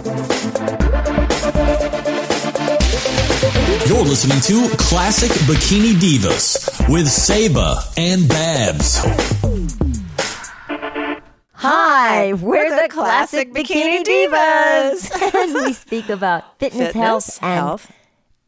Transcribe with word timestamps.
You're 0.00 0.16
listening 4.02 4.40
to 4.42 4.74
Classic 4.78 5.30
Bikini 5.42 5.92
Divas 5.92 6.88
with 6.88 7.06
Saba 7.06 7.82
and 7.98 8.26
Babs. 8.26 8.98
Hi, 11.52 12.32
we're, 12.32 12.82
the 12.82 12.88
Classic 12.88 13.52
Bikini 13.52 14.02
Divas. 14.02 15.34
and 15.44 15.66
we 15.66 15.74
speak 15.74 16.08
about 16.08 16.44
fitness, 16.58 16.94
health, 16.94 17.38
and 17.42 17.52
health, 17.52 17.92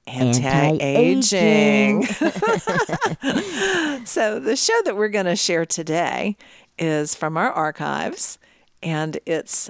anti-aging. 0.06 2.06
so 4.06 4.40
the 4.40 4.56
show 4.56 4.80
that 4.86 4.96
we're 4.96 5.08
going 5.08 5.26
to 5.26 5.36
share 5.36 5.66
today 5.66 6.38
is 6.78 7.14
from 7.14 7.36
our 7.36 7.52
archives, 7.52 8.38
and 8.82 9.18
it's 9.26 9.68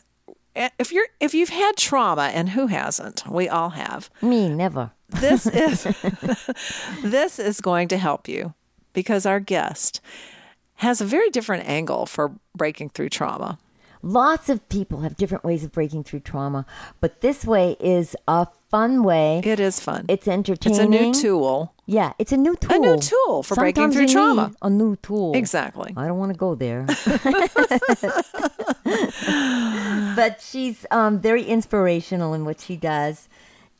Eh, 0.55 0.69
if 0.79 0.93
you're 0.93 1.07
if 1.21 1.34
you've 1.34 1.48
had 1.48 1.77
trauma, 1.77 2.30
and 2.35 2.50
who 2.50 2.66
hasn't? 2.66 3.26
We 3.29 3.49
all 3.49 3.71
have. 3.71 4.11
me 4.21 4.49
never. 4.49 4.93
This 5.09 5.46
is 5.67 5.85
this 7.03 7.39
is 7.39 7.61
going 7.61 7.89
to 7.89 7.96
help 7.99 8.29
you 8.29 8.54
because 8.93 9.25
our 9.26 9.40
guest 9.40 10.00
has 10.76 11.00
a 11.00 11.04
very 11.04 11.31
different 11.31 11.68
angle 11.68 12.07
for 12.07 12.32
breaking 12.57 12.90
through 12.90 13.09
trauma. 13.09 13.59
Lots 14.03 14.49
of 14.49 14.68
people 14.68 15.00
have 15.03 15.17
different 15.17 15.45
ways 15.45 15.62
of 15.62 15.71
breaking 15.71 16.03
through 16.04 16.21
trauma, 16.21 16.67
but 17.00 17.21
this 17.21 17.45
way 17.45 17.76
is 17.79 18.17
a 18.26 18.48
fun 18.72 19.04
way. 19.04 19.43
It 19.44 19.61
is 19.61 19.79
fun. 19.79 20.07
It's 20.08 20.26
entertaining. 20.26 20.79
It's 20.79 20.85
a 20.85 20.89
new 20.89 21.12
tool. 21.12 21.75
Yeah, 21.86 22.14
it's 22.18 22.32
a 22.32 22.39
new 22.39 22.57
tool. 22.57 22.75
A 22.75 22.79
new 22.79 22.98
tool 22.98 23.43
for 23.43 23.54
breaking 23.54 23.93
through 23.93 24.08
trauma. 24.08 24.53
A 24.62 24.71
new 24.71 24.96
tool. 24.96 25.36
Exactly. 25.36 25.93
I 25.95 26.07
don't 26.07 26.18
want 26.18 26.32
to 26.32 26.39
go 26.39 26.54
there. 26.54 26.86
but 30.17 30.40
she's 30.40 30.86
um, 30.90 31.21
very 31.21 31.45
inspirational 31.45 32.33
in 32.33 32.47
what 32.47 32.61
she 32.61 32.77
does. 32.77 33.28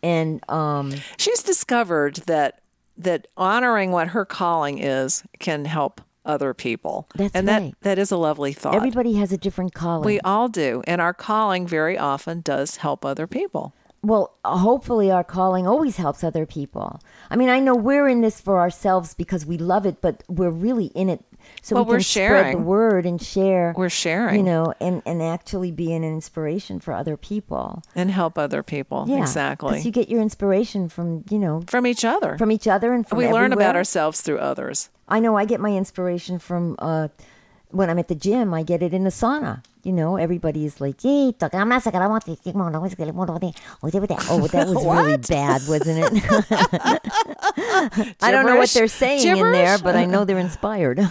And 0.02 0.48
um, 0.51 0.93
She's 1.16 1.43
discovered 1.43 2.16
that 2.26 2.60
that 2.98 3.29
honoring 3.37 3.93
what 3.93 4.09
her 4.09 4.26
calling 4.26 4.79
is 4.79 5.23
can 5.38 5.65
help 5.65 6.02
other 6.24 6.52
people. 6.52 7.09
That's 7.15 7.35
and 7.35 7.48
right. 7.48 7.74
that 7.80 7.82
that 7.82 7.98
is 7.98 8.10
a 8.10 8.16
lovely 8.16 8.52
thought. 8.52 8.74
everybody 8.74 9.15
has 9.15 9.32
a 9.32 9.38
different 9.38 9.74
calling. 9.74 10.04
we 10.04 10.20
all 10.20 10.48
do, 10.48 10.82
and 10.87 11.01
our 11.01 11.15
calling 11.15 11.66
very 11.66 11.96
often 11.96 12.43
does 12.43 12.76
help 12.76 13.04
other 13.04 13.26
people. 13.26 13.74
Well, 14.04 14.34
hopefully, 14.45 15.12
our 15.12 15.22
calling 15.22 15.66
always 15.66 15.96
helps 15.96 16.24
other 16.24 16.45
people. 16.45 17.00
I 17.30 17.36
mean, 17.36 17.48
I 17.48 17.60
know 17.60 17.76
we're 17.76 18.08
in 18.08 18.20
this 18.20 18.40
for 18.40 18.58
ourselves 18.58 19.14
because 19.14 19.46
we 19.46 19.56
love 19.58 19.86
it, 19.86 20.00
but 20.00 20.24
we're 20.28 20.50
really 20.50 20.86
in 20.86 21.08
it 21.08 21.24
so 21.62 21.76
Well, 21.76 21.84
we 21.84 21.88
can 21.88 21.95
we're 21.95 22.00
spread 22.00 22.12
sharing. 22.26 22.56
the 22.58 22.62
word 22.64 23.06
and 23.06 23.23
share. 23.23 23.74
We're 23.76 23.88
sharing. 23.88 24.36
you 24.36 24.42
know, 24.42 24.74
and 24.80 25.02
and 25.06 25.23
actually 25.23 25.70
be 25.70 25.92
an 25.92 26.02
inspiration 26.02 26.80
for 26.80 26.92
other 26.95 27.16
people. 27.16 27.82
And 27.95 28.10
help 28.10 28.38
other 28.38 28.62
people. 28.62 29.04
Yeah, 29.08 29.18
exactly. 29.18 29.80
You 29.80 29.90
get 29.92 30.08
your 30.08 30.20
inspiration 30.20 30.88
from 30.88 31.24
you 31.30 31.38
know 31.38 31.62
from 31.68 31.86
each 31.86 32.04
other. 32.04 32.36
from 32.38 32.50
each 32.50 32.66
other 32.66 32.92
and 32.92 33.06
from 33.06 33.18
we 33.18 33.28
learn 33.28 33.52
about 33.52 33.76
ourselves 33.76 34.20
through 34.20 34.38
others. 34.38 34.90
I 35.08 35.20
know 35.20 35.36
I 35.36 35.45
get 35.45 35.60
my 35.60 35.70
inspiration 35.70 36.38
from 36.38 36.74
uh, 36.78 37.08
when 37.73 37.90
I'm 37.90 37.98
at 37.98 38.09
the 38.09 38.15
gym. 38.15 38.54
I 38.54 38.62
get 38.62 38.82
it 38.82 38.95
in 38.95 39.04
the 39.04 39.10
sauna. 39.10 39.62
You 39.82 39.92
know, 39.92 40.16
everybody 40.16 40.65
is 40.65 40.80
like, 40.80 41.02
"Yay, 41.02 41.32
toca 41.32 41.56
la 41.56 41.65
masa, 41.65 41.90
que 41.90 41.98
la 41.98 42.09
masa, 42.09 42.37
que 42.40 42.52
mono, 42.52 42.88
que 42.88 43.04
le 43.04 43.12
mono, 43.12 43.37
que- 43.40 43.52
oh, 43.82 43.90
that 43.90 44.01
was- 44.01 44.26
oh, 44.30 44.46
that 44.46 44.68
was 44.68 44.84
really 44.84 45.16
bad, 45.16 45.60
wasn't 45.66 46.04
it? 46.04 46.12
I 48.23 48.30
don't 48.30 48.46
know 48.46 48.56
what 48.56 48.70
they're 48.70 48.87
saying 48.87 49.26
in 49.26 49.51
there, 49.52 49.79
but 49.79 49.96
I 49.96 50.04
know 50.04 50.24
they're 50.24 50.38
inspired. 50.38 51.01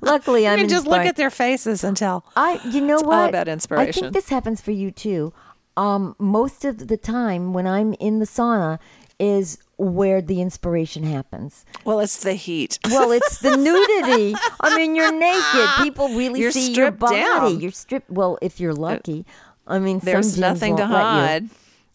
Luckily, 0.00 0.46
I'm 0.46 0.58
you 0.58 0.64
can 0.64 0.70
just 0.70 0.86
look 0.86 1.04
at 1.04 1.16
their 1.16 1.30
faces 1.30 1.82
and 1.82 1.96
tell. 1.96 2.24
I, 2.36 2.60
you 2.64 2.80
know 2.80 2.98
all 2.98 3.08
what? 3.08 3.28
about 3.28 3.48
inspiration. 3.48 3.88
I 3.88 3.92
think 4.06 4.14
this 4.14 4.28
happens 4.28 4.60
for 4.60 4.70
you 4.70 4.90
too. 4.90 5.32
Um, 5.76 6.14
most 6.18 6.64
of 6.64 6.88
the 6.88 6.96
time 6.96 7.52
when 7.52 7.66
I'm 7.66 7.92
in 7.94 8.18
the 8.18 8.24
sauna 8.24 8.78
is 9.18 9.58
where 9.78 10.20
the 10.22 10.40
inspiration 10.40 11.04
happens. 11.04 11.64
Well, 11.84 12.00
it's 12.00 12.18
the 12.22 12.34
heat. 12.34 12.78
Well, 12.90 13.12
it's 13.12 13.38
the 13.38 13.56
nudity. 13.56 14.34
I 14.60 14.76
mean, 14.76 14.94
you're 14.94 15.12
naked. 15.12 15.68
People 15.82 16.08
really 16.10 16.40
You're 16.40 16.50
see 16.52 16.72
your 16.72 16.90
body. 16.90 17.16
down. 17.16 17.60
You're 17.60 17.70
stripped. 17.72 18.10
Well, 18.10 18.38
if 18.42 18.60
you're 18.60 18.72
uh, 18.72 18.76
lucky. 18.76 19.24
I 19.66 19.78
mean, 19.78 19.98
There's 20.00 20.38
nothing 20.38 20.76
to 20.76 20.82
won't 20.82 20.92
you. 20.92 20.98
hide. 20.98 21.48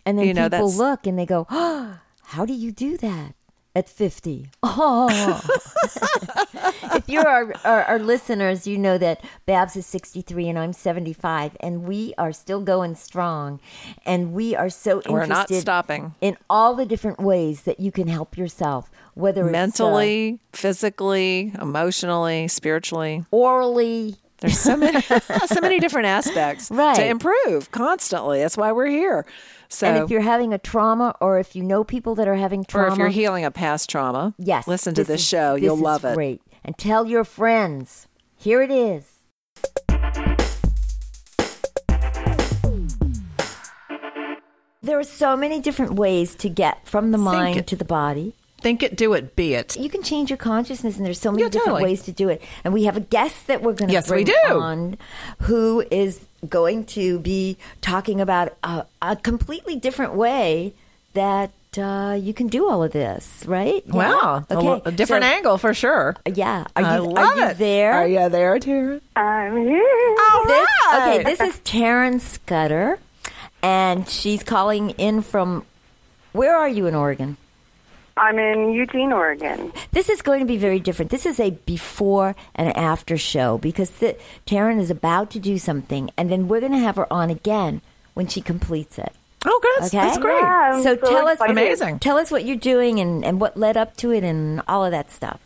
And 0.06 0.18
then 0.20 0.28
You 0.28 0.34
know, 0.34 0.46
people 0.50 0.68
that's- 0.70 0.78
look 0.78 1.08
and 1.08 1.18
they 1.18 1.26
go, 1.26 1.48
oh, 1.50 2.00
"How 2.24 2.46
do 2.46 2.54
you 2.54 2.72
do 2.72 2.98
that 2.98 3.34
at 3.76 3.88
50?" 3.90 4.50
Oh. 4.64 5.42
if 6.96 7.08
you're 7.10 7.28
our, 7.28 7.54
our, 7.64 7.84
our 7.84 8.00
listeners, 8.00 8.68
you 8.68 8.78
know 8.78 8.98
that 8.98 9.24
Babs 9.46 9.76
is 9.76 9.86
63 9.86 10.50
and 10.50 10.60
I'm 10.60 10.74
75, 10.74 11.58
and 11.60 11.84
we 11.84 12.14
are 12.18 12.32
still 12.32 12.62
going 12.62 12.96
strong. 12.96 13.60
And 14.06 14.34
we 14.34 14.56
are 14.56 14.70
so 14.70 14.98
interested 14.98 15.12
We're 15.14 15.26
not 15.26 15.50
stopping. 15.50 16.16
in 16.22 16.38
all 16.50 16.76
the 16.76 16.86
different 16.86 17.20
ways 17.20 17.62
that 17.64 17.80
you 17.80 17.92
can 17.92 18.08
help 18.08 18.38
yourself, 18.38 18.90
whether 19.14 19.42
it's 19.42 19.50
uh, 19.50 19.52
Mentally, 19.52 20.40
physically, 20.54 21.54
emotionally, 21.62 22.48
spiritually. 22.48 23.26
orally. 23.32 24.16
There's 24.40 24.58
so 24.60 24.76
many, 24.76 25.02
so 25.46 25.62
many 25.62 25.80
different 25.80 26.08
aspects 26.08 26.72
Right. 26.72 26.96
to 26.96 27.06
improve 27.06 27.70
constantly. 27.72 28.40
That's 28.40 28.58
why 28.58 28.72
we're 28.72 28.88
here. 28.88 29.26
So, 29.74 29.88
and 29.88 30.04
if 30.04 30.10
you're 30.12 30.20
having 30.20 30.52
a 30.54 30.58
trauma, 30.58 31.16
or 31.22 31.40
if 31.40 31.56
you 31.56 31.64
know 31.64 31.86
people 31.86 32.14
that 32.16 32.28
are 32.28 32.36
having 32.36 32.66
trauma, 32.66 32.88
or 32.90 32.92
if 32.92 32.98
you're 32.98 33.08
healing 33.08 33.46
a 33.46 33.52
past 33.52 33.90
trauma, 33.90 34.34
yes, 34.38 34.68
listen 34.68 34.94
to 34.96 35.06
this 35.06 35.22
is- 35.22 35.28
show. 35.28 35.54
this 35.54 35.64
You'll 35.64 35.78
love 35.78 36.04
it. 36.04 36.14
Great, 36.16 36.42
and 36.66 36.78
tell 36.78 37.06
your 37.08 37.24
friends. 37.24 38.08
Here 38.36 38.62
it 38.62 38.70
is. 38.70 39.06
There 44.84 44.98
are 44.98 45.04
so 45.04 45.38
many 45.38 45.60
different 45.62 45.94
ways 45.94 46.34
to 46.36 46.50
get 46.50 46.88
from 46.88 47.12
the 47.12 47.18
mind 47.18 47.58
it. 47.60 47.68
to 47.68 47.76
the 47.76 47.86
body. 47.86 48.36
Think 48.62 48.82
it, 48.84 48.96
do 48.98 49.14
it, 49.14 49.36
be 49.36 49.54
it. 49.54 49.78
You 49.78 49.90
can 49.90 50.04
change 50.04 50.30
your 50.30 50.38
consciousness, 50.38 50.98
and 50.98 51.06
there's 51.06 51.20
so 51.20 51.32
many 51.32 51.44
Yeah, 51.44 51.50
different 51.50 51.74
totally. 51.78 51.92
ways 51.92 52.02
to 52.04 52.12
do 52.12 52.30
it. 52.30 52.42
And 52.64 52.74
we 52.74 52.84
have 52.86 52.98
a 52.98 53.02
guest 53.02 53.48
that 53.48 53.62
we're 53.62 53.74
going 53.74 53.88
to 53.90 53.94
Yes, 53.94 54.10
we 54.10 54.24
bring 54.24 54.26
do. 54.26 54.60
on, 54.60 54.98
who 55.42 55.84
is 55.92 56.26
going 56.50 56.86
to 56.86 57.20
be 57.20 57.58
talking 57.82 58.20
about 58.22 58.56
a, 58.64 58.86
a 59.02 59.16
completely 59.16 59.76
different 59.76 60.14
way 60.16 60.74
that 61.14 61.52
uh, 61.78 62.18
you 62.20 62.34
can 62.34 62.48
do 62.48 62.68
all 62.70 62.84
of 62.84 62.92
this. 62.92 63.44
Right? 63.48 63.84
Yeah. 63.86 63.94
Wow, 63.94 64.46
a, 64.50 64.58
Okay. 64.58 64.82
a 64.86 64.92
different 64.92 65.24
So- 65.24 65.30
angle 65.30 65.58
for 65.58 65.74
sure. 65.74 66.16
Yeah. 66.26 66.66
Are 66.76 66.82
you, 66.82 66.88
I 66.88 66.96
are 66.98 67.02
love 67.02 67.38
you 67.38 67.44
it. 67.46 67.58
there? 67.58 67.94
Are 67.94 68.08
you 68.08 68.30
there, 68.30 68.60
Tara? 68.60 69.00
I'm 69.16 69.58
here. 69.58 70.16
All 70.34 70.46
This, 70.46 70.68
right. 70.88 71.20
okay, 71.20 71.24
this 71.24 71.40
is 71.40 71.60
Taryn 71.62 72.20
Scudder, 72.20 73.00
and 73.62 74.08
she's 74.10 74.44
calling 74.44 74.92
in 74.92 75.22
from. 75.22 75.66
Where 76.34 76.56
are 76.56 76.70
you 76.70 76.88
in 76.88 76.96
Oregon? 76.96 77.38
I'm 78.18 78.38
in 78.38 78.74
Eugene, 78.74 79.12
Oregon. 79.12 79.72
This 79.92 80.10
is 80.10 80.22
going 80.22 80.40
to 80.40 80.46
be 80.46 80.58
very 80.58 80.80
different. 80.80 81.12
This 81.12 81.26
is 81.26 81.40
a 81.40 81.52
before 81.52 82.36
and 82.56 82.76
after 82.76 83.18
show 83.18 83.58
because 83.58 83.90
the, 83.92 84.18
Taryn 84.46 84.80
is 84.80 84.92
about 84.92 85.32
to 85.32 85.40
do 85.40 85.58
something, 85.58 86.12
and 86.18 86.30
then 86.30 86.48
we're 86.48 86.60
going 86.60 86.72
to 86.74 86.78
have 86.78 86.98
her 86.98 87.12
on 87.12 87.30
again 87.30 87.82
when 88.14 88.28
she 88.28 88.42
completes 88.42 89.00
it. 89.00 89.14
Oh, 89.46 89.60
good. 89.62 89.88
Okay. 89.88 89.98
That's 89.98 90.18
great. 90.18 90.40
Yeah, 90.40 90.82
so 90.82 90.96
so 90.96 91.10
tell 91.10 91.28
us. 91.28 91.40
Amazing. 91.42 92.00
Tell 92.00 92.18
us 92.18 92.30
what 92.30 92.46
you're 92.46 92.58
doing 92.58 93.00
and, 93.00 93.26
and 93.26 93.42
what 93.42 93.58
led 93.58 93.76
up 93.76 93.98
to 93.98 94.12
it 94.12 94.24
and 94.24 94.62
all 94.68 94.86
of 94.86 94.92
that 94.92 95.12
stuff. 95.12 95.40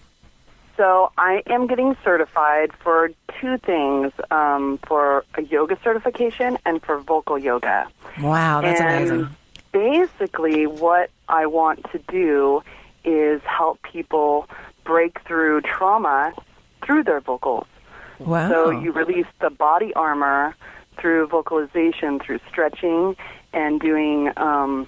So 0.76 1.14
I 1.18 1.42
am 1.48 1.68
getting 1.68 1.96
certified 2.04 2.72
for 2.84 3.12
two 3.40 3.58
things: 3.60 4.12
um, 4.32 4.80
for 4.86 5.24
a 5.36 5.44
yoga 5.44 5.78
certification 5.82 6.58
and 6.66 6.82
for 6.84 6.98
vocal 6.98 7.38
yoga. 7.38 7.88
Wow, 8.22 8.62
that's 8.62 8.82
and 8.82 9.10
amazing. 9.10 9.36
Basically, 9.76 10.68
what 10.68 11.10
I 11.28 11.48
want 11.48 11.86
to 11.92 12.00
do 12.08 12.64
is 13.04 13.42
help 13.44 13.82
people 13.84 14.48
break 14.86 15.20
through 15.28 15.62
trauma 15.64 16.32
through 16.86 17.04
their 17.04 17.20
vocals. 17.20 17.68
Wow. 18.20 18.50
So 18.50 18.70
you 18.70 18.94
release 18.94 19.26
the 19.42 19.50
body 19.50 19.94
armor 19.94 20.56
through 20.98 21.28
vocalization, 21.28 22.22
through 22.22 22.40
stretching, 22.50 23.18
and 23.52 23.82
doing 23.82 24.32
um, 24.38 24.88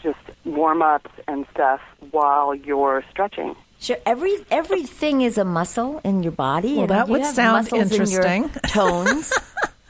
just 0.00 0.18
warm 0.44 0.80
ups 0.80 1.10
and 1.26 1.44
stuff 1.52 1.80
while 2.12 2.54
you're 2.54 3.02
stretching. 3.10 3.56
Sure, 3.80 3.96
every 4.04 4.36
everything 4.50 5.22
is 5.22 5.38
a 5.38 5.44
muscle 5.44 6.00
in 6.04 6.22
your 6.22 6.32
body. 6.32 6.74
Well, 6.74 6.82
and 6.82 6.90
that 6.90 7.06
you 7.06 7.12
would 7.14 7.22
have 7.22 7.34
sound 7.34 7.64
muscles 7.64 7.90
in 7.90 8.10
your 8.10 8.22
interesting. 8.22 8.48
tones, 8.68 9.32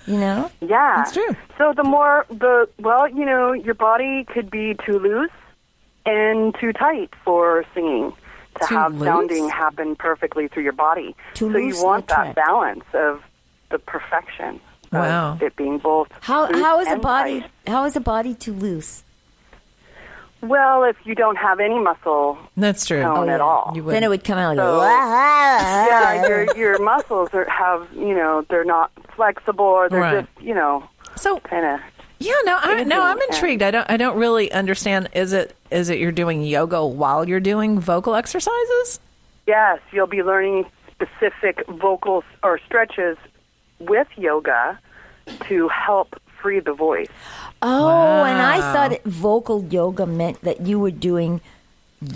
you 0.06 0.18
know. 0.18 0.50
Yeah, 0.60 0.94
That's 0.96 1.12
true. 1.12 1.36
So 1.58 1.72
the 1.76 1.84
more 1.84 2.26
the 2.30 2.68
well, 2.78 3.08
you 3.08 3.24
know, 3.24 3.52
your 3.52 3.74
body 3.74 4.24
could 4.24 4.50
be 4.50 4.76
too 4.86 4.98
loose 4.98 5.30
and 6.06 6.54
too 6.60 6.72
tight 6.72 7.10
for 7.24 7.64
singing 7.74 8.12
to 8.60 8.66
Too 8.66 8.74
have 8.74 8.94
loose? 8.94 9.06
sounding 9.06 9.48
happen 9.48 9.96
perfectly 9.96 10.48
through 10.48 10.64
your 10.64 10.72
body. 10.72 11.14
Too 11.34 11.52
so 11.52 11.58
loose 11.58 11.78
you 11.78 11.84
want 11.84 12.08
that 12.08 12.34
balance 12.34 12.84
of 12.94 13.22
the 13.70 13.78
perfection. 13.78 14.60
of 14.92 14.92
Wow. 14.92 15.38
it 15.40 15.54
being 15.56 15.78
both. 15.78 16.08
How 16.20 16.52
how 16.52 16.80
is 16.80 16.88
a 16.90 16.96
body 16.96 17.40
tight. 17.42 17.50
how 17.66 17.84
is 17.84 17.94
a 17.96 18.00
body 18.00 18.34
too 18.34 18.52
loose? 18.54 19.04
Well, 20.42 20.84
if 20.84 20.96
you 21.04 21.14
don't 21.14 21.36
have 21.36 21.60
any 21.60 21.78
muscle 21.78 22.38
That's 22.56 22.86
true. 22.86 23.02
tone 23.02 23.28
oh, 23.28 23.32
at 23.32 23.40
all, 23.40 23.72
You 23.74 23.82
Then 23.82 24.02
it 24.04 24.08
would 24.08 24.24
come 24.24 24.38
out 24.38 24.56
like 24.56 24.64
So- 24.64 24.82
yeah, 24.82 26.26
your 26.26 26.56
your 26.56 26.78
muscles 26.78 27.28
are 27.34 27.48
have 27.48 27.88
you 27.94 28.14
know 28.14 28.44
they're 28.48 28.64
not 28.64 28.90
flexible 29.14 29.64
or 29.64 29.88
they're 29.88 30.00
Right. 30.00 30.26
just 30.26 30.46
you 30.46 30.54
know 30.54 30.88
So 31.16 31.40
kind 31.40 31.66
of 31.66 31.80
yeah, 32.22 32.34
no, 32.44 32.58
I, 32.60 32.84
no, 32.84 33.00
I'm 33.00 33.18
intrigued. 33.30 33.62
I 33.62 33.70
don't, 33.70 33.90
I 33.90 33.96
don't 33.96 34.18
really 34.18 34.52
understand. 34.52 35.08
Is 35.14 35.32
it, 35.32 35.56
is 35.70 35.88
it 35.88 35.98
you're 35.98 36.12
doing 36.12 36.42
yoga 36.42 36.84
while 36.84 37.26
you're 37.26 37.40
doing 37.40 37.80
vocal 37.80 38.14
exercises? 38.14 39.00
Yes, 39.46 39.80
you'll 39.90 40.06
be 40.06 40.22
learning 40.22 40.66
specific 40.92 41.66
vocals 41.66 42.24
or 42.42 42.60
stretches 42.66 43.16
with 43.78 44.06
yoga 44.18 44.78
to 45.48 45.68
help 45.68 46.20
free 46.42 46.60
the 46.60 46.74
voice. 46.74 47.08
Oh, 47.62 48.24
and 48.24 48.40
I 48.40 48.60
thought 48.72 49.02
vocal 49.04 49.64
yoga 49.64 50.06
meant 50.06 50.40
that 50.42 50.62
you 50.62 50.78
were 50.78 50.90
doing 50.90 51.40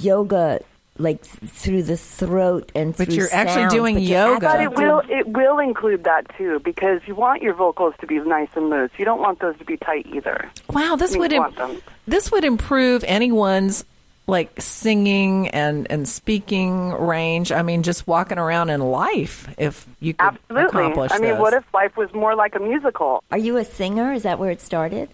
yoga 0.01 0.61
like 0.97 1.25
through 1.25 1.83
the 1.83 1.97
throat 1.97 2.71
and 2.75 2.97
But 2.97 3.07
through 3.09 3.17
you're 3.17 3.29
actually 3.33 3.67
doing 3.69 3.97
but 3.97 4.03
yoga. 4.05 4.47
But 4.47 4.61
it 4.61 4.75
will 4.75 5.03
it 5.09 5.27
will 5.29 5.59
include 5.59 6.05
that 6.05 6.27
too 6.37 6.61
because 6.61 7.01
you 7.07 7.15
want 7.15 7.43
your 7.43 7.55
vocals 7.55 7.95
to 8.01 8.07
be 8.07 8.19
nice 8.21 8.49
and 8.55 8.71
loose. 8.71 8.91
You 8.97 9.05
don't 9.05 9.21
want 9.21 9.41
those 9.41 9.59
to 9.59 9.65
be 9.65 9.77
tight 9.77 10.07
either. 10.07 10.49
Wow, 10.71 10.97
this 10.97 11.15
You 11.15 11.21
would 11.21 11.33
im- 11.33 11.83
this 12.07 12.31
would 12.31 12.45
improve 12.45 13.03
anyone's 13.05 13.85
like 14.27 14.59
singing 14.61 15.49
and 15.49 15.91
and 15.91 16.09
speaking 16.09 16.93
range. 16.93 17.51
I 17.51 17.63
mean, 17.63 17.83
just 17.83 18.07
walking 18.07 18.39
around 18.39 18.71
in 18.71 18.81
life 18.81 19.53
if 19.59 19.87
you 20.01 20.15
could 20.15 20.27
Absolutely. 20.27 20.81
accomplish 20.81 21.13
I 21.13 21.19
mean, 21.19 21.31
this. 21.33 21.41
what 21.41 21.55
if 21.55 21.65
life 21.75 21.97
was 21.97 22.13
more 22.15 22.35
like 22.37 22.55
a 22.55 22.61
musical? 22.61 23.23
Are 23.33 23.39
you 23.39 23.57
a 23.57 23.65
singer? 23.65 24.13
Is 24.13 24.23
that 24.23 24.39
where 24.39 24.51
it 24.51 24.61
started? 24.61 25.11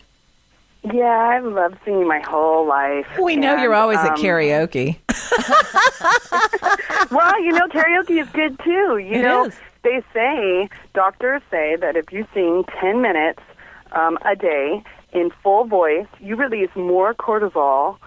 Yeah, 0.83 1.05
I've 1.37 1.45
loved 1.45 1.77
singing 1.85 2.09
my 2.09 2.21
whole 2.27 2.67
life. 2.67 3.07
we 3.23 3.37
know 3.37 3.53
And, 3.53 3.63
you're 3.63 3.75
always 3.75 3.99
at 3.99 4.13
um, 4.13 4.17
karaoke. 4.17 4.99
Well, 7.11 7.43
you 7.43 7.51
know, 7.53 7.67
karaoke 7.69 8.21
is 8.23 8.29
good 8.31 8.59
too. 8.63 8.99
You 8.99 9.19
It 9.19 9.23
know, 9.23 9.45
is. 9.47 9.57
they 9.83 10.01
say 10.15 10.69
doctors 10.95 11.43
say 11.51 11.77
that 11.77 11.97
if 11.97 12.13
you 12.13 12.27
sing 12.33 12.65
ten 12.81 13.03
minutes 13.03 13.41
um, 13.93 14.17
a 14.25 14.37
day 14.37 14.83
in 15.13 15.31
full 15.43 15.65
voice, 15.65 16.07
you 16.21 16.37
release 16.37 16.71
more 16.77 17.15
cortisol 17.15 17.99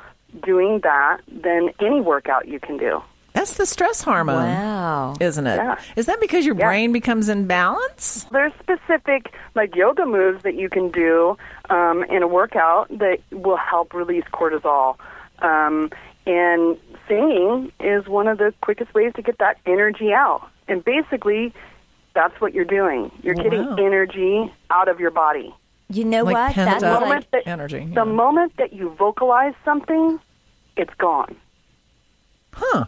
doing 0.45 0.79
that 0.83 1.17
than 1.27 1.69
any 1.81 1.99
workout 2.01 2.47
you 2.47 2.59
can 2.59 2.77
do. 2.77 3.01
That's 3.33 3.55
the 3.55 3.65
stress 3.65 4.01
hormone, 4.03 4.43
Wow. 4.45 5.15
isn't 5.19 5.47
it? 5.47 5.55
Yeah. 5.55 5.79
Is 5.95 6.05
that 6.05 6.19
because 6.21 6.45
your 6.45 6.55
Yeah. 6.55 6.65
brain 6.67 6.91
becomes 6.91 7.29
in 7.29 7.47
balance? 7.47 8.25
There's 8.31 8.53
specific 8.61 9.33
like 9.55 9.75
yoga 9.75 10.05
moves 10.05 10.43
that 10.43 10.53
you 10.55 10.69
can 10.69 10.89
do 10.91 11.35
um, 11.69 12.03
in 12.05 12.21
a 12.23 12.27
workout 12.27 12.87
that 12.89 13.19
will 13.31 13.57
help 13.57 13.93
release 13.93 14.23
cortisol. 14.33 14.97
Um, 15.39 15.89
and 16.27 16.77
singing 17.07 17.71
is 17.79 18.07
one 18.07 18.27
of 18.27 18.37
the 18.37 18.53
quickest 18.61 18.93
ways 18.93 19.13
to 19.15 19.21
get 19.21 19.39
that 19.39 19.57
energy 19.65 20.13
out. 20.13 20.47
And 20.67 20.83
basically, 20.85 21.53
that's 22.13 22.39
what 22.39 22.53
you're 22.53 22.63
doing. 22.65 23.11
You're 23.23 23.33
getting 23.35 23.67
energy 23.79 24.53
out 24.69 24.87
of 24.87 24.99
your 24.99 25.11
body. 25.11 25.53
You 25.89 26.05
know 26.05 26.23
Like 26.23 26.33
what? 26.35 26.53
pent 26.53 26.69
That's 26.69 26.83
up 26.83 26.89
The 26.89 26.99
like 26.99 27.01
moment 27.09 27.31
that, 27.31 27.47
energy, 27.47 27.85
yeah. 27.89 27.95
The 27.95 28.05
moment 28.05 28.57
that 28.57 28.73
you 28.73 28.89
vocalize 28.91 29.53
something, 29.65 30.19
it's 30.77 30.93
gone. 30.95 31.35
Huh. 32.53 32.85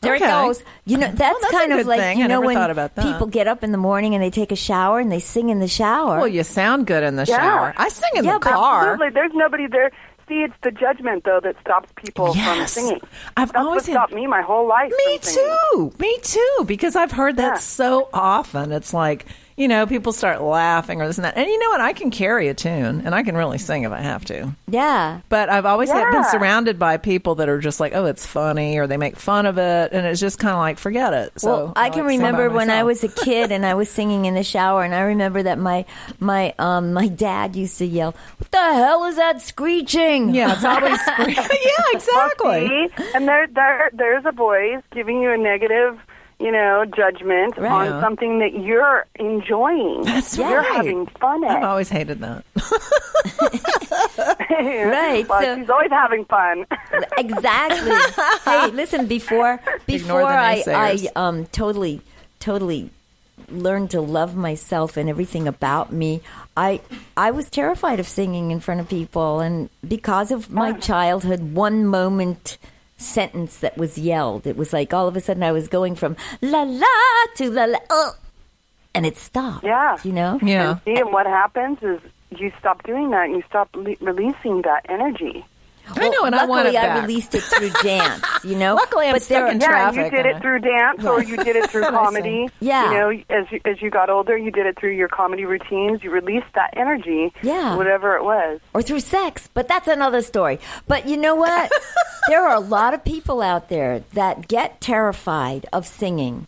There 0.00 0.14
Okay. 0.14 0.24
it 0.24 0.28
goes. 0.28 0.62
You 0.84 0.96
know, 0.98 1.10
that's, 1.12 1.40
that's 1.40 1.50
kind 1.52 1.72
of 1.72 1.84
like 1.86 1.98
thing. 2.00 2.18
you 2.20 2.28
know 2.28 2.40
when 2.40 2.56
about 2.56 2.94
people 2.94 3.26
get 3.26 3.48
up 3.48 3.64
in 3.64 3.72
the 3.72 3.78
morning 3.78 4.14
and 4.14 4.22
they 4.22 4.30
take 4.30 4.52
a 4.52 4.56
shower 4.56 5.00
and 5.00 5.10
they 5.10 5.18
sing 5.18 5.48
in 5.48 5.58
the 5.58 5.66
shower. 5.66 6.18
Well, 6.18 6.28
you 6.28 6.44
sound 6.44 6.86
good 6.86 7.02
in 7.02 7.16
the 7.16 7.24
Yeah. 7.24 7.36
shower. 7.38 7.74
I 7.76 7.88
sing 7.88 8.10
in 8.14 8.24
Yeah, 8.24 8.34
the 8.34 8.38
but 8.38 8.52
car. 8.52 8.92
Absolutely. 8.92 9.10
There's 9.14 9.32
nobody 9.34 9.66
there. 9.66 9.90
See, 10.28 10.42
it's 10.44 10.54
the 10.62 10.70
judgment 10.70 11.24
though 11.24 11.40
that 11.42 11.56
stops 11.60 11.90
people 11.96 12.32
Yes. 12.36 12.74
from 12.74 12.82
singing. 12.84 13.00
I've 13.36 13.50
That's 13.52 13.64
always 13.64 13.82
what 13.82 13.86
had- 13.86 13.92
stopped 13.94 14.12
me 14.12 14.26
my 14.28 14.42
whole 14.42 14.68
life. 14.68 14.92
Me 15.06 15.18
from 15.18 15.32
too. 15.32 15.92
Me 15.98 16.18
too. 16.22 16.64
Because 16.66 16.94
I've 16.94 17.12
heard 17.12 17.36
that 17.38 17.54
Yeah. 17.54 17.58
so 17.58 18.08
often. 18.12 18.70
It's 18.70 18.94
like, 18.94 19.24
you 19.58 19.68
know, 19.68 19.86
people 19.86 20.12
start 20.12 20.40
laughing 20.40 21.02
or 21.02 21.06
this 21.06 21.18
and 21.18 21.24
that. 21.24 21.36
And 21.36 21.46
you 21.46 21.58
know 21.58 21.70
what? 21.70 21.80
I 21.80 21.92
can 21.92 22.10
carry 22.10 22.48
a 22.48 22.54
tune 22.54 23.02
and 23.04 23.14
I 23.14 23.22
can 23.24 23.36
really 23.36 23.58
sing 23.58 23.82
if 23.82 23.92
I 23.92 24.00
have 24.00 24.24
to. 24.26 24.54
yeah. 24.68 25.20
But 25.28 25.48
I've 25.48 25.66
always 25.66 25.90
had, 25.90 26.10
been 26.12 26.24
surrounded 26.24 26.78
by 26.78 26.96
people 26.96 27.34
that 27.36 27.48
are 27.48 27.58
just 27.58 27.80
like, 27.80 27.92
oh, 27.94 28.04
it's 28.04 28.24
funny 28.24 28.78
or 28.78 28.86
they 28.86 28.96
make 28.96 29.16
fun 29.16 29.46
of 29.46 29.58
it. 29.58 29.92
And 29.92 30.06
it's 30.06 30.20
just 30.20 30.38
kind 30.38 30.52
of 30.52 30.58
like, 30.58 30.78
forget 30.78 31.12
it. 31.12 31.40
So 31.40 31.48
well, 31.48 31.72
I 31.74 31.90
can 31.90 32.04
like 32.04 32.18
remember 32.18 32.48
when 32.50 32.70
I 32.70 32.84
was 32.84 33.02
a 33.02 33.08
kid 33.24 33.50
and 33.50 33.66
I 33.66 33.74
was 33.74 33.90
singing 33.90 34.24
in 34.26 34.34
the 34.34 34.44
shower, 34.44 34.84
and 34.84 34.94
I 34.94 35.00
remember 35.00 35.42
that 35.42 35.58
my 35.58 35.84
my 36.20 36.54
um 36.58 36.92
my 36.92 37.08
dad 37.08 37.56
used 37.56 37.78
to 37.78 37.84
yell, 37.86 38.14
"What 38.38 38.50
the 38.50 38.58
hell 38.58 39.04
is 39.04 39.16
that 39.16 39.42
screeching?" 39.42 40.34
Yeah, 40.34 40.52
it's 40.54 40.64
always 40.64 41.00
screeching. 41.04 41.34
yeah, 41.62 41.84
exactly. 41.92 42.88
And 43.14 43.26
there, 43.26 43.46
there, 43.48 43.90
there's 43.92 44.24
a 44.24 44.32
voice 44.32 44.82
giving 44.92 45.20
you 45.20 45.30
a 45.32 45.36
negative, 45.38 45.98
you 46.40 46.52
know, 46.52 46.84
judgment 46.96 47.56
Right. 47.58 47.88
on 47.90 48.00
something 48.00 48.38
that 48.38 48.54
you're 48.62 49.06
enjoying. 49.16 50.02
That's 50.02 50.38
right. 50.38 50.50
you're 50.50 50.62
having 50.62 51.06
fun 51.06 51.44
I've 51.44 51.64
always 51.64 51.88
hated 51.88 52.20
that. 52.20 52.44
Right, 54.50 55.28
Well, 55.28 55.40
so- 55.42 55.56
she's 55.56 55.70
always 55.70 55.90
having 55.90 56.24
fun. 56.24 56.66
exactly. 57.18 57.92
hey, 58.44 58.70
listen, 58.72 59.06
before 59.06 59.60
before 59.86 60.22
I, 60.24 60.62
I 60.66 61.08
um 61.16 61.46
totally 61.46 62.00
totally 62.40 62.90
learned 63.50 63.90
to 63.92 64.00
love 64.00 64.34
myself 64.36 64.96
and 64.96 65.08
everything 65.08 65.46
about 65.48 65.92
me, 65.92 66.20
I 66.56 66.80
I 67.16 67.30
was 67.30 67.48
terrified 67.50 68.00
of 68.00 68.08
singing 68.08 68.50
in 68.50 68.60
front 68.60 68.80
of 68.80 68.88
people 68.88 69.40
and 69.40 69.70
because 69.86 70.30
of 70.30 70.50
my 70.50 70.72
childhood, 70.72 71.54
one 71.54 71.86
moment 71.86 72.58
sentence 72.98 73.58
that 73.58 73.78
was 73.78 73.96
yelled. 73.96 74.46
It 74.46 74.56
was 74.56 74.72
like 74.72 74.92
all 74.92 75.08
of 75.08 75.16
a 75.16 75.20
sudden 75.20 75.42
I 75.42 75.52
was 75.52 75.68
going 75.68 75.94
from 75.94 76.16
la 76.42 76.62
la 76.62 76.86
to 77.36 77.50
la 77.50 77.64
la 77.64 77.78
uh, 77.88 78.10
and 78.94 79.06
it 79.06 79.16
stopped. 79.16 79.64
Yeah. 79.64 79.96
You 80.02 80.12
know? 80.12 80.38
Yeah. 80.42 80.70
And 80.72 80.80
see, 80.84 81.00
and 81.00 81.12
what 81.12 81.26
happens 81.26 81.78
is 81.82 82.00
you 82.30 82.52
stop 82.58 82.82
doing 82.82 83.10
that 83.10 83.26
and 83.26 83.36
you 83.36 83.42
stop 83.48 83.68
le- 83.74 83.94
releasing 84.00 84.62
that 84.62 84.84
energy. 84.88 85.46
I 85.96 86.08
know, 86.08 86.24
and 86.24 86.34
I 86.34 86.38
luckily 86.44 86.48
want 86.50 86.68
it 86.68 86.74
I 86.76 87.00
released 87.02 87.34
it 87.34 87.42
through 87.42 87.70
dance, 87.82 88.24
you 88.44 88.56
know. 88.56 88.74
Luckily, 88.74 89.06
I'm 89.06 89.12
but 89.14 89.22
stuck 89.22 89.44
there, 89.44 89.46
in 89.48 89.60
Yeah, 89.60 89.66
traffic 89.66 90.12
you 90.12 90.18
did 90.18 90.26
it 90.26 90.40
through 90.42 90.58
dance, 90.60 91.04
or 91.04 91.22
you 91.22 91.36
did 91.36 91.56
it 91.56 91.70
through 91.70 91.82
comedy. 91.90 92.48
Yeah. 92.60 92.84
you 92.92 92.98
know, 92.98 93.10
as 93.30 93.50
you, 93.52 93.60
as 93.64 93.80
you 93.82 93.90
got 93.90 94.10
older, 94.10 94.36
you 94.36 94.50
did 94.50 94.66
it 94.66 94.78
through 94.78 94.92
your 94.92 95.08
comedy 95.08 95.44
routines. 95.44 96.02
You 96.04 96.10
released 96.10 96.46
that 96.54 96.70
energy. 96.76 97.32
Yeah. 97.42 97.76
whatever 97.76 98.16
it 98.16 98.24
was. 98.24 98.60
or 98.74 98.82
through 98.82 99.00
sex, 99.00 99.48
but 99.54 99.68
that's 99.68 99.88
another 99.88 100.22
story. 100.22 100.58
But 100.86 101.08
you 101.08 101.16
know 101.16 101.34
what? 101.34 101.70
there 102.28 102.46
are 102.46 102.54
a 102.54 102.60
lot 102.60 102.94
of 102.94 103.04
people 103.04 103.40
out 103.40 103.68
there 103.68 104.00
that 104.12 104.48
get 104.48 104.80
terrified 104.80 105.66
of 105.72 105.86
singing 105.86 106.46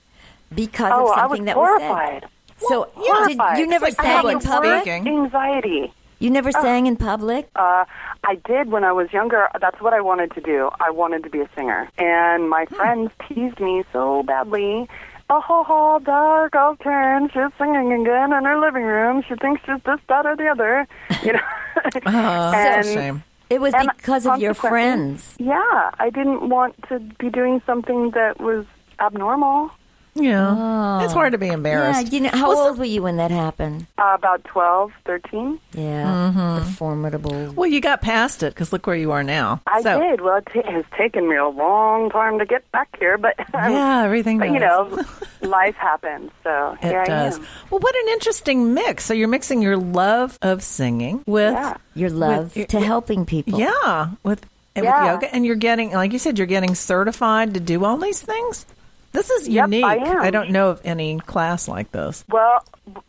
because 0.55 0.93
Oh, 0.95 1.11
of 1.13 1.17
I 1.19 1.21
something 1.23 1.41
was 1.43 1.47
that 1.47 1.55
horrified. 1.55 2.23
was 2.23 2.23
said. 2.23 2.31
So 2.69 2.89
horrified. 2.95 3.57
did, 3.57 3.61
you 3.63 3.67
never 3.69 3.87
It's 3.87 3.99
like 3.99 4.07
sang 4.07 4.29
in 4.29 4.41
public 4.41 4.85
public? 4.85 4.87
Anxiety. 5.07 5.93
You 6.21 6.31
never 6.31 6.51
ah. 6.55 6.63
sang 6.63 6.87
in 6.87 6.97
public? 6.97 7.49
Uh, 7.57 7.85
I 8.25 8.37
did 8.45 8.71
when 8.71 8.85
I 8.85 8.93
was 8.93 9.13
younger. 9.13 9.49
That's 9.61 9.81
what 9.81 9.95
I 9.95 10.01
wanted 10.01 10.33
to 10.33 10.41
do. 10.41 10.71
I 10.79 10.91
wanted 10.91 11.25
to 11.25 11.31
be 11.31 11.41
a 11.41 11.49
singer, 11.57 11.91
and 11.99 12.49
my 12.49 12.67
ah. 12.71 12.75
friends 12.77 13.11
teased 13.27 13.59
me 13.59 13.83
so 13.93 14.23
badly. 14.23 14.89
Oh, 15.33 15.41
whole 15.41 15.65
hall 15.65 16.01
dark, 16.01 16.55
all 16.57 16.77
turned. 16.77 17.33
She's 17.33 17.53
singing 17.57 17.93
again 17.93 18.33
in 18.33 18.45
her 18.45 18.59
living 18.61 18.83
room. 18.83 19.23
She 19.29 19.37
thinks 19.37 19.63
she's 19.65 19.81
this, 19.85 20.01
that, 20.09 20.27
or 20.27 20.37
the 20.37 20.49
other. 20.49 20.87
You 21.25 21.33
know. 21.35 21.41
Oh, 22.07 22.53
And- 22.53 22.55
that's 22.55 22.89
a 22.89 22.93
shame. 22.93 23.23
It 23.49 23.61
was 23.61 23.75
because 23.97 24.27
of 24.27 24.39
your 24.39 24.55
friends. 24.55 25.35
Yeah, 25.39 25.91
I 25.99 26.11
didn't 26.11 26.49
want 26.49 26.77
to 26.89 27.01
be 27.19 27.31
doing 27.31 27.61
something 27.67 28.13
that 28.13 28.41
was 28.41 28.65
abnormal. 29.01 29.73
Yeah. 30.15 31.03
It's 31.05 31.13
hard 31.13 31.33
to 31.33 31.39
be 31.39 31.49
embarrassed. 31.49 31.83
Yeah, 31.85 32.07
embarrassed. 32.09 32.13
you 32.13 32.21
know, 32.21 32.31
how 32.31 32.49
Well, 32.51 32.69
old 32.69 32.79
were 32.79 32.85
you 32.85 33.03
when 33.03 33.17
that 33.19 33.31
happened? 33.31 33.87
Uh, 33.97 34.13
about 34.19 34.45
twelve, 34.45 34.93
thirteen. 35.05 35.61
Yeah, 35.73 36.33
Mm-hmm. 36.35 36.71
formidable. 36.73 37.53
Well, 37.55 37.71
you 37.71 37.81
got 37.81 38.01
past 38.03 38.43
it 38.43 38.53
because 38.55 38.73
look 38.73 38.87
where 38.87 38.97
you 38.97 39.13
are 39.13 39.23
now. 39.23 39.61
I 39.67 39.83
so, 39.83 40.01
did. 40.01 40.21
Well, 40.21 40.37
it 40.39 40.47
ta 40.53 40.63
has 40.71 40.85
taken 40.97 41.29
me 41.29 41.37
a 41.37 41.47
long 41.49 42.11
time 42.11 42.39
to 42.39 42.45
get 42.47 42.71
back 42.73 42.89
here, 42.99 43.17
but 43.19 43.35
Yeah, 43.55 44.03
everything 44.05 44.39
But 44.39 44.51
you 44.51 44.59
know, 44.59 45.01
life 45.43 45.77
happens. 45.77 46.31
So 46.43 46.77
It 46.83 46.89
here 46.89 47.05
does. 47.05 47.37
I 47.37 47.41
am. 47.41 47.47
Well, 47.71 47.81
what 47.81 47.95
an 47.95 48.09
interesting 48.09 48.75
mix. 48.75 49.05
So 49.05 49.15
you're 49.15 49.29
mixing 49.29 49.63
your 49.63 49.77
love 49.77 50.39
of 50.43 50.63
singing 50.63 51.23
with 51.27 51.55
Yeah. 51.55 51.77
Your 51.95 52.11
love 52.11 52.57
With- 52.57 52.69
to 52.69 52.81
helping 52.81 53.27
people. 53.27 53.59
yeah, 53.61 54.11
with, 54.23 54.45
and 54.75 54.87
with 54.87 54.95
yoga, 54.95 55.35
and 55.35 55.45
you're 55.47 55.57
getting 55.57 55.93
like 55.93 56.13
you 56.13 56.19
said, 56.19 56.39
you're 56.39 56.47
getting 56.47 56.75
certified 56.75 57.55
to 57.55 57.61
do 57.61 57.85
all 57.85 57.97
these 57.97 58.21
things. 58.23 58.67
This 59.13 59.31
is 59.31 59.49
Yep, 59.49 59.67
unique. 59.69 59.85
I 59.85 59.97
am. 59.97 60.33
don't 60.33 60.51
know 60.51 60.71
of 60.71 60.81
any 60.85 61.19
class 61.21 61.67
like 61.69 61.91
this. 61.93 62.25
Well, 62.29 62.65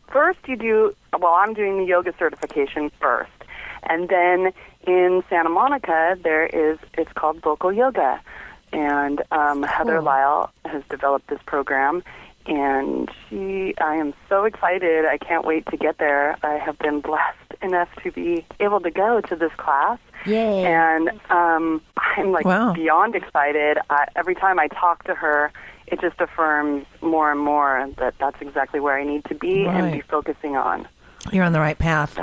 first 0.08 0.38
you 0.46 0.56
do. 0.56 0.94
Well, 1.18 1.34
I'm 1.34 1.54
doing 1.54 1.78
the 1.78 1.84
yoga 1.84 2.12
certification 2.18 2.90
first, 3.00 3.30
and 3.84 4.08
then 4.08 4.52
in 4.86 5.22
Santa 5.30 5.48
Monica 5.48 6.16
there 6.22 6.46
is. 6.46 6.78
It's 6.94 7.12
called 7.12 7.40
vocal 7.42 7.72
yoga, 7.72 8.20
and 8.72 9.22
um, 9.30 9.62
Heather 9.62 9.96
Cool. 9.96 10.04
Lyle 10.04 10.50
has 10.64 10.82
developed 10.90 11.28
this 11.28 11.40
program. 11.46 12.02
And 12.44 13.08
she, 13.30 13.72
I 13.80 13.94
am 13.94 14.14
so 14.28 14.46
excited. 14.46 15.04
I 15.06 15.16
can't 15.16 15.44
wait 15.44 15.64
to 15.66 15.76
get 15.76 15.98
there. 15.98 16.36
I 16.42 16.54
have 16.56 16.76
been 16.80 17.00
blessed 17.00 17.36
enough 17.62 17.88
to 18.02 18.10
be 18.10 18.44
able 18.58 18.80
to 18.80 18.90
go 18.90 19.20
to 19.20 19.36
this 19.36 19.52
class. 19.58 20.00
Yay. 20.26 20.64
And 20.64 21.08
um, 21.30 21.80
I'm 21.96 22.32
like 22.32 22.44
Wow. 22.44 22.72
beyond 22.72 23.14
excited. 23.14 23.78
I, 23.90 24.08
every 24.16 24.34
time 24.34 24.58
I 24.58 24.66
talk 24.66 25.04
to 25.04 25.14
her, 25.14 25.52
it 25.86 26.00
just 26.00 26.20
affirms 26.20 26.86
more 27.00 27.30
and 27.30 27.40
more 27.40 27.88
that 27.98 28.14
that's 28.18 28.40
exactly 28.40 28.80
where 28.80 28.96
I 28.96 29.04
need 29.04 29.24
to 29.26 29.34
be 29.34 29.64
and 29.66 29.92
be 29.92 30.00
focusing 30.00 30.56
on. 30.56 30.86
You're 31.30 31.44
on 31.44 31.52
the 31.52 31.60
right 31.60 31.78
path. 31.78 32.18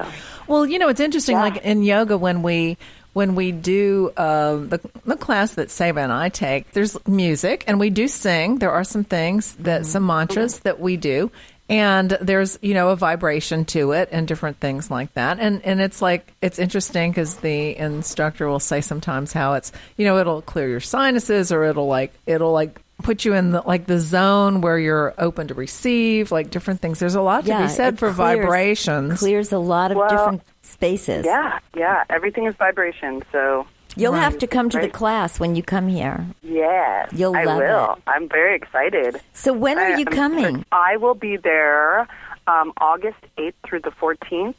Well, 0.48 0.66
you 0.66 0.80
know, 0.80 0.90
it's 0.90 1.00
interesting. 1.00 1.36
Yeah. 1.38 1.44
Like 1.44 1.58
in 1.64 1.84
yoga, 1.84 2.18
when 2.18 2.42
we 2.42 2.78
when 3.14 3.36
we 3.36 3.52
do 3.52 4.12
uh, 4.18 4.56
the 4.56 4.82
the 5.06 5.16
class 5.16 5.54
that 5.56 5.72
Saba 5.72 6.02
and 6.02 6.12
I 6.12 6.30
take, 6.30 6.72
there's 6.72 6.98
music 7.08 7.64
and 7.68 7.80
we 7.80 7.90
do 7.90 8.08
sing. 8.08 8.60
There 8.60 8.72
are 8.72 8.84
some 8.84 9.04
things 9.04 9.56
that 9.56 9.86
some 9.86 10.06
mantras 10.06 10.60
that 10.60 10.80
we 10.80 10.98
do, 10.98 11.32
and 11.70 12.10
there's 12.22 12.60
you 12.62 12.74
know 12.74 12.90
a 12.90 12.96
vibration 12.96 13.66
to 13.66 13.94
it 13.94 14.10
and 14.12 14.28
different 14.28 14.60
things 14.60 14.92
like 14.92 15.14
that. 15.14 15.40
And 15.40 15.64
and 15.64 15.80
it's 15.80 16.02
like 16.02 16.34
it's 16.42 16.60
interesting 16.60 17.12
because 17.12 17.36
the 17.38 17.78
instructor 17.78 18.48
will 18.48 18.60
say 18.60 18.82
sometimes 18.82 19.32
how 19.32 19.54
it's 19.54 19.72
you 19.96 20.06
know 20.06 20.18
it'll 20.18 20.42
clear 20.42 20.68
your 20.68 20.80
sinuses 20.80 21.52
or 21.52 21.64
it'll 21.64 21.88
like 21.88 22.14
it'll 22.26 22.52
like 22.52 22.82
put 23.04 23.26
you 23.26 23.34
in 23.34 23.52
the 23.52 23.62
like 23.62 23.86
the 23.88 24.00
zone 24.00 24.62
where 24.62 24.78
you're 24.78 25.14
open 25.18 25.48
to 25.48 25.54
receive 25.54 26.32
like 26.32 26.50
different 26.52 26.82
things 26.82 27.00
there's 27.00 27.16
a 27.16 27.22
lot 27.22 27.46
to 27.46 27.58
be 27.58 27.68
said 27.70 27.94
it 27.96 27.98
for 28.00 28.12
clears- 28.14 28.40
vibrations 28.40 29.20
Clears 29.20 29.52
a 29.52 29.60
lot 29.60 29.92
of 29.92 29.98
Well, 29.98 30.10
different 30.10 30.42
spaces. 30.62 31.26
Yeah, 31.26 31.60
yeah. 31.76 32.04
Everything 32.10 32.46
is 32.46 32.56
vibration. 32.56 33.24
So 33.32 33.66
You'll 33.96 34.14
have 34.14 34.38
to 34.38 34.48
come 34.48 34.70
to 34.70 34.80
the 34.80 34.88
class 34.90 35.40
when 35.40 35.56
you 35.56 35.64
come 35.64 35.88
here. 35.88 36.26
yes, 36.44 37.10
You'll 37.12 37.36
I 37.36 37.44
love 37.44 37.58
will. 37.58 37.94
it. 37.94 38.04
I'm 38.08 38.30
very 38.30 38.56
excited. 38.56 39.20
So 39.34 39.52
when 39.52 39.78
are 39.80 39.88
I- 39.94 39.98
you 39.98 40.06
coming? 40.06 40.64
I 40.72 40.98
will 40.98 41.16
be 41.16 41.38
there 41.38 42.08
um, 42.48 42.72
August 42.80 43.18
8th 43.38 43.54
through 43.66 43.82
the 43.82 43.92
14th, 43.92 44.56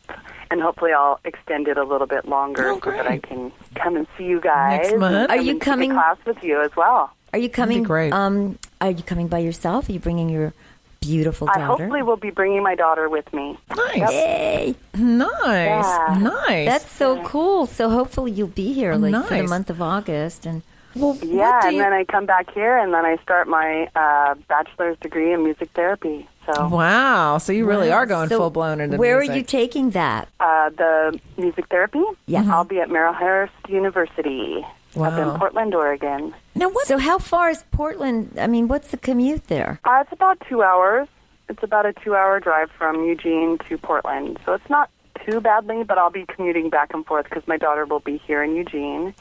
and 0.51 0.61
hopefully 0.61 0.93
I'll 0.93 1.19
extend 1.25 1.69
it 1.69 1.77
a 1.79 1.85
little 1.85 2.07
bit 2.07 2.25
longer 2.29 2.71
Oh, 2.71 2.81
so 2.85 2.91
that 2.91 3.07
I 3.07 3.19
can 3.19 3.51
come 3.77 3.97
and 3.97 4.07
see 4.19 4.25
you 4.25 4.41
guys. 4.41 4.81
Next 4.83 4.99
month? 4.99 5.31
Are 5.31 5.37
you 5.37 5.53
and 5.53 5.61
take 5.61 5.67
a 5.69 5.71
coming- 5.71 5.91
class 5.93 6.17
with 6.27 6.43
you 6.43 6.61
as 6.63 6.71
well? 6.77 7.11
Are 7.33 7.39
you 7.39 7.49
coming? 7.49 7.83
great. 7.83 8.13
Um, 8.13 8.59
are 8.81 8.91
you 8.91 9.03
coming 9.03 9.29
by 9.29 9.39
yourself? 9.39 9.89
Are 9.89 9.93
you 9.93 10.01
bringing 10.01 10.29
your 10.29 10.53
beautiful 11.01 11.47
daughter? 11.47 11.61
I 11.61 11.67
hopefully 11.67 12.03
will 12.03 12.17
be 12.17 12.31
bringing 12.31 12.63
my 12.63 12.75
daughter 12.75 13.09
with 13.09 13.33
me. 13.33 13.59
nice 13.77 14.11
Yay! 14.13 14.75
nice 14.95 15.29
Yeah. 15.87 16.19
nice 16.21 16.69
That's 16.69 16.91
so 16.93 17.23
cool. 17.25 17.67
So 17.67 17.89
hopefully 17.89 18.33
you'll 18.33 18.49
be 18.49 18.73
here 18.73 18.95
like 18.97 19.27
for 19.27 19.37
the 19.37 19.45
month 19.49 19.71
of 19.71 19.81
August 19.81 20.45
and 20.47 20.63
well 20.97 21.17
Yeah, 21.23 21.51
what 21.53 21.63
do 21.63 21.69
and 21.69 21.77
you- 21.77 21.83
then 21.83 21.93
I 21.93 22.05
come 22.05 22.27
back 22.27 22.51
here, 22.53 22.77
and 22.77 22.93
then 22.93 23.05
I 23.07 23.17
start 23.23 23.47
my 23.49 23.89
uh, 23.95 24.35
bachelor's 24.49 24.99
degree 24.99 25.33
in 25.33 25.45
music 25.45 25.71
therapy. 25.75 26.29
So 26.53 26.69
wow 26.69 27.39
so 27.39 27.53
you 27.53 27.65
really 27.67 27.93
are 27.93 28.07
going 28.07 28.29
So 28.29 28.39
full 28.39 28.51
blown 28.51 28.81
into 28.81 28.97
Where 28.97 29.19
music. 29.19 29.35
are 29.35 29.39
you 29.39 29.45
taking 29.45 29.91
that? 29.91 30.29
uh, 30.41 30.71
the 30.71 31.19
music 31.39 31.67
therapy, 31.69 32.03
Yeah. 32.27 32.45
I'll 32.51 32.65
be 32.65 32.81
at 32.81 32.89
Marylhurst 32.89 33.51
University 33.69 34.67
up 34.97 34.97
Wow. 35.13 35.33
in 35.33 35.39
Portland, 35.39 35.75
Oregon. 35.75 36.35
now 36.55 36.69
what 36.69 36.87
So 36.87 36.99
how 36.99 37.19
far 37.19 37.51
is 37.51 37.65
Portland? 37.71 38.37
I 38.39 38.47
mean, 38.47 38.69
what's 38.69 38.89
the 38.89 38.97
commute 38.97 39.47
there? 39.49 39.81
Uh, 39.85 39.99
it's 40.03 40.13
about 40.13 40.39
two 40.49 40.63
hours. 40.63 41.09
It's 41.49 41.63
about 41.65 41.85
a 41.85 41.93
two-hour 41.93 42.39
drive 42.41 42.71
from 42.79 43.05
Eugene 43.05 43.59
to 43.69 43.77
Portland, 43.77 44.39
so 44.45 44.53
it's 44.53 44.71
not 44.71 44.89
too 45.27 45.41
badly. 45.41 45.83
But 45.83 45.99
I'll 45.99 46.11
be 46.11 46.25
commuting 46.27 46.71
back 46.71 46.95
and 46.95 47.05
forth 47.05 47.25
because 47.29 47.47
my 47.49 47.57
daughter 47.57 47.85
will 47.87 47.99
be 48.01 48.19
here 48.19 48.41
in 48.45 48.55
Eugene, 48.55 49.13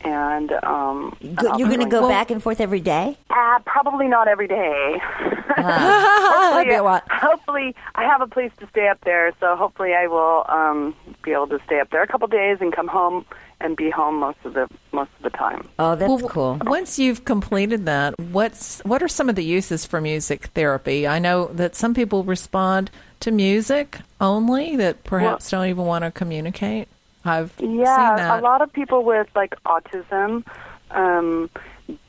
and 0.00 0.50
um, 0.64 1.14
Go, 1.34 1.58
you're 1.58 1.68
going 1.68 1.80
to 1.80 1.84
go 1.86 2.00
going- 2.00 2.10
back 2.10 2.30
and 2.30 2.42
forth 2.42 2.60
every 2.62 2.80
day? 2.80 3.18
Uh, 3.28 3.58
probably 3.66 4.08
not 4.08 4.28
every 4.28 4.48
day. 4.48 4.98
That'd 5.56 6.68
be 6.68 6.74
a 6.74 7.02
hopefully, 7.10 7.74
I 7.94 8.04
have 8.04 8.20
a 8.22 8.26
place 8.26 8.50
to 8.60 8.66
stay 8.68 8.88
up 8.88 9.00
there, 9.04 9.32
so 9.38 9.54
hopefully, 9.56 9.92
I 9.94 10.06
will 10.06 10.44
um, 10.48 10.94
be 11.22 11.32
able 11.32 11.48
to 11.48 11.58
stay 11.66 11.80
up 11.80 11.90
there 11.90 12.02
a 12.02 12.06
couple 12.06 12.26
days 12.28 12.58
and 12.62 12.72
come 12.74 12.88
home 12.88 13.24
and 13.64 13.76
be 13.76 13.90
home 13.90 14.16
most 14.20 14.38
of 14.44 14.52
the 14.54 14.68
most 14.92 15.10
of 15.16 15.22
the 15.22 15.30
time. 15.30 15.66
Oh, 15.78 15.96
that's 15.96 16.08
Well, 16.22 16.28
cool. 16.28 16.58
Once 16.66 16.98
you've 16.98 17.24
completed 17.24 17.86
that, 17.86 18.14
what's 18.20 18.80
what 18.84 19.02
are 19.02 19.08
some 19.08 19.28
of 19.28 19.34
the 19.34 19.44
uses 19.44 19.86
for 19.86 20.00
music 20.00 20.46
therapy? 20.48 21.06
I 21.08 21.18
know 21.18 21.46
that 21.54 21.74
some 21.74 21.94
people 21.94 22.22
respond 22.24 22.90
to 23.20 23.30
music 23.30 23.98
only 24.20 24.76
that 24.76 25.02
perhaps 25.02 25.50
don't 25.50 25.66
even 25.66 25.86
want 25.86 26.04
to 26.04 26.10
communicate. 26.10 26.88
I've 27.24 27.52
seen 27.58 27.78
Yeah, 27.80 28.16
that. 28.16 28.38
a 28.38 28.42
lot 28.42 28.60
of 28.60 28.70
people 28.72 29.02
with 29.02 29.28
like 29.34 29.54
autism, 29.64 30.44
um, 30.90 31.48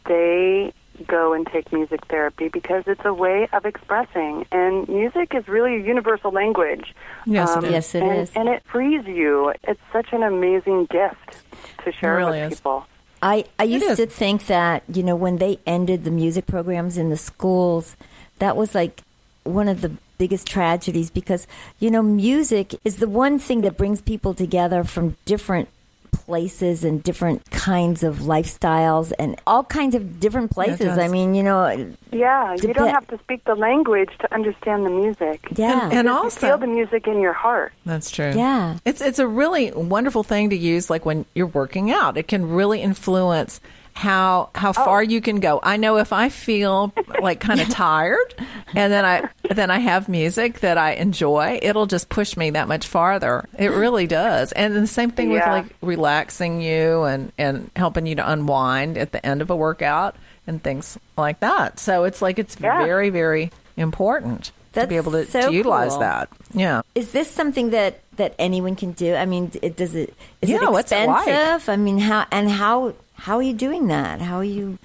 they 0.06 0.74
go 1.08 1.34
and 1.34 1.46
take 1.48 1.72
music 1.72 2.06
therapy 2.08 2.50
because 2.50 2.84
it's 2.88 3.04
a 3.06 3.14
way 3.14 3.48
of 3.54 3.66
expressing, 3.66 4.46
and 4.52 4.88
music 4.88 5.34
is 5.34 5.48
really 5.48 5.76
a 5.76 5.80
universal 5.80 6.32
language. 6.32 6.94
Yes, 7.26 7.52
it 7.52 7.58
um, 7.58 7.66
is. 7.66 7.72
Yes, 7.72 7.96
it 7.96 8.04
and, 8.04 8.18
is. 8.20 8.32
and 8.36 8.50
it 8.50 8.64
frees 8.72 9.06
you. 9.06 9.54
It's 9.64 9.82
such 9.92 10.14
an 10.14 10.24
amazing 10.24 10.86
gift 10.86 11.38
to 11.84 11.92
share 11.92 12.18
really 12.18 12.42
with 12.42 12.54
is. 12.54 12.60
people. 12.60 12.86
I, 13.22 13.46
I 13.58 13.64
used 13.64 13.90
is. 13.90 13.98
to 13.98 14.08
think 14.08 14.48
that, 14.48 14.84
you 14.88 15.02
know, 15.02 15.16
when 15.16 15.38
they 15.38 15.60
ended 15.66 16.04
the 16.04 16.12
music 16.12 16.46
programs 16.46 16.98
in 16.98 17.10
the 17.10 17.18
schools, 17.18 17.96
that 18.40 18.56
was 18.56 18.76
like 18.76 19.02
one 19.44 19.68
of 19.68 19.82
the 19.82 19.92
biggest 20.18 20.48
tragedies 20.48 21.10
because, 21.10 21.48
you 21.80 21.92
know, 21.92 22.02
music 22.02 22.76
is 22.84 22.98
the 22.98 23.08
one 23.08 23.40
thing 23.40 23.62
that 23.62 23.78
brings 23.78 24.02
people 24.02 24.34
together 24.34 24.84
from 24.84 25.18
different 25.26 25.70
places 26.16 26.84
and 26.84 27.04
different 27.04 27.50
kinds 27.52 28.04
of 28.04 28.20
lifestyles 28.20 29.12
and 29.20 29.40
all 29.46 29.64
kinds 29.64 29.96
of 29.96 30.20
different 30.20 30.52
places. 30.52 30.98
I 30.98 31.08
mean, 31.08 31.36
you 31.36 31.44
know, 31.44 31.94
Yeah, 32.12 32.56
you 32.62 32.74
don't 32.74 32.90
have 32.90 33.08
to 33.08 33.18
speak 33.20 33.44
the 33.46 33.56
language 33.56 34.10
to 34.20 34.34
understand 34.34 34.86
the 34.86 34.90
music. 34.90 35.46
yeah. 35.56 35.86
And, 35.86 35.94
and 35.94 36.10
also, 36.10 36.40
feel 36.48 36.58
the 36.58 36.68
music 36.68 37.08
in 37.08 37.20
your 37.20 37.34
heart. 37.34 37.74
That's 37.86 38.10
true. 38.12 38.32
Yeah. 38.36 38.78
It's 38.86 39.02
it's 39.02 39.20
a 39.20 39.28
really 39.28 39.72
wonderful 39.72 40.24
thing 40.24 40.50
to 40.50 40.56
use 40.56 40.90
like 40.90 41.06
when 41.06 41.26
you're 41.36 41.48
working 41.48 41.92
out. 41.92 42.18
It 42.18 42.28
can 42.28 42.50
really 42.50 42.82
influence 42.82 43.60
how 43.96 44.50
how 44.54 44.70
oh. 44.70 44.74
far 44.74 45.02
you 45.02 45.22
can 45.22 45.40
go. 45.40 45.60
I 45.64 45.78
know 45.78 45.98
if 45.98 46.12
I 46.12 46.28
feel 46.28 46.94
like 47.22 47.40
kind 47.40 47.62
of 47.62 47.70
tired 47.70 48.36
and 48.76 48.92
then 48.92 49.06
I 49.06 49.30
then 49.54 49.72
I 49.72 49.80
have 49.80 50.10
music 50.10 50.60
that 50.60 50.78
I 50.78 50.92
enjoy, 50.94 51.60
it'll 51.62 51.86
just 51.86 52.10
push 52.10 52.36
me 52.36 52.50
that 52.52 52.68
much 52.68 52.88
farther. 52.88 53.48
It 53.58 53.70
really 53.70 54.06
does. 54.06 54.52
And 54.52 54.76
the 54.76 54.86
same 54.86 55.12
thing 55.12 55.30
with 55.30 55.46
like 55.48 55.68
relaxing 55.82 56.62
you 56.62 57.04
and 57.04 57.32
and 57.38 57.72
helping 57.76 58.06
you 58.06 58.16
to 58.16 58.30
unwind 58.30 58.98
at 58.98 59.14
the 59.14 59.26
end 59.26 59.42
of 59.42 59.50
a 59.50 59.56
workout 59.56 60.18
and 60.46 60.62
things 60.62 60.98
like 61.18 61.40
that. 61.40 61.80
So 61.80 62.04
it's 62.04 62.22
like 62.22 62.38
it's 62.38 62.58
Yeah. 62.60 62.84
very 62.86 63.10
very 63.10 63.50
important 63.78 64.52
to 64.74 64.88
be 64.88 64.98
able 64.98 65.14
to, 65.14 65.26
so 65.26 65.48
to 65.48 65.54
utilize 65.54 65.92
cool. 65.92 66.00
that. 66.00 66.30
Yeah. 66.54 66.82
Is 66.96 67.12
this 67.14 67.32
something 67.32 67.70
that 67.70 68.02
that 68.18 68.36
anyone 68.38 68.76
can 68.76 68.92
do? 68.92 69.16
I 69.16 69.26
mean, 69.26 69.52
it 69.62 69.78
does 69.78 69.96
it 69.96 70.14
is 70.42 70.50
Yeah, 70.50 70.64
it 70.64 70.72
what's 70.72 70.92
it 70.92 71.08
like? 71.08 71.70
I 71.70 71.78
mean, 71.78 71.98
how 71.98 72.26
and 72.30 72.50
how 72.50 72.94
how 73.16 73.38
are 73.38 73.44
you 73.44 73.54
doing 73.54 73.88
that? 73.88 74.22
How 74.22 74.38
are 74.38 74.44
you? 74.44 74.78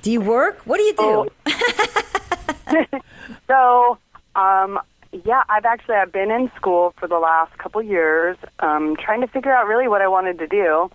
Do 0.00 0.10
you 0.10 0.20
work? 0.20 0.60
What 0.64 0.78
do 0.78 0.82
you 0.82 0.94
do? 0.94 1.30
Oh. 1.46 2.84
So, 3.46 3.98
um, 4.34 4.80
yeah, 5.24 5.42
I've 5.48 5.64
actually 5.64 5.96
I've 5.96 6.12
been 6.12 6.30
in 6.30 6.50
school 6.56 6.94
for 6.98 7.06
the 7.06 7.18
last 7.18 7.56
couple 7.58 7.82
years, 7.82 8.36
um, 8.60 8.96
trying 8.96 9.20
to 9.20 9.26
figure 9.26 9.52
out 9.52 9.66
really 9.66 9.88
what 9.88 10.00
I 10.00 10.08
wanted 10.08 10.38
to 10.38 10.46
do. 10.46 10.90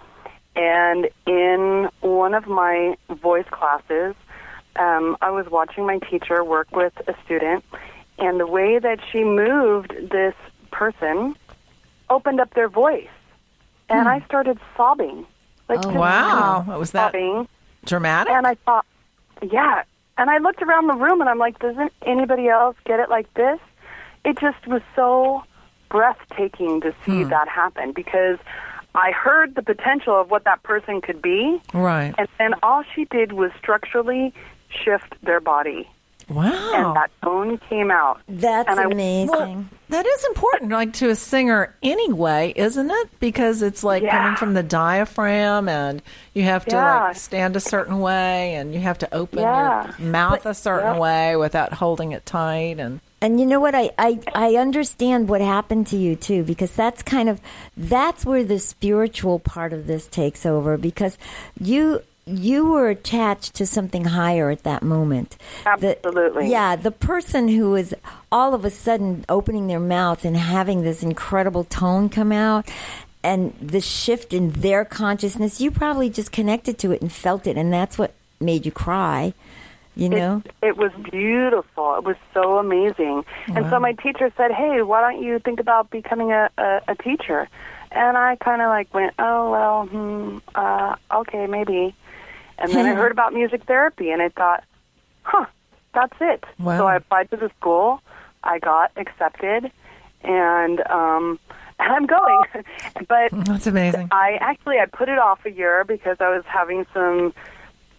And 0.56 1.08
in 1.28 1.90
one 2.02 2.34
of 2.34 2.48
my 2.48 2.98
voice 3.10 3.46
classes, 3.52 4.16
um, 4.76 5.18
I 5.22 5.30
was 5.30 5.48
watching 5.52 5.86
my 5.86 6.00
teacher 6.00 6.44
work 6.44 6.76
with 6.76 6.94
a 7.08 7.14
student, 7.26 7.64
and 8.18 8.40
the 8.40 8.48
way 8.48 8.80
that 8.80 9.00
she 9.12 9.24
moved 9.24 9.94
this 10.10 10.34
person 10.72 11.36
opened 12.10 12.40
up 12.40 12.54
their 12.56 12.70
voice, 12.70 13.08
and 13.90 14.08
I 14.08 14.22
started 14.26 14.58
sobbing. 14.76 15.28
Like 15.70 15.86
Oh, 15.86 15.90
Wow. 16.00 16.66
Was 16.80 16.92
that 16.92 17.12
sobbing. 17.12 17.48
dramatic? 17.86 18.32
And 18.34 18.48
I 18.48 18.56
thought, 18.66 18.86
yeah. 19.42 19.84
And 20.18 20.30
I 20.30 20.38
looked 20.40 20.62
around 20.62 20.88
the 20.88 20.96
room 20.96 21.22
and 21.22 21.30
I'm 21.30 21.38
like, 21.38 21.60
doesn't 21.60 21.92
anybody 22.04 22.48
else 22.50 22.76
get 22.86 23.00
it 23.00 23.10
like 23.10 23.32
this? 23.36 23.60
It 24.26 24.40
just 24.40 24.66
was 24.68 24.82
so 24.96 25.44
breathtaking 25.90 26.82
to 26.82 26.92
see 27.06 27.24
Hmm. 27.24 27.30
that 27.30 27.48
happen 27.48 27.92
because 27.92 28.38
I 28.96 29.12
heard 29.12 29.56
the 29.56 29.62
potential 29.62 30.20
of 30.20 30.32
what 30.32 30.44
that 30.46 30.64
person 30.64 31.02
could 31.02 31.22
be. 31.22 31.62
right. 31.74 32.14
And 32.18 32.28
then 32.40 32.56
all 32.64 32.84
she 32.96 33.06
did 33.06 33.34
was 33.34 33.52
structurally 33.58 34.34
shift 34.70 35.16
their 35.24 35.40
body. 35.40 35.88
Wow. 36.30 36.72
And 36.74 36.96
that 36.96 37.10
tone 37.24 37.58
came 37.70 37.90
out. 37.92 38.20
That's 38.28 38.70
And 38.70 38.80
I- 38.80 38.84
amazing. 38.84 39.30
well, 39.30 39.66
that 39.90 40.06
is 40.06 40.26
important, 40.26 40.72
like 40.72 40.94
to 40.94 41.10
a 41.10 41.16
singer 41.16 41.74
anyway, 41.82 42.52
isn't 42.56 42.92
it? 42.92 43.10
Because 43.20 43.62
it's 43.62 43.84
like 43.84 44.04
Yeah. 44.04 44.18
coming 44.18 44.36
from 44.36 44.54
the 44.54 44.64
diaphragm, 44.64 45.70
and 45.70 46.02
you 46.34 46.44
have 46.44 46.66
to 46.66 46.76
Yeah. 46.76 47.04
like 47.06 47.16
stand 47.16 47.56
a 47.56 47.60
certain 47.62 48.00
way, 48.00 48.56
and 48.56 48.74
you 48.74 48.82
have 48.82 48.98
to 49.00 49.14
open 49.16 49.40
Yeah. 49.40 49.92
your 49.98 50.10
mouth 50.10 50.46
a 50.46 50.54
certain 50.54 50.96
yeah. 50.96 51.00
way 51.00 51.36
without 51.38 51.74
holding 51.74 52.12
it 52.12 52.26
tight. 52.26 52.78
And 52.80 53.00
And 53.22 53.40
you 53.40 53.46
know 53.48 53.60
what? 53.60 53.74
I, 53.74 53.90
I, 53.98 54.20
I 54.36 54.56
understand 54.58 55.28
what 55.30 55.42
happened 55.42 55.88
to 55.88 55.98
you 55.98 56.16
too, 56.16 56.44
because 56.44 56.72
that's 56.74 57.02
kind 57.02 57.30
of 57.30 57.40
that's 57.76 58.26
where 58.26 58.44
the 58.44 58.60
spiritual 58.60 59.40
part 59.40 59.72
of 59.74 59.88
this 59.88 60.08
takes 60.08 60.46
over 60.46 60.78
because 60.78 61.18
you 61.60 62.02
you 62.28 62.68
were 62.68 62.90
attached 62.90 63.56
to 63.56 63.66
something 63.66 64.06
higher 64.06 64.50
at 64.50 64.64
that 64.64 64.84
moment. 64.84 65.38
The- 65.80 65.98
Absolutely. 66.06 66.50
yeah, 66.50 66.76
the 66.76 66.92
person 66.92 67.48
who 67.48 67.76
is 67.76 67.96
all 68.32 68.54
of 68.54 68.66
a 68.66 68.70
sudden 68.70 69.24
opening 69.30 69.68
their 69.68 69.80
mouth 69.80 70.26
and 70.26 70.36
having 70.36 70.82
this 70.84 71.02
incredible 71.04 71.64
tone 71.64 72.10
come 72.10 72.32
out 72.32 72.70
and 73.24 73.56
the 73.62 73.82
shift 73.82 74.34
in 74.34 74.52
their 74.52 74.84
consciousness, 74.86 75.60
you 75.62 75.72
probably 75.72 76.10
just 76.10 76.32
connected 76.32 76.78
to 76.80 76.92
it 76.92 77.02
and 77.02 77.12
felt 77.12 77.48
it 77.48 77.58
and 77.58 77.72
that's 77.72 77.98
what 77.98 78.14
made 78.40 78.66
you 78.66 78.72
cry 78.72 79.34
You 79.96 80.10
know? 80.10 80.44
It, 80.62 80.68
it 80.68 80.78
was 80.78 80.92
beautiful. 81.12 81.96
It 81.96 82.04
was 82.04 82.18
so 82.34 82.60
amazing. 82.60 83.26
And 83.48 83.66
so 83.70 83.80
my 83.80 83.94
teacher 83.94 84.32
said, 84.38 84.52
"Hey, 84.52 84.84
why 84.84 85.02
don't 85.02 85.24
you 85.24 85.40
think 85.40 85.60
about 85.60 85.90
becoming 85.90 86.32
a 86.32 86.50
a, 86.58 86.82
a 86.90 86.96
teacher?" 86.96 87.48
And 87.92 88.16
I 88.16 88.36
kind 88.36 88.62
of 88.62 88.68
like 88.68 88.94
went, 88.94 89.14
"Oh 89.18 89.50
well, 89.50 89.86
hmm, 89.88 90.38
uh, 90.54 90.96
okay, 91.22 91.48
maybe." 91.48 91.96
And 92.60 92.72
then 92.72 92.86
I 92.86 92.94
heard 92.96 93.12
about 93.12 93.34
music 93.34 93.64
therapy, 93.66 94.10
and 94.12 94.22
I 94.22 94.30
thought, 94.30 94.64
"Huh, 95.24 95.46
that's 95.94 96.16
it." 96.20 96.44
Wow. 96.60 96.78
So 96.80 96.88
I 96.88 96.96
applied 96.96 97.30
to 97.32 97.38
the 97.38 97.50
school. 97.60 98.02
I 98.44 98.60
got 98.60 98.92
accepted, 98.98 99.72
and 100.24 100.80
um, 100.90 101.40
and 101.80 101.94
I'm 101.94 102.06
going. 102.08 102.44
but 103.08 103.30
That's 103.46 103.68
amazing. 103.68 104.08
I 104.12 104.38
actually 104.42 104.80
I 104.80 104.86
put 104.86 105.10
it 105.10 105.20
off 105.20 105.46
a 105.46 105.52
year 105.52 105.84
because 105.84 106.18
I 106.20 106.30
was 106.30 106.44
having 106.48 106.86
some 106.94 107.34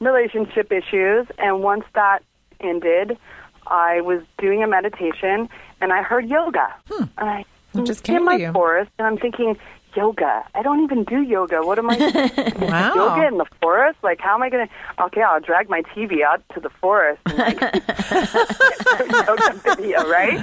relationship 0.00 0.72
issues, 0.72 1.26
and 1.38 1.62
once 1.62 1.84
that 1.94 2.22
ended, 2.60 3.16
I 3.66 4.00
was 4.00 4.22
doing 4.38 4.62
a 4.62 4.66
meditation, 4.66 5.48
and 5.80 5.92
I 5.92 6.02
heard 6.02 6.28
yoga, 6.28 6.74
and 6.90 7.08
I 7.18 7.44
Hmm. 7.74 7.80
It 7.80 7.86
just 7.86 8.08
in 8.08 8.14
came 8.14 8.24
my 8.24 8.36
to 8.38 8.42
you. 8.44 8.52
forest, 8.52 8.90
and 8.98 9.06
I'm 9.06 9.18
thinking. 9.18 9.56
Yoga. 9.96 10.44
I 10.54 10.62
don't 10.62 10.82
even 10.84 11.04
do 11.04 11.22
yoga. 11.22 11.62
What 11.64 11.78
am 11.78 11.90
I? 11.90 11.96
Wow. 12.58 12.94
Yoga 13.16 13.26
in 13.28 13.38
the 13.38 13.46
forest? 13.60 13.98
Like, 14.02 14.20
how 14.20 14.34
am 14.34 14.42
I 14.42 14.50
going 14.50 14.68
to? 14.68 15.04
Okay, 15.04 15.22
I'll 15.22 15.40
drag 15.40 15.68
my 15.68 15.82
TV 15.94 16.22
out 16.22 16.42
to 16.54 16.60
the 16.60 16.70
forest 16.70 17.20
and 17.26 17.38
like 17.38 17.60
yoga 19.26 19.52
video, 19.76 20.08
right? 20.08 20.38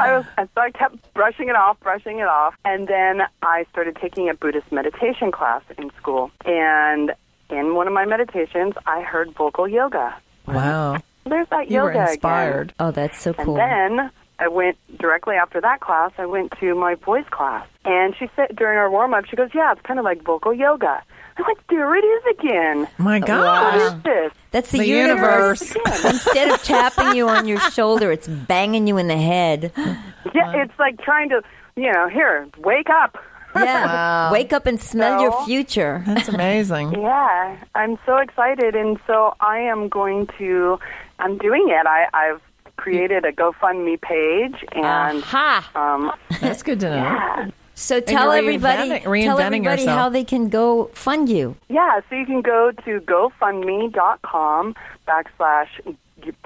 I 0.00 0.16
was, 0.18 0.26
and 0.36 0.48
so 0.54 0.60
I 0.60 0.70
kept 0.70 1.12
brushing 1.14 1.48
it 1.48 1.56
off, 1.56 1.78
brushing 1.80 2.18
it 2.18 2.26
off, 2.28 2.54
and 2.64 2.88
then 2.88 3.22
I 3.42 3.64
started 3.70 3.96
taking 4.00 4.28
a 4.28 4.34
Buddhist 4.34 4.70
meditation 4.72 5.30
class 5.32 5.62
in 5.78 5.90
school. 5.98 6.30
And 6.44 7.12
in 7.48 7.74
one 7.74 7.86
of 7.86 7.92
my 7.92 8.04
meditations, 8.04 8.74
I 8.86 9.02
heard 9.02 9.32
vocal 9.32 9.66
yoga. 9.68 10.14
Wow. 10.46 10.98
There's 11.24 11.48
that 11.48 11.68
You 11.70 11.76
yoga 11.76 11.84
were 11.84 11.90
again. 11.92 12.08
inspired. 12.08 12.74
Oh, 12.80 12.90
that's 12.90 13.20
so 13.20 13.32
cool. 13.34 13.58
And 13.60 13.98
then 13.98 14.10
I 14.40 14.48
went 14.48 14.76
directly 14.98 15.36
after 15.36 15.60
that 15.60 15.80
class. 15.80 16.10
I 16.18 16.26
went 16.26 16.52
to 16.60 16.74
my 16.74 16.94
voice 16.96 17.26
class, 17.30 17.66
and 17.84 18.16
she 18.18 18.28
said 18.34 18.56
during 18.56 18.78
our 18.78 18.90
warm 18.90 19.12
up, 19.14 19.26
she 19.26 19.36
goes, 19.36 19.50
"Yeah, 19.54 19.70
it's 19.72 19.82
kind 19.82 19.98
of 19.98 20.04
like 20.04 20.22
vocal 20.22 20.52
yoga." 20.54 21.02
I'm 21.36 21.44
like, 21.46 21.64
"There 21.68 21.94
it 21.94 22.04
is 22.04 22.22
again! 22.38 22.88
My 22.98 23.18
God. 23.20 23.28
gosh. 23.28 23.82
is 23.96 24.02
this?" 24.02 24.32
That's 24.50 24.70
the, 24.72 24.78
The 24.78 24.86
universe. 24.86 25.74
universe. 25.74 26.04
Instead 26.04 26.50
of 26.50 26.62
tapping 26.62 27.14
you 27.16 27.28
on 27.28 27.46
your 27.46 27.60
shoulder, 27.70 28.10
it's 28.10 28.26
banging 28.26 28.86
you 28.88 28.96
in 28.98 29.06
the 29.08 29.16
head. 29.18 29.72
Yeah, 30.34 30.52
it's 30.62 30.78
like 30.78 31.00
trying 31.00 31.30
to, 31.30 31.42
you 31.76 31.90
know, 31.90 32.06
here, 32.08 32.46
wake 32.58 32.90
up. 32.90 33.16
Yeah. 33.56 33.86
Wow. 33.86 34.32
Wake 34.32 34.52
up 34.52 34.66
and 34.66 34.78
smell 34.80 35.20
your 35.22 35.44
future. 35.44 36.04
That's 36.06 36.28
amazing. 36.28 36.92
Yeah, 37.00 37.56
I'm 37.74 37.98
so 38.06 38.18
excited, 38.18 38.76
and 38.76 38.98
so 39.06 39.34
I 39.40 39.58
am 39.58 39.88
going 39.88 40.28
to. 40.38 40.78
I'm 41.18 41.36
doing 41.38 41.66
it. 41.68 41.86
I, 41.86 42.06
I've 42.14 42.40
created 42.84 43.24
a 43.24 43.32
GoFundMe 43.32 44.00
page, 44.00 44.58
and 44.72 45.22
Ha! 45.34 45.70
um, 45.82 46.02
That's 46.40 46.62
good 46.62 46.80
to 46.80 46.88
know. 46.90 46.96
yeah, 46.96 47.50
So 47.74 48.00
tell 48.00 48.32
everybody, 48.32 48.90
reinventing- 48.90 49.24
tell 49.28 49.38
everybody 49.48 49.82
yourself. 49.82 49.98
how 50.00 50.08
they 50.08 50.24
can 50.24 50.48
go 50.48 50.66
fund 50.94 51.28
you. 51.28 51.56
yeah. 51.68 52.00
So 52.08 52.16
you 52.20 52.26
can 52.26 52.40
go 52.42 52.72
to 52.84 52.90
GoFundMe.com 53.12 54.74
backslash 55.08 55.68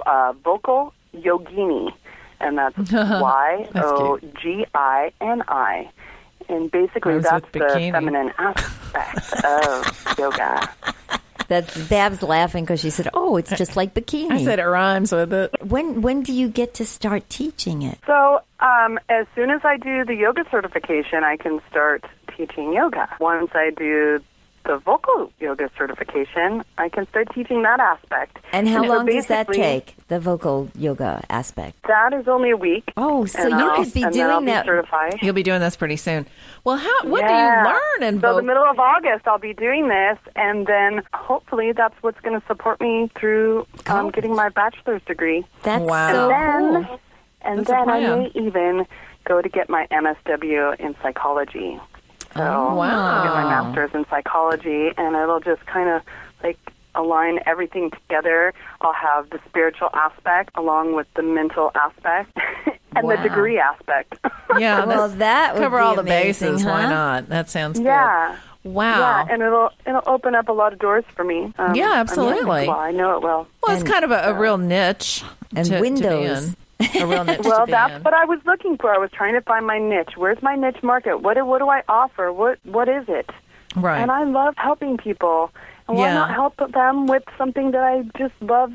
uh, 0.06 0.32
vocal 0.44 0.92
yogini, 1.16 1.92
and 2.40 2.58
that's 2.58 2.76
Y 2.92 3.68
O 3.76 4.18
G 4.40 4.66
I 4.74 5.12
N 5.20 5.42
I. 5.48 5.90
And 6.48 6.70
basically, 6.70 7.18
that's 7.20 7.46
the 7.52 7.60
feminine 7.92 8.30
aspect 8.38 9.32
of 9.44 10.18
yoga. 10.18 10.68
That's 11.48 11.76
Babs 11.88 12.22
laughing 12.22 12.64
because 12.64 12.80
she 12.80 12.90
said, 12.90 13.08
"Oh, 13.14 13.36
it's 13.36 13.56
just 13.56 13.76
like 13.76 13.94
bikini." 13.94 14.30
I 14.30 14.44
said 14.44 14.58
it 14.58 14.64
rhymes 14.64 15.12
with 15.12 15.32
it. 15.32 15.54
when 15.62 16.02
when 16.02 16.22
do 16.22 16.32
you 16.32 16.48
get 16.48 16.74
to 16.74 16.84
start 16.84 17.28
teaching 17.28 17.82
it? 17.82 17.98
So, 18.06 18.40
um, 18.60 18.98
as 19.08 19.26
soon 19.34 19.50
as 19.50 19.60
I 19.64 19.76
do 19.76 20.04
the 20.04 20.14
yoga 20.14 20.44
certification, 20.50 21.24
I 21.24 21.36
can 21.36 21.60
start 21.70 22.04
teaching 22.36 22.72
yoga. 22.72 23.08
Once 23.20 23.50
I 23.54 23.70
do 23.70 24.20
the 24.64 24.78
vocal 24.78 25.30
yoga 25.40 25.70
certification, 25.76 26.64
I 26.78 26.88
can 26.88 27.06
start 27.08 27.28
teaching 27.34 27.62
that 27.62 27.80
aspect. 27.80 28.38
And 28.52 28.68
how 28.68 28.82
so 28.82 28.88
long 28.88 29.06
does 29.06 29.26
that 29.26 29.48
take? 29.52 29.94
The 30.08 30.18
vocal 30.20 30.70
yoga 30.76 31.22
aspect. 31.30 31.76
That 31.86 32.12
is 32.12 32.26
only 32.28 32.50
a 32.50 32.56
week. 32.56 32.92
Oh, 32.96 33.24
so 33.26 33.46
you 33.48 33.54
I'll- 33.54 33.84
could 33.84 33.92
be 33.92 34.02
and 34.02 34.14
then 34.14 34.30
I'll 34.30 34.36
doing 34.40 34.46
be 34.46 34.50
that. 34.52 34.66
certified. 34.66 35.18
You'll 35.22 35.34
be 35.34 35.42
doing 35.42 35.60
this 35.60 35.76
pretty 35.76 35.96
soon. 35.96 36.26
Well, 36.64 36.76
how? 36.76 37.02
What 37.04 37.20
Yeah. 37.22 37.62
do 37.64 37.68
you 37.68 37.74
learn 37.74 38.14
in 38.14 38.20
So 38.20 38.36
the 38.36 38.42
middle 38.42 38.64
of 38.64 38.78
August, 38.78 39.26
I'll 39.28 39.38
be 39.38 39.52
doing 39.54 39.88
this, 39.88 40.18
and 40.36 40.66
then 40.66 41.02
hopefully 41.12 41.72
that's 41.72 41.94
what's 42.02 42.20
going 42.20 42.38
to 42.40 42.46
support 42.46 42.80
me 42.80 43.10
through 43.18 43.66
um, 43.86 44.06
Oh. 44.06 44.10
getting 44.10 44.34
my 44.34 44.48
bachelor's 44.48 45.02
degree. 45.02 45.44
That's 45.62 45.84
Wow. 45.84 46.12
so 46.12 46.30
and 46.30 46.74
then, 46.76 46.84
cool. 46.84 47.00
and 47.42 47.58
That's 47.60 47.68
then 47.70 47.88
I 47.90 48.00
may 48.00 48.30
even 48.34 48.86
go 49.24 49.40
to 49.42 49.48
get 49.48 49.68
my 49.68 49.86
MSW 49.90 50.72
in 50.78 50.94
psychology. 51.02 51.80
So 52.34 52.40
Oh, 52.42 52.74
wow. 52.74 53.16
I'll 53.18 53.22
get 53.24 53.32
my 53.32 53.44
master's 53.44 53.90
in 53.94 54.04
psychology, 54.10 54.90
and 54.96 55.14
it'll 55.16 55.40
just 55.40 55.64
kind 55.66 55.88
of 55.88 56.02
like 56.42 56.58
align 56.96 57.40
everything 57.46 57.90
together. 57.90 58.52
I'll 58.80 58.92
have 58.92 59.30
the 59.30 59.40
spiritual 59.48 59.88
aspect 59.94 60.50
along 60.56 60.94
with 60.94 61.06
the 61.14 61.22
mental 61.22 61.70
aspect 61.74 62.36
and 62.96 63.06
Wow. 63.06 63.16
the 63.16 63.22
degree 63.28 63.58
aspect. 63.58 64.18
Yeah, 64.56 64.84
Well, 64.84 65.08
that 65.08 65.54
would 65.54 65.62
cover 65.62 65.78
be 65.78 65.82
all 65.82 65.94
the 65.96 66.02
amazing, 66.02 66.52
bases. 66.52 66.64
Why 66.66 66.82
not? 66.88 67.28
That 67.28 67.50
sounds 67.50 67.78
good. 67.78 67.86
yeah. 67.86 68.36
Wow. 68.62 69.00
Yeah, 69.00 69.26
and 69.34 69.42
it'll 69.42 69.70
it'll 69.84 70.02
open 70.06 70.34
up 70.36 70.48
a 70.48 70.52
lot 70.52 70.72
of 70.72 70.78
doors 70.78 71.04
for 71.16 71.24
me. 71.24 71.52
Um, 71.58 71.74
Yeah, 71.74 71.86
I 71.86 71.88
mean, 71.88 71.96
absolutely. 71.98 72.68
well, 72.68 72.70
I 72.78 72.92
know 72.92 73.16
it 73.16 73.22
will. 73.22 73.46
well, 73.66 73.76
it's 73.76 73.82
kind 73.82 74.04
of 74.04 74.12
a, 74.12 74.30
a 74.30 74.34
real 74.34 74.56
niche 74.58 75.24
And 75.56 75.66
to, 75.66 75.72
to 75.72 75.76
be 75.76 75.80
windows. 75.80 76.48
in. 76.50 76.56
A 77.00 77.06
real 77.06 77.24
niche. 77.24 77.40
Well, 77.44 77.60
to 77.60 77.66
be 77.66 77.72
that's 77.72 77.94
in. 77.96 78.02
what 78.02 78.14
I 78.14 78.24
was 78.24 78.40
looking 78.46 78.76
for. 78.78 78.92
I 78.94 78.98
was 78.98 79.10
trying 79.12 79.34
to 79.34 79.40
find 79.42 79.66
my 79.66 79.78
niche. 79.78 80.16
Where's 80.16 80.40
my 80.42 80.54
niche 80.56 80.82
market? 80.82 81.20
What 81.22 81.34
do- 81.34 81.44
what 81.44 81.58
do 81.58 81.68
I 81.68 81.82
offer? 81.88 82.32
What 82.32 82.58
what 82.64 82.88
is 82.88 83.04
it? 83.08 83.30
right. 83.76 84.00
And 84.00 84.10
I 84.10 84.24
love 84.24 84.54
helping 84.56 84.96
people. 84.96 85.50
And 85.88 85.98
why 85.98 86.06
Yeah. 86.08 86.14
not 86.14 86.30
help 86.30 86.56
them 86.72 87.06
with 87.06 87.24
something 87.36 87.72
that 87.72 87.82
I 87.82 88.02
just 88.16 88.34
love 88.40 88.72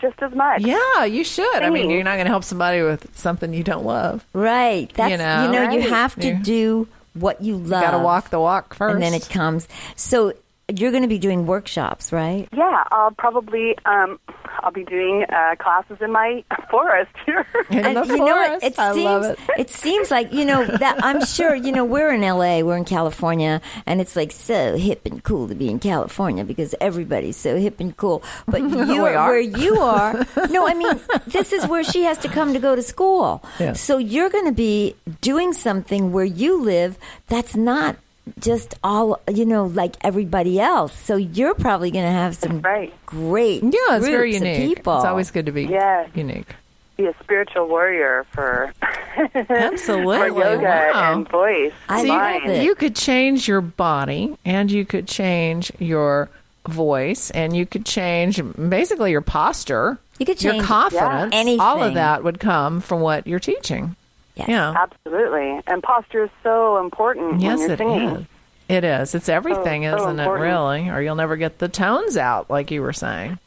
just 0.00 0.20
as 0.22 0.32
much? 0.34 0.62
yeah, 0.62 1.04
you 1.04 1.22
should. 1.24 1.62
I 1.62 1.70
mean, 1.70 1.90
you're 1.90 2.02
not 2.04 2.14
going 2.14 2.24
to 2.26 2.30
help 2.30 2.44
somebody 2.44 2.82
with 2.82 3.14
something 3.16 3.52
you 3.52 3.62
don't 3.64 3.84
love. 3.84 4.24
Right. 4.32 4.90
That's 4.94 5.10
you 5.12 5.16
know. 5.18 5.50
know, 5.52 5.70
you 5.70 5.82
have 5.88 6.14
to 6.16 6.28
Yeah. 6.28 6.38
do 6.42 6.88
what 7.14 7.42
you 7.42 7.56
love. 7.56 7.82
You 7.82 7.88
got 7.88 7.90
to 7.98 7.98
walk 7.98 8.30
the 8.30 8.40
walk 8.40 8.74
first. 8.74 8.94
and 8.94 9.02
then 9.02 9.12
it 9.14 9.28
comes. 9.28 9.66
So 9.96 10.32
you're 10.74 10.90
going 10.90 11.02
to 11.02 11.08
be 11.08 11.18
doing 11.18 11.46
workshops, 11.46 12.12
right? 12.12 12.46
Yeah, 12.52 12.84
I'll 12.90 13.12
probably 13.12 13.74
um, 13.86 14.18
I'll 14.60 14.70
be 14.70 14.84
doing 14.84 15.24
uh, 15.24 15.54
classes 15.58 15.96
in 16.02 16.12
my 16.12 16.44
forest 16.70 17.10
here. 17.24 17.46
in 17.70 17.84
And 17.86 17.96
the 17.96 18.04
you 18.06 18.16
know 18.18 18.24
what? 18.36 18.46
forest. 18.60 18.66
It 18.66 18.78
I 18.78 18.92
seems 18.92 19.04
love 19.04 19.38
it. 19.58 19.70
seems 19.70 20.10
like 20.10 20.32
you 20.32 20.44
know 20.44 20.66
that 20.66 21.02
I'm 21.02 21.24
sure 21.24 21.54
you 21.54 21.72
know 21.72 21.84
we're 21.86 22.10
in 22.12 22.20
LA, 22.20 22.60
we're 22.60 22.76
in 22.76 22.84
California, 22.84 23.62
and 23.86 24.00
it's 24.00 24.14
like 24.14 24.30
so 24.30 24.76
hip 24.76 25.06
and 25.06 25.24
cool 25.24 25.48
to 25.48 25.54
be 25.54 25.68
in 25.70 25.78
California 25.78 26.44
because 26.44 26.74
everybody's 26.82 27.36
so 27.36 27.56
hip 27.56 27.80
and 27.80 27.96
cool. 27.96 28.22
But 28.46 28.60
you 28.68 29.06
are. 29.06 29.26
where 29.28 29.40
you 29.40 29.80
are, 29.80 30.26
no, 30.50 30.68
I 30.68 30.74
mean 30.74 31.00
this 31.28 31.52
is 31.52 31.66
where 31.66 31.82
she 31.84 32.02
has 32.02 32.18
to 32.18 32.28
come 32.28 32.52
to 32.52 32.58
go 32.58 32.76
to 32.76 32.82
school. 32.82 33.42
Yeah. 33.58 33.72
So 33.72 33.96
you're 33.96 34.28
going 34.30 34.44
to 34.46 34.52
be 34.52 34.94
doing 35.22 35.54
something 35.54 36.12
where 36.12 36.24
you 36.26 36.60
live 36.62 36.98
that's 37.28 37.56
not 37.56 37.96
just 38.38 38.74
all 38.84 39.20
you 39.32 39.44
know 39.44 39.64
like 39.66 39.96
everybody 40.02 40.60
else. 40.60 40.92
So 40.92 41.16
you're 41.16 41.54
probably 41.54 41.90
going 41.90 42.04
to 42.04 42.10
have 42.12 42.36
some 42.36 42.60
right. 42.62 42.92
great 43.06 43.62
Yeah, 43.62 43.96
it's 43.96 44.06
very 44.06 44.34
unique. 44.34 44.76
people. 44.76 44.96
It's 44.96 45.04
always 45.04 45.30
good 45.30 45.46
to 45.46 45.52
be 45.52 45.64
Yes. 45.64 46.08
unique. 46.14 46.48
Be 46.96 47.06
a 47.06 47.14
spiritual 47.22 47.68
warrior 47.68 48.26
for 48.32 48.72
Absolutely. 49.48 50.18
for 50.18 50.26
yoga 50.28 50.90
Wow. 50.92 51.12
and 51.14 51.28
voice. 51.28 51.72
I 51.88 52.02
So 52.02 52.08
love 52.08 52.42
you, 52.44 52.50
it. 52.50 52.62
you 52.64 52.74
could 52.74 52.96
change 52.96 53.46
your 53.48 53.60
body 53.60 54.36
and 54.44 54.70
you 54.70 54.84
could 54.84 55.06
change 55.06 55.70
your 55.78 56.28
voice 56.66 57.30
and 57.30 57.56
you 57.56 57.66
could 57.66 57.86
change 57.86 58.40
basically 58.68 59.10
your 59.12 59.20
posture. 59.20 59.98
You 60.18 60.26
could 60.26 60.38
change 60.38 60.44
your 60.44 60.52
change 60.54 60.66
confidence. 60.66 61.34
anything. 61.34 61.60
All 61.60 61.82
of 61.82 61.94
that 61.94 62.24
would 62.24 62.40
come 62.40 62.80
from 62.80 63.00
what 63.00 63.26
you're 63.26 63.38
teaching. 63.38 63.94
Yes. 64.38 64.48
Yeah. 64.48 64.74
Absolutely. 64.76 65.60
And 65.66 65.82
posture 65.82 66.24
is 66.24 66.30
so 66.42 66.78
important 66.78 67.40
Yes, 67.40 67.58
when 67.58 67.68
you're 67.68 67.72
it 67.74 67.78
singing. 67.78 68.08
is. 68.08 68.26
It 68.68 68.84
is. 68.84 69.14
It's 69.14 69.28
everything, 69.28 69.84
so 69.84 69.96
isn't 69.96 70.20
it? 70.20 70.28
Really, 70.28 70.88
or 70.90 71.00
you'll 71.00 71.14
never 71.16 71.36
get 71.36 71.58
the 71.58 71.68
tones 71.68 72.16
out, 72.16 72.50
like 72.50 72.70
you 72.70 72.82
were 72.82 72.92
saying. 72.92 73.38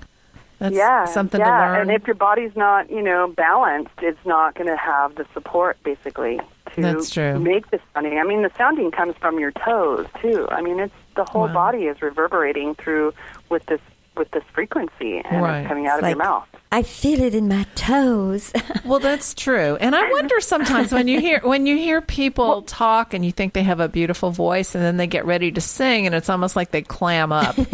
That's 0.57 0.75
yeah, 0.75 1.05
something 1.05 1.39
yeah. 1.39 1.45
to 1.45 1.51
learn. 1.73 1.81
And 1.81 1.91
if 1.91 2.05
your 2.07 2.15
body's 2.15 2.55
not, 2.55 2.89
you 2.91 3.01
know, 3.01 3.27
balanced, 3.27 3.93
it's 4.01 4.23
not 4.25 4.53
going 4.55 4.67
to 4.67 4.77
have 4.77 5.15
the 5.15 5.25
support, 5.33 5.77
basically, 5.83 6.39
to 6.73 6.81
That's 6.81 7.09
true. 7.09 7.39
make 7.39 7.69
the 7.71 7.79
sounding. 7.93 8.19
I 8.19 8.23
mean, 8.23 8.43
the 8.43 8.51
sounding 8.57 8.91
comes 8.91 9.15
from 9.17 9.39
your 9.39 9.51
toes 9.51 10.05
too. 10.21 10.47
I 10.51 10.61
mean, 10.61 10.79
it's 10.79 10.93
the 11.15 11.25
whole 11.25 11.47
Wow. 11.47 11.53
body 11.53 11.85
is 11.85 12.01
reverberating 12.01 12.75
through 12.75 13.13
with 13.49 13.65
this 13.67 13.81
with 14.17 14.29
this 14.31 14.43
frequency, 14.53 15.21
and 15.23 15.41
Right. 15.41 15.59
it's 15.59 15.67
coming 15.67 15.87
out 15.87 15.99
It's 15.99 16.03
of 16.03 16.09
your 16.09 16.17
mouth. 16.17 16.47
I 16.71 16.83
feel 16.83 17.21
it 17.21 17.35
in 17.35 17.47
my 17.47 17.65
toes. 17.75 18.51
Well, 18.85 18.99
that's 18.99 19.33
true, 19.35 19.77
and 19.79 19.95
I 19.95 20.09
wonder 20.11 20.39
sometimes 20.41 20.91
when 20.91 21.07
you 21.07 21.19
hear 21.21 21.39
when 21.43 21.65
you 21.65 21.77
hear 21.77 22.01
people 22.01 22.63
talk 22.63 23.13
and 23.13 23.23
you 23.23 23.31
think 23.31 23.53
they 23.53 23.63
have 23.63 23.79
a 23.79 23.87
beautiful 23.87 24.31
voice, 24.31 24.73
and 24.75 24.83
then 24.83 24.97
they 24.97 25.07
get 25.07 25.25
ready 25.25 25.51
to 25.51 25.61
sing, 25.61 26.05
and 26.07 26.15
it's 26.15 26.29
almost 26.29 26.55
like 26.55 26.71
they 26.71 26.81
clam 26.81 27.31
up. 27.31 27.55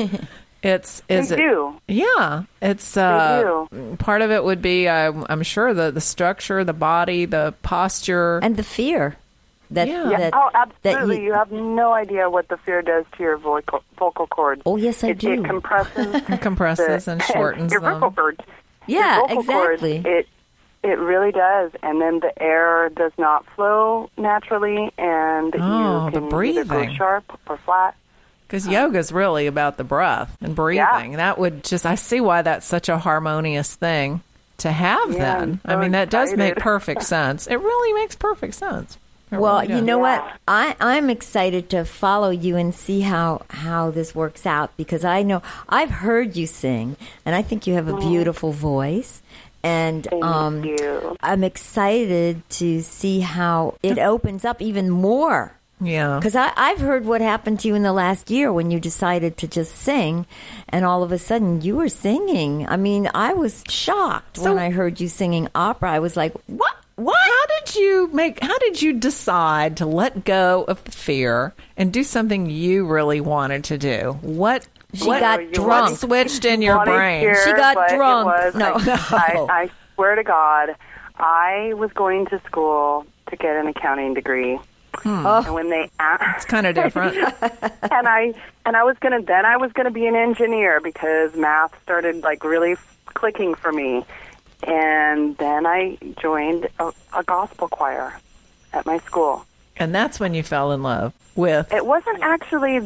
It's 0.64 1.04
is 1.08 1.30
They 1.30 1.44
it? 1.46 1.74
Yeah, 1.88 2.44
it's 2.64 2.98
uh, 2.98 3.68
do. 3.72 3.96
part 4.00 4.24
of 4.24 4.32
it 4.32 4.44
would 4.44 4.60
be 4.62 4.90
I'm, 4.90 5.24
I'm 5.30 5.44
sure 5.44 5.72
the 5.74 5.92
the 5.92 6.02
structure, 6.02 6.64
the 6.64 6.74
body, 6.74 7.26
the 7.26 7.54
posture. 7.62 8.40
and 8.42 8.58
the 8.58 8.64
fear 8.64 9.16
that, 9.72 9.88
Yeah. 9.88 10.10
Yeah. 10.10 10.18
that 10.18 10.34
oh, 10.36 10.50
that 10.54 10.72
absolutely. 10.96 11.24
you, 11.26 11.34
have 11.34 11.52
no 11.52 11.94
idea 11.94 12.30
what 12.30 12.48
the 12.48 12.58
fear 12.58 12.82
does 12.82 13.06
to 13.18 13.24
your 13.24 13.38
vocal 13.38 13.84
vocal 13.98 14.28
cords. 14.28 14.62
Oh, 14.66 14.78
yes, 14.78 15.04
I 15.04 15.10
it, 15.10 15.18
do. 15.20 15.34
It 15.34 15.46
compresses, 15.46 16.16
it 16.30 16.42
compresses 16.42 17.06
the- 17.06 17.12
and 17.12 17.24
shortens 17.24 17.72
your 17.72 17.82
vocal 17.82 18.12
cords. 18.12 18.40
Yeah, 18.88 19.18
your 19.18 19.28
vocal 19.28 19.44
cords, 19.44 19.84
exactly. 19.84 20.12
it 20.12 20.28
it 20.84 21.00
really 21.00 21.32
does, 21.32 21.72
and 21.84 22.00
then 22.00 22.20
the 22.20 22.32
air 22.42 22.90
does 22.90 23.12
not 23.18 23.46
flow 23.56 24.10
naturally, 24.18 24.92
and 24.98 25.54
Oh, 25.60 26.06
you 26.06 26.12
the 26.12 26.18
can 26.20 26.24
either 26.24 26.30
breathing. 26.30 26.68
go 26.68 26.94
sharp 26.94 27.40
or 27.50 27.58
flat. 27.58 27.96
Because 28.48 28.66
yoga 28.66 28.98
is 29.00 29.12
really 29.12 29.48
about 29.48 29.76
the 29.76 29.84
breath 29.84 30.38
and 30.40 30.56
breathing. 30.56 31.14
That 31.14 31.38
would 31.38 31.66
just, 31.66 31.86
I 31.86 31.96
see 31.96 32.22
why 32.22 32.44
that's 32.44 32.66
such 32.66 32.88
a 32.88 32.98
harmonious 32.98 33.76
thing 33.76 34.22
to 34.60 34.72
have 34.72 35.12
Yeah, 35.12 35.18
then. 35.40 35.60
I'm 35.66 35.72
I 35.72 35.74
so 35.74 35.80
mean, 35.82 35.92
that 35.92 36.10
does 36.10 36.34
make 36.34 36.56
perfect 36.58 37.04
sense. 37.04 37.48
It 37.48 37.58
really 37.60 37.94
makes 38.02 38.16
perfect 38.16 38.54
sense. 38.54 38.98
It 39.32 39.40
Well, 39.40 39.64
you 39.64 39.82
know 39.82 39.98
Yeah. 40.04 40.22
what? 40.22 40.40
I, 40.48 40.76
I'm 40.80 41.10
excited 41.10 41.70
to 41.72 41.84
follow 41.86 42.30
you 42.30 42.56
and 42.56 42.74
see 42.74 43.02
how, 43.02 43.42
how 43.50 43.92
this 43.92 44.16
works 44.16 44.46
out 44.46 44.76
because 44.78 45.04
I 45.04 45.24
know 45.24 45.42
I've 45.68 45.90
heard 45.92 46.36
you 46.38 46.48
sing 46.48 46.96
and 47.26 47.36
I 47.36 47.42
think 47.42 47.68
you 47.68 47.74
have 47.74 47.88
a 47.90 47.98
beautiful 47.98 48.52
voice. 48.54 49.22
And 49.64 50.08
um. 50.14 50.64
I'm 51.22 51.44
excited 51.44 52.48
to 52.52 52.82
see 52.82 53.20
how 53.20 53.76
it 53.84 53.98
opens 54.00 54.46
up 54.46 54.62
even 54.62 54.90
more. 54.90 55.54
Yeah. 55.82 56.18
Because 56.18 56.36
I've 56.36 56.80
heard 56.80 57.06
what 57.06 57.20
happened 57.22 57.60
to 57.62 57.68
you 57.68 57.76
in 57.76 57.84
the 57.84 57.92
last 57.94 58.32
year 58.32 58.52
when 58.54 58.72
you 58.72 58.80
decided 58.80 59.36
to 59.38 59.48
just 59.48 59.76
sing, 59.76 60.26
and 60.70 60.86
all 60.86 61.04
of 61.04 61.12
a 61.12 61.20
sudden 61.20 61.62
you 61.62 61.76
were 61.76 61.90
singing. 61.90 62.66
I 62.68 62.78
mean, 62.78 63.10
I 63.14 63.34
was 63.34 63.64
shocked 63.70 64.38
So- 64.38 64.44
when 64.54 64.58
I 64.58 64.70
heard 64.72 65.00
you 65.02 65.08
singing 65.08 65.50
opera. 65.54 65.92
I 65.92 66.00
was 66.00 66.16
like, 66.18 66.34
"What? 66.48 66.74
What?" 66.98 67.18
How 67.18 67.46
did 67.60 67.76
you 67.76 68.10
make? 68.12 68.44
How 68.44 68.58
did 68.60 68.82
you 68.82 68.94
decide 68.94 69.78
to 69.78 69.86
let 69.86 70.26
go 70.26 70.66
of 70.68 70.84
the 70.84 70.92
fear 70.92 71.54
and 71.78 71.94
do 71.94 72.04
something 72.04 72.50
you 72.50 72.86
really 72.86 73.22
wanted 73.22 73.64
to 73.66 73.78
do? 73.78 74.18
What? 74.22 74.68
She 74.94 75.08
what, 75.08 75.20
got 75.20 75.52
drunk. 75.52 75.90
What 75.92 76.00
switched 76.00 76.46
in 76.46 76.62
your 76.62 76.84
brain? 76.86 77.22
here, 77.22 77.36
She 77.46 77.52
got 77.54 77.90
drunk. 77.90 78.26
was- 78.26 78.56
No. 78.56 78.74
I, 78.76 78.84
No. 79.34 79.48
I, 79.50 79.64
I 79.64 79.70
swear 79.96 80.16
to 80.16 80.24
God, 80.24 80.76
I 81.18 81.74
was 81.76 81.92
going 81.94 82.26
to 82.28 82.40
school 82.46 83.06
to 83.30 83.36
get 83.36 83.56
an 83.58 83.68
accounting 83.68 84.14
degree. 84.14 84.60
Hmm. 84.96 85.26
Oh. 85.26 85.44
And 85.46 85.54
when 85.54 85.70
they 85.70 85.90
asked, 86.00 86.38
It's 86.38 86.46
kind 86.46 86.66
of 86.66 86.74
different. 86.74 87.16
and 87.42 88.08
I 88.08 88.34
and 88.66 88.76
I 88.76 88.84
was 88.84 88.98
gonna 89.00 89.22
then 89.22 89.46
I 89.46 89.58
was 89.58 89.72
gonna 89.74 89.92
be 89.92 90.08
an 90.08 90.16
engineer 90.16 90.80
because 90.82 91.36
math 91.36 91.80
started 91.84 92.24
like 92.24 92.44
really 92.44 92.76
clicking 93.14 93.54
for 93.56 93.72
me, 93.72 94.04
and 94.64 95.38
then 95.38 95.66
I 95.66 95.98
joined 96.22 96.68
a, 96.80 96.92
a 97.16 97.24
gospel 97.24 97.68
choir 97.68 98.18
at 98.74 98.86
my 98.86 98.98
school. 99.00 99.46
and 99.78 99.94
that's 99.94 100.20
when 100.20 100.34
you 100.34 100.44
fell 100.44 100.72
in 100.72 100.84
love 100.84 101.14
with. 101.36 101.72
It 101.72 101.86
wasn't 101.86 102.20
actually 102.22 102.80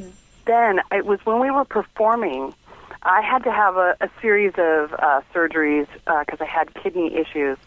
then. 0.46 0.82
It 0.92 1.06
was 1.06 1.20
when 1.26 1.40
we 1.40 1.52
were 1.52 1.66
performing. 1.66 2.54
I 3.04 3.22
had 3.22 3.44
to 3.46 3.52
have 3.52 3.78
a, 3.78 3.96
a 4.02 4.10
series 4.22 4.54
of 4.58 4.94
uh, 4.94 5.22
surgeries 5.34 5.88
because 6.06 6.40
I 6.40 6.46
had 6.46 6.74
kidney 6.76 7.16
issues, 7.16 7.58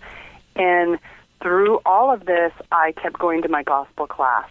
and 0.55 0.99
through 1.43 1.81
all 1.85 2.13
of 2.13 2.25
this, 2.27 2.53
I 2.71 2.93
kept 2.93 3.19
going 3.19 3.43
to 3.43 3.49
my 3.49 3.63
gospel 3.63 4.07
class, 4.07 4.49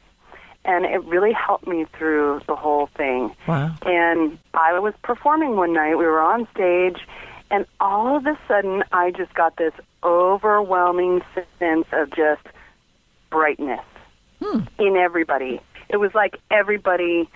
and 0.65 0.85
it 0.85 1.03
really 1.05 1.31
helped 1.31 1.67
me 1.67 1.85
through 1.97 2.41
the 2.47 2.55
whole 2.55 2.87
thing. 2.87 3.33
Wow. 3.47 3.75
And 3.85 4.37
I 4.53 4.77
was 4.79 4.93
performing 5.03 5.55
one 5.55 5.73
night. 5.73 5.95
We 5.95 6.05
were 6.05 6.21
on 6.21 6.47
stage, 6.53 6.97
and 7.51 7.65
all 7.79 8.17
of 8.17 8.25
a 8.25 8.37
sudden, 8.47 8.83
I 8.91 9.11
just 9.11 9.33
got 9.33 9.57
this 9.57 9.73
overwhelming 10.03 11.21
sense 11.59 11.85
of 11.91 12.09
just 12.11 12.41
brightness 13.29 13.85
hmm. 14.41 14.61
in 14.79 14.95
everybody. 14.97 15.61
It 15.89 15.97
was 15.97 16.13
like 16.13 16.39
everybody 16.51 17.29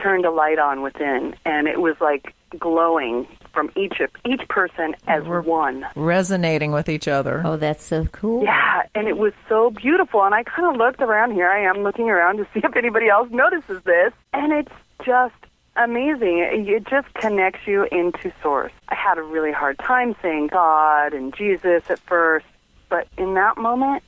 turned 0.00 0.24
a 0.24 0.30
light 0.30 0.58
on 0.58 0.82
within, 0.82 1.34
and 1.44 1.68
it 1.68 1.80
was 1.80 1.96
like 2.00 2.34
glowing 2.58 3.26
from 3.52 3.70
each 3.76 4.00
of 4.00 4.10
each 4.24 4.46
person 4.48 4.94
as 5.06 5.24
We're- 5.24 5.42
one. 5.42 5.86
Resonating 5.94 6.72
with 6.72 6.88
each 6.88 7.08
other. 7.08 7.42
Oh, 7.44 7.56
that's 7.56 7.84
so 7.84 8.06
cool. 8.06 8.44
Yeah, 8.44 8.82
and 8.94 9.08
it 9.08 9.16
was 9.16 9.32
so 9.48 9.70
beautiful. 9.70 10.22
And 10.22 10.34
I 10.34 10.42
kind 10.42 10.68
of 10.68 10.76
looked 10.76 11.00
around. 11.00 11.32
Here 11.32 11.48
I 11.48 11.62
am 11.64 11.82
looking 11.82 12.10
around 12.10 12.38
to 12.38 12.44
see 12.52 12.60
if 12.62 12.76
anybody 12.76 13.08
else 13.08 13.28
notices 13.30 13.82
this, 13.84 14.12
and 14.32 14.52
it's 14.52 14.72
just 15.04 15.34
amazing. 15.76 16.38
It 16.38 16.68
it 16.68 16.86
just 16.86 17.12
connects 17.14 17.66
you 17.66 17.84
into 17.90 18.32
Source. 18.42 18.72
I 18.88 18.94
had 18.94 19.18
a 19.18 19.22
really 19.22 19.52
hard 19.52 19.78
time 19.78 20.14
saying 20.22 20.48
God 20.48 21.14
and 21.14 21.34
Jesus 21.34 21.82
at 21.90 21.98
first, 22.00 22.46
but 22.88 23.08
in 23.16 23.34
that 23.34 23.56
moment, 23.56 24.02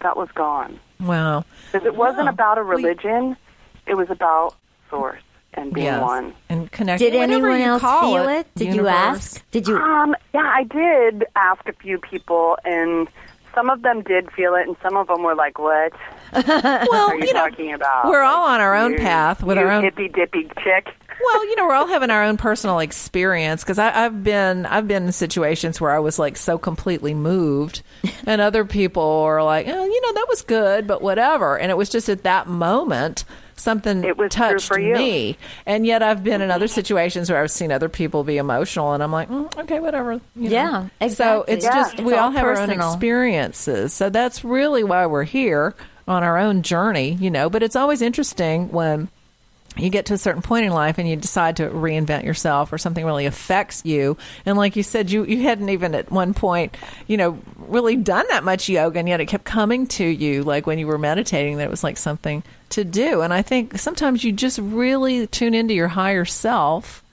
that 0.00 0.16
was 0.16 0.28
gone. 0.34 0.78
Wow. 1.00 1.44
Because 1.72 1.86
it 1.86 1.94
wasn't 1.96 2.26
Wow. 2.26 2.32
about 2.32 2.58
a 2.58 2.62
We- 2.62 2.70
religion, 2.76 3.36
it 3.86 3.94
was 3.94 4.10
about 4.10 4.54
Source 4.88 5.22
and 5.54 5.72
being 5.72 5.86
Yes. 5.86 6.02
one. 6.02 6.32
And 6.48 6.70
connecting. 6.70 7.10
Did 7.10 7.18
whatever 7.18 7.50
anyone 7.50 7.60
else 7.68 7.82
feel 7.82 8.28
it? 8.28 8.46
Did 8.54 8.74
you 8.74 8.86
ask? 8.88 9.42
Did 9.50 9.66
you? 9.68 9.76
Um, 9.76 10.14
yeah, 10.34 10.42
I 10.54 10.64
did 10.64 11.24
ask 11.36 11.66
a 11.68 11.72
few 11.72 11.98
people, 11.98 12.56
and 12.64 13.08
some 13.54 13.70
of 13.70 13.82
them 13.82 14.02
did 14.02 14.30
feel 14.32 14.54
it, 14.54 14.66
and 14.66 14.76
some 14.82 14.96
of 14.96 15.06
them 15.08 15.22
were 15.22 15.34
like, 15.34 15.58
"What 15.58 15.92
Well, 16.32 17.10
are 17.10 17.16
you, 17.16 17.26
you 17.26 17.32
know, 17.32 17.48
talking 17.48 17.72
about?" 17.72 18.06
we're 18.06 18.22
all 18.22 18.46
on 18.46 18.60
our 18.60 18.74
own 18.74 18.92
You- 18.92 18.98
path 18.98 19.42
with 19.42 19.58
our 19.58 19.70
own 19.70 19.82
hippy 19.84 20.08
dippy 20.08 20.44
chick. 20.62 20.88
well, 21.24 21.46
you 21.46 21.56
know, 21.56 21.66
we're 21.66 21.74
all 21.74 21.86
having 21.96 22.10
our 22.10 22.24
own 22.24 22.36
personal 22.36 22.78
experience 22.78 23.62
because 23.62 23.78
I've 23.78 24.22
been 24.24 24.66
I've 24.66 24.86
been 24.88 25.04
in 25.06 25.12
situations 25.12 25.80
where 25.80 25.90
I 25.90 25.98
was 25.98 26.18
like 26.18 26.36
so 26.36 26.58
completely 26.58 27.14
moved, 27.14 27.82
and 28.26 28.40
other 28.40 28.64
people 28.64 29.02
are 29.02 29.42
like, 29.42 29.66
oh, 29.68 29.84
you 29.84 30.00
know, 30.02 30.12
that 30.14 30.26
was 30.28 30.42
good, 30.42 30.86
but 30.86 31.02
whatever. 31.02 31.58
And 31.58 31.70
it 31.70 31.76
was 31.76 31.88
just 31.90 32.08
at 32.08 32.22
that 32.22 32.46
moment 32.46 33.24
something 33.60 34.02
It 34.04 34.16
was 34.16 34.32
true 34.32 34.52
touched 34.54 34.68
for 34.68 34.78
you. 34.80 34.94
me. 34.94 35.38
And 35.66 35.86
yet 35.86 36.02
I've 36.02 36.24
been 36.24 36.40
in 36.40 36.50
other 36.50 36.68
situations 36.68 37.30
where 37.30 37.40
I've 37.42 37.50
seen 37.50 37.70
other 37.72 37.88
people 37.88 38.24
be 38.24 38.38
emotional, 38.38 38.92
and 38.92 39.02
I'm 39.02 39.12
like, 39.12 39.28
mm, 39.28 39.56
okay, 39.60 39.80
whatever. 39.80 40.20
you 40.36 40.50
know. 40.50 40.88
Yeah, 41.00 41.08
So 41.08 41.44
it's 41.46 41.64
Yeah. 41.64 41.74
just 41.74 41.94
It's 41.94 42.02
we 42.02 42.14
all 42.14 42.24
all 42.24 42.30
have 42.32 42.44
our 42.44 42.58
own 42.58 42.70
experiences. 42.70 43.92
So 43.92 44.10
that's 44.10 44.44
really 44.44 44.84
why 44.84 45.06
we're 45.06 45.24
here 45.24 45.74
on 46.08 46.22
our 46.22 46.38
own 46.38 46.62
journey, 46.62 47.16
you 47.20 47.30
know. 47.30 47.48
But 47.50 47.62
it's 47.62 47.76
always 47.76 48.02
interesting 48.02 48.70
when 48.72 49.08
you 49.76 49.88
get 49.88 50.06
to 50.06 50.14
a 50.14 50.18
certain 50.18 50.42
point 50.42 50.66
in 50.66 50.72
life 50.72 50.98
and 50.98 51.08
you 51.08 51.16
decide 51.16 51.56
to 51.56 51.68
reinvent 51.68 52.24
yourself 52.24 52.72
or 52.72 52.78
something 52.78 53.04
really 53.04 53.26
affects 53.26 53.82
you. 53.84 54.16
And 54.44 54.56
like 54.56 54.76
you 54.76 54.82
said 54.82 55.10
you 55.10 55.24
you 55.24 55.42
hadn't 55.42 55.68
even 55.68 55.94
at 55.94 56.10
one 56.10 56.34
point 56.34 56.76
you 57.06 57.16
know 57.16 57.38
really 57.56 57.96
done 57.96 58.26
that 58.30 58.44
much 58.44 58.68
yoga 58.68 58.98
and 58.98 59.08
yet 59.08 59.20
it 59.20 59.26
kept 59.26 59.44
coming 59.44 59.86
to 59.86 60.04
you 60.04 60.42
like 60.42 60.66
when 60.66 60.78
you 60.78 60.86
were 60.86 60.98
meditating 60.98 61.58
that 61.58 61.64
it 61.64 61.70
was 61.70 61.84
like 61.84 61.96
something 61.96 62.42
to 62.70 62.84
do. 62.84 63.20
And 63.20 63.32
i 63.32 63.42
think 63.42 63.78
sometimes 63.78 64.24
you 64.24 64.32
just 64.32 64.58
really 64.58 65.26
tune 65.26 65.54
into 65.54 65.74
your 65.74 65.88
higher 65.88 66.24
self 66.24 67.04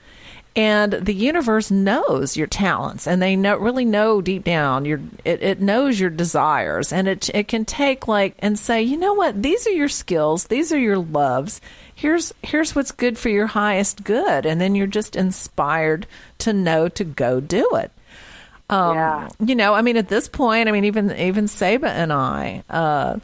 and 0.58 0.92
the 0.94 1.14
universe 1.14 1.70
knows 1.70 2.36
your 2.36 2.48
talents 2.48 3.06
and 3.06 3.22
they 3.22 3.36
know 3.36 3.58
really 3.58 3.86
know 3.86 4.22
deep 4.22 4.44
down 4.44 4.86
your 4.86 5.00
it, 5.24 5.44
it 5.44 5.62
knows 5.62 6.00
your 6.00 6.10
desires 6.10 6.92
and 6.92 7.08
it 7.08 7.30
it 7.36 7.48
can 7.48 7.64
take 7.64 8.08
like 8.08 8.34
and 8.40 8.58
say 8.58 8.82
you 8.82 8.98
know 8.98 9.14
what? 9.14 9.44
These 9.44 9.68
are 9.68 9.72
your 9.72 9.88
skills. 9.88 10.48
These 10.48 10.74
are 10.74 10.80
your 10.80 10.98
loves 10.98 11.62
here's 11.98 12.32
here's 12.44 12.76
what's 12.76 12.92
good 12.92 13.18
for 13.18 13.30
your 13.30 13.48
highest 13.48 14.04
good 14.04 14.46
and 14.46 14.62
then 14.62 14.76
you're 14.76 14.86
just 14.86 15.16
inspired 15.16 16.06
to 16.38 16.54
know 16.54 16.88
to 16.88 17.04
go 17.04 17.40
do 17.40 17.68
it 17.74 17.92
um, 18.70 18.94
Yeah. 18.96 19.30
you 19.44 19.56
know 19.56 19.74
i 19.74 19.82
mean 19.82 19.98
at 19.98 20.08
this 20.08 20.28
point 20.30 20.70
i 20.70 20.72
mean 20.72 20.86
even 20.86 21.12
even 21.18 21.48
saba 21.48 21.90
and 21.90 22.14
i 22.14 22.64
uh 22.70 23.18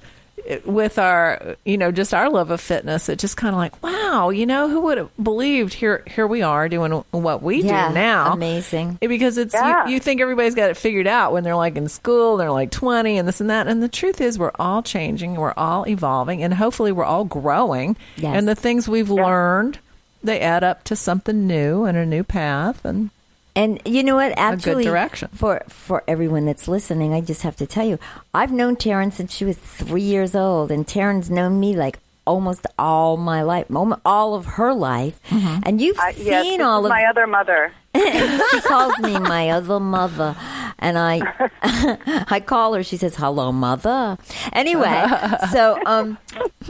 with 0.65 0.97
our 0.99 1.55
you 1.65 1.77
know 1.77 1.91
just 1.91 2.13
our 2.13 2.29
love 2.29 2.51
of 2.51 2.59
fitness 2.59 3.07
it 3.09 3.17
just 3.19 3.37
kind 3.37 3.53
of 3.53 3.57
like 3.57 3.81
wow 3.83 4.29
you 4.29 4.45
know 4.45 4.69
who 4.69 4.81
would 4.81 4.97
have 4.97 5.09
believed 5.21 5.73
here 5.73 6.03
here 6.07 6.27
we 6.27 6.41
are 6.41 6.67
doing 6.67 6.91
what 7.11 7.41
we 7.41 7.61
Yeah, 7.61 7.87
do 7.89 7.93
now 7.95 8.33
amazing. 8.33 8.97
Because 9.01 9.37
it's 9.37 9.53
Yeah. 9.53 9.87
you, 9.87 9.93
you 9.93 9.99
think 9.99 10.19
everybody's 10.21 10.55
got 10.55 10.69
it 10.69 10.77
figured 10.77 11.07
out 11.07 11.31
when 11.33 11.43
they're 11.43 11.55
like 11.55 11.75
in 11.77 11.87
school 11.87 12.37
they're 12.37 12.51
like 12.51 12.71
20 12.71 13.17
and 13.17 13.27
this 13.27 13.39
and 13.41 13.49
that 13.49 13.67
and 13.67 13.81
the 13.81 13.87
truth 13.87 14.19
is 14.19 14.37
we're 14.37 14.51
all 14.59 14.83
changing 14.83 15.35
we're 15.35 15.53
all 15.55 15.87
evolving 15.87 16.43
and 16.43 16.53
hopefully 16.55 16.91
we're 16.91 17.03
all 17.05 17.25
growing 17.25 17.95
Yes. 18.17 18.35
and 18.37 18.47
the 18.47 18.55
things 18.55 18.87
we've 18.87 19.09
learned 19.09 19.79
they 20.23 20.39
add 20.39 20.63
up 20.63 20.83
to 20.85 20.95
something 20.95 21.47
new 21.47 21.83
and 21.85 21.97
a 21.97 22.05
new 22.05 22.23
path 22.23 22.83
and 22.85 23.09
And 23.55 23.81
you 23.85 24.03
know 24.03 24.15
what? 24.15 24.33
Actually, 24.37 24.85
direction. 24.85 25.29
for 25.33 25.63
for 25.67 26.03
everyone 26.07 26.45
that's 26.45 26.67
listening, 26.67 27.13
I 27.13 27.21
just 27.21 27.43
have 27.43 27.55
to 27.57 27.67
tell 27.67 27.85
you, 27.85 27.99
I've 28.33 28.51
known 28.51 28.75
Taryn 28.75 29.13
since 29.13 29.33
she 29.33 29.45
was 29.45 29.57
three 29.57 30.01
years 30.01 30.35
old, 30.35 30.71
and 30.71 30.87
Taryn's 30.87 31.29
known 31.29 31.59
me 31.59 31.75
like 31.75 31.99
almost 32.25 32.65
all 32.79 33.17
my 33.17 33.41
life, 33.41 33.67
almo- 33.69 34.01
all 34.05 34.33
of 34.33 34.45
her 34.45 34.73
life. 34.73 35.19
And 35.31 35.81
you've 35.81 35.99
I, 35.99 36.13
seen 36.13 36.25
yes, 36.25 36.61
all 36.61 36.85
of. 36.85 36.89
my 36.89 37.05
other 37.05 37.27
mother. 37.27 37.71
she 37.95 38.61
calls 38.61 38.97
me 38.99 39.19
my 39.19 39.51
other 39.51 39.79
mother, 39.79 40.35
and 40.79 40.97
I 40.97 41.21
I 42.27 42.39
call 42.39 42.73
her. 42.73 42.83
She 42.83 42.97
says, 42.97 43.15
"Hello, 43.17 43.51
mother." 43.51 44.17
Anyway, 44.51 45.05
so 45.51 45.79
um, 45.85 46.17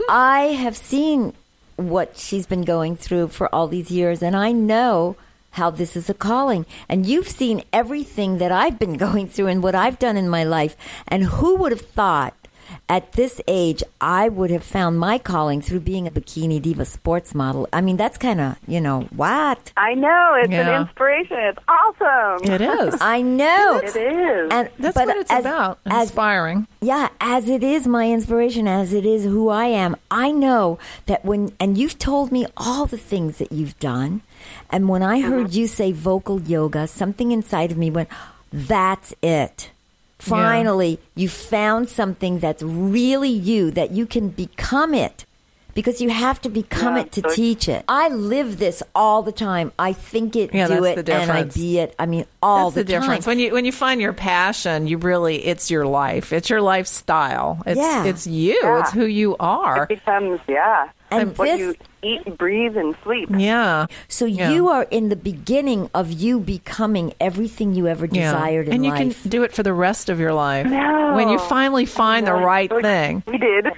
I 0.08 0.58
have 0.58 0.76
seen 0.76 1.32
what 1.76 2.18
she's 2.18 2.46
been 2.46 2.62
going 2.62 2.96
through 2.96 3.28
for 3.28 3.52
all 3.54 3.68
these 3.68 3.90
years, 3.90 4.22
and 4.22 4.36
I 4.36 4.52
know 4.52 5.16
how 5.54 5.70
this 5.70 5.96
is 5.96 6.08
a 6.10 6.14
calling. 6.14 6.66
And 6.88 7.06
you've 7.06 7.28
seen 7.28 7.62
everything 7.72 8.38
that 8.38 8.52
I've 8.52 8.78
been 8.78 8.96
going 9.06 9.28
through 9.28 9.48
and 9.48 9.62
what 9.62 9.74
I've 9.74 9.98
done 9.98 10.16
in 10.16 10.28
my 10.28 10.44
life. 10.44 10.76
And 11.08 11.24
who 11.24 11.56
would 11.56 11.72
have 11.72 11.80
thought 11.80 12.34
at 12.88 13.12
this 13.12 13.40
age 13.46 13.82
I 14.00 14.28
would 14.28 14.50
have 14.50 14.64
found 14.64 14.98
my 14.98 15.18
calling 15.18 15.60
through 15.60 15.80
being 15.80 16.06
a 16.06 16.10
bikini 16.10 16.60
diva 16.60 16.84
sports 16.86 17.34
model? 17.34 17.68
I 17.72 17.80
mean, 17.82 17.96
that's 17.96 18.16
kind 18.18 18.40
of, 18.40 18.56
you 18.66 18.80
know, 18.80 19.02
what? 19.14 19.72
I 19.76 19.94
know 19.94 20.34
it's 20.42 20.50
Yeah. 20.50 20.68
an 20.76 20.82
inspiration. 20.82 21.36
It's 21.38 21.58
awesome. 21.68 22.50
It 22.52 22.60
is. 22.62 22.96
I 23.00 23.20
know. 23.22 23.80
It 23.84 23.94
is. 23.96 24.48
And 24.50 24.70
That's 24.78 24.96
what 24.96 25.16
it's 25.16 25.30
as- 25.30 25.44
about. 25.44 25.78
As, 25.86 26.08
Inspiring. 26.08 26.66
yeah, 26.80 27.08
as 27.20 27.48
it 27.48 27.62
is 27.62 27.86
my 27.86 28.10
inspiration, 28.10 28.66
as 28.66 28.92
it 28.92 29.04
is 29.06 29.24
who 29.24 29.50
I 29.50 29.66
am, 29.66 29.94
I 30.10 30.30
know 30.32 30.78
that 31.06 31.24
when, 31.24 31.52
and 31.60 31.76
you've 31.78 31.98
told 31.98 32.32
me 32.32 32.46
all 32.56 32.86
the 32.86 32.98
things 32.98 33.36
that 33.38 33.52
you've 33.52 33.78
done. 33.78 34.22
And 34.70 34.88
when 34.88 35.02
I 35.02 35.20
heard 35.20 35.48
Mm-hmm. 35.48 35.58
you 35.58 35.66
say 35.66 35.92
vocal 35.92 36.40
yoga, 36.42 36.86
something 36.86 37.32
inside 37.32 37.70
of 37.72 37.78
me 37.78 37.90
went, 37.90 38.08
that's 38.52 39.14
it. 39.22 39.70
Finally, 40.18 40.98
you 41.14 41.28
found 41.28 41.88
something 41.88 42.38
that's 42.38 42.62
really 42.62 43.28
you, 43.30 43.70
that 43.72 43.90
you 43.90 44.06
can 44.06 44.28
become 44.30 44.94
it. 44.94 45.26
Because 45.74 46.00
you 46.00 46.08
have 46.08 46.40
to 46.42 46.48
become 46.48 46.94
Yeah, 46.94 47.02
it 47.02 47.12
to 47.12 47.20
so- 47.22 47.34
teach 47.34 47.68
it. 47.68 47.84
I 47.88 48.08
live 48.08 48.58
this 48.58 48.80
all 48.94 49.22
the 49.22 49.32
time. 49.32 49.72
I 49.76 49.92
think 49.92 50.36
it, 50.36 50.54
Yeah, 50.54 50.68
do 50.68 50.84
it, 50.84 51.08
and 51.08 51.32
I 51.32 51.42
be 51.42 51.80
it. 51.80 51.96
I 51.98 52.06
mean, 52.06 52.26
all 52.40 52.70
That's 52.70 52.86
the, 52.86 52.92
time. 52.92 53.02
difference. 53.02 53.26
When 53.26 53.40
you 53.40 53.52
when 53.52 53.64
you 53.64 53.72
find 53.72 54.00
your 54.00 54.12
passion, 54.12 54.86
you 54.86 54.98
really 54.98 55.44
it's 55.44 55.72
your 55.72 55.84
life. 55.84 56.32
It's 56.32 56.48
your 56.48 56.62
lifestyle. 56.62 57.60
It's 57.66 57.76
Yeah. 57.80 58.04
it's 58.04 58.24
you. 58.24 58.56
Yeah. 58.62 58.80
It's 58.82 58.92
who 58.92 59.04
you 59.04 59.34
are. 59.40 59.82
it 59.82 59.88
becomes 59.88 60.38
yeah. 60.46 60.90
And 61.10 61.36
what 61.36 61.46
this- 61.46 61.58
you 61.60 61.74
eat, 62.04 62.36
breathe, 62.38 62.76
and 62.76 62.94
sleep. 63.02 63.28
Yeah. 63.34 63.86
So 64.08 64.24
Yeah. 64.26 64.50
you 64.52 64.68
are 64.68 64.86
in 64.90 65.08
the 65.08 65.16
beginning 65.16 65.88
of 65.94 66.12
you 66.12 66.38
becoming 66.40 67.12
everything 67.20 67.74
you 67.74 67.86
ever 67.88 68.06
Yeah. 68.06 68.32
desired 68.32 68.68
in 68.68 68.74
and 68.74 68.84
you 68.84 68.90
life. 68.90 69.22
can 69.22 69.30
do 69.30 69.42
it 69.42 69.52
for 69.52 69.62
the 69.62 69.72
rest 69.72 70.08
of 70.08 70.20
your 70.20 70.32
life. 70.32 70.66
No. 70.66 71.12
When 71.14 71.28
you 71.28 71.38
finally 71.38 71.86
find 71.86 72.26
the 72.26 72.34
right 72.34 72.70
like, 72.70 72.82
thing, 72.82 73.22
We 73.26 73.38
did. 73.38 73.66
I 73.66 73.72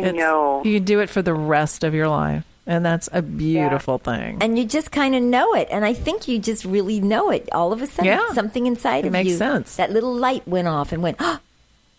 it's- 0.00 0.14
know. 0.14 0.62
you 0.64 0.80
do 0.80 1.00
it 1.00 1.10
for 1.10 1.22
the 1.22 1.34
rest 1.34 1.84
of 1.84 1.94
your 1.94 2.08
life. 2.08 2.44
And 2.64 2.86
that's 2.86 3.08
a 3.12 3.22
beautiful 3.22 3.98
thing. 3.98 4.38
and 4.40 4.56
you 4.56 4.64
just 4.64 4.92
kind 4.92 5.16
of 5.16 5.22
know 5.22 5.52
it. 5.54 5.66
And 5.72 5.84
I 5.84 5.94
think 5.94 6.28
you 6.28 6.38
just 6.38 6.64
really 6.64 7.00
know 7.00 7.30
it. 7.30 7.48
All 7.50 7.72
of 7.72 7.82
a 7.82 7.88
sudden, 7.88 8.04
Yeah. 8.12 8.20
something 8.34 8.66
inside 8.68 9.04
It 9.04 9.08
of 9.08 9.12
makes 9.12 9.30
you, 9.30 9.36
sense. 9.36 9.74
that 9.76 9.90
little 9.90 10.14
light 10.14 10.46
went 10.46 10.68
off 10.68 10.92
and 10.92 11.02
went, 11.02 11.16
oh, 11.20 11.38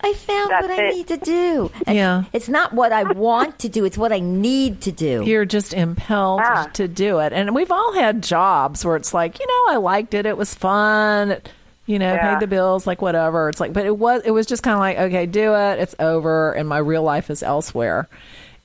I 0.03 0.13
found 0.13 0.51
That's 0.51 0.67
what 0.67 0.79
I 0.79 0.83
it. 0.89 0.95
need 0.95 1.07
to 1.07 1.17
do. 1.17 1.71
And 1.87 1.95
Yeah. 1.95 2.23
It's 2.33 2.49
not 2.49 2.73
what 2.73 2.91
I 2.91 3.03
want 3.13 3.59
to 3.59 3.69
do, 3.69 3.85
it's 3.85 3.97
what 3.97 4.11
I 4.11 4.19
need 4.19 4.81
to 4.81 4.91
do. 4.91 5.23
You're 5.25 5.45
just 5.45 5.73
impelled 5.73 6.41
Yeah. 6.41 6.65
to 6.73 6.87
do 6.87 7.19
it. 7.19 7.31
And 7.33 7.55
we've 7.55 7.71
all 7.71 7.93
had 7.93 8.21
jobs 8.21 8.83
where 8.85 8.95
it's 8.97 9.13
like, 9.13 9.39
you 9.39 9.47
know, 9.47 9.73
I 9.73 9.77
liked 9.77 10.13
it. 10.13 10.25
It 10.25 10.35
was 10.37 10.53
fun. 10.53 11.31
It, 11.31 11.49
you 11.85 11.99
know, 11.99 12.13
Yeah. 12.13 12.33
paid 12.33 12.41
the 12.41 12.47
bills, 12.47 12.85
like 12.85 13.01
whatever. 13.01 13.49
It's 13.49 13.59
like, 13.59 13.73
but 13.73 13.85
it 13.85 13.97
was, 13.97 14.21
it 14.25 14.31
was 14.31 14.45
just 14.45 14.61
kind 14.63 14.73
of 14.75 14.79
like, 14.79 14.97
okay, 15.11 15.25
do 15.25 15.53
it. 15.55 15.79
It's 15.79 15.95
over. 15.99 16.51
And 16.51 16.67
my 16.67 16.77
real 16.79 17.03
life 17.03 17.29
is 17.29 17.41
elsewhere. 17.43 18.07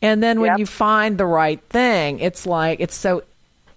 And 0.02 0.22
then 0.22 0.40
when 0.40 0.50
Yep. 0.52 0.58
you 0.60 0.66
find 0.66 1.18
the 1.18 1.26
right 1.26 1.60
thing, 1.70 2.20
it's 2.20 2.46
like, 2.46 2.78
it's 2.80 2.94
so 2.94 3.22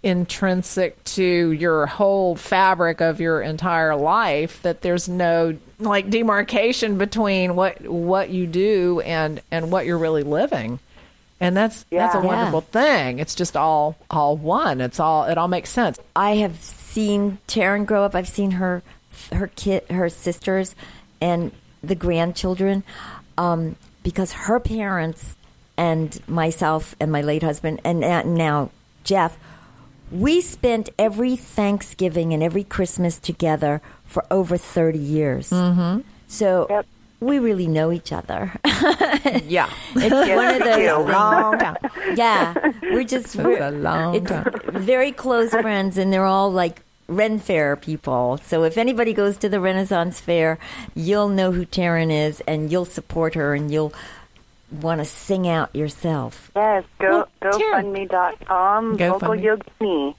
intrinsic 0.03 1.03
to 1.03 1.51
your 1.51 1.85
whole 1.85 2.35
fabric 2.35 3.01
of 3.01 3.19
your 3.21 3.41
entire 3.41 3.95
life 3.95 4.61
that 4.63 4.81
there's 4.81 5.07
no 5.07 5.55
like 5.79 6.09
demarcation 6.09 6.97
between 6.97 7.55
what 7.55 7.79
what 7.87 8.29
you 8.29 8.47
do 8.47 8.99
and 9.01 9.41
and 9.51 9.71
what 9.71 9.85
you're 9.85 9.97
really 9.99 10.23
living 10.23 10.79
and 11.39 11.55
that's 11.55 11.85
yeah. 11.91 11.99
that's 11.99 12.15
a 12.15 12.17
Yeah. 12.19 12.25
wonderful 12.25 12.61
thing 12.61 13.19
it's 13.19 13.35
just 13.35 13.55
all 13.55 13.95
all 14.09 14.35
one 14.35 14.81
it's 14.81 14.99
all 14.99 15.25
it 15.25 15.37
all 15.37 15.47
makes 15.47 15.69
sense 15.69 15.99
I 16.15 16.37
have 16.37 16.55
seen 16.91 17.37
Taryn 17.47 17.85
grow 17.85 18.03
up. 18.03 18.15
I've 18.15 18.27
seen 18.27 18.51
her, 18.51 18.83
her 19.31 19.47
kid, 19.47 19.83
her 19.89 20.09
sisters, 20.09 20.75
and 21.21 21.51
the 21.81 21.95
grandchildren, 21.95 22.83
um, 23.37 23.77
because 24.03 24.33
her 24.33 24.59
parents 24.59 25.35
and 25.77 26.19
myself 26.27 26.95
and 26.99 27.11
my 27.11 27.21
late 27.21 27.43
husband 27.43 27.79
and 27.85 28.01
now 28.35 28.71
Jeff, 29.05 29.37
we 30.11 30.41
spent 30.41 30.89
every 30.99 31.35
Thanksgiving 31.35 32.33
and 32.33 32.43
every 32.43 32.63
Christmas 32.63 33.17
together 33.19 33.81
for 34.05 34.25
over 34.29 34.57
thirty 34.57 34.99
years. 34.99 35.49
Mm-hmm. 35.49 36.01
So. 36.27 36.67
Yep. 36.69 36.85
We 37.23 37.37
really 37.37 37.67
know 37.67 37.91
each 37.91 38.11
other. 38.11 38.51
yeah 39.45 39.69
It's 39.95 40.09
one 40.35 40.55
of 40.55 40.63
those 40.63 40.79
you. 40.79 40.97
long 40.97 41.59
time 41.59 41.77
Yeah, 42.15 42.55
we're 42.81 43.03
just 43.03 43.35
It's 43.35 43.35
we're, 43.35 43.61
a 43.61 43.69
long 43.69 44.15
it's 44.15 44.31
time. 44.31 44.51
very 44.73 45.11
close 45.11 45.51
friends, 45.51 45.99
and 45.99 46.11
they're 46.11 46.25
all 46.25 46.51
like 46.51 46.81
Ren 47.07 47.37
Fair 47.37 47.75
people. 47.75 48.39
So 48.43 48.63
if 48.63 48.75
anybody 48.75 49.13
goes 49.13 49.37
to 49.37 49.49
the 49.49 49.59
Renaissance 49.59 50.19
Fair, 50.19 50.57
you'll 50.95 51.29
know 51.29 51.51
who 51.51 51.63
Taryn 51.63 52.09
is, 52.11 52.41
and 52.47 52.71
you'll 52.71 52.85
support 52.85 53.35
her, 53.35 53.53
and 53.53 53.69
you'll 53.71 53.93
want 54.71 54.99
to 54.99 55.05
sing 55.05 55.47
out 55.47 55.75
yourself. 55.75 56.51
Yes, 56.55 56.83
go 56.99 57.27
Well, 57.41 57.53
Taryn. 57.53 58.07
GoFundMe.com, 58.09 58.97
Vocal 58.97 59.29
GoFundMe. 59.29 59.43
Yogini. 59.79 60.15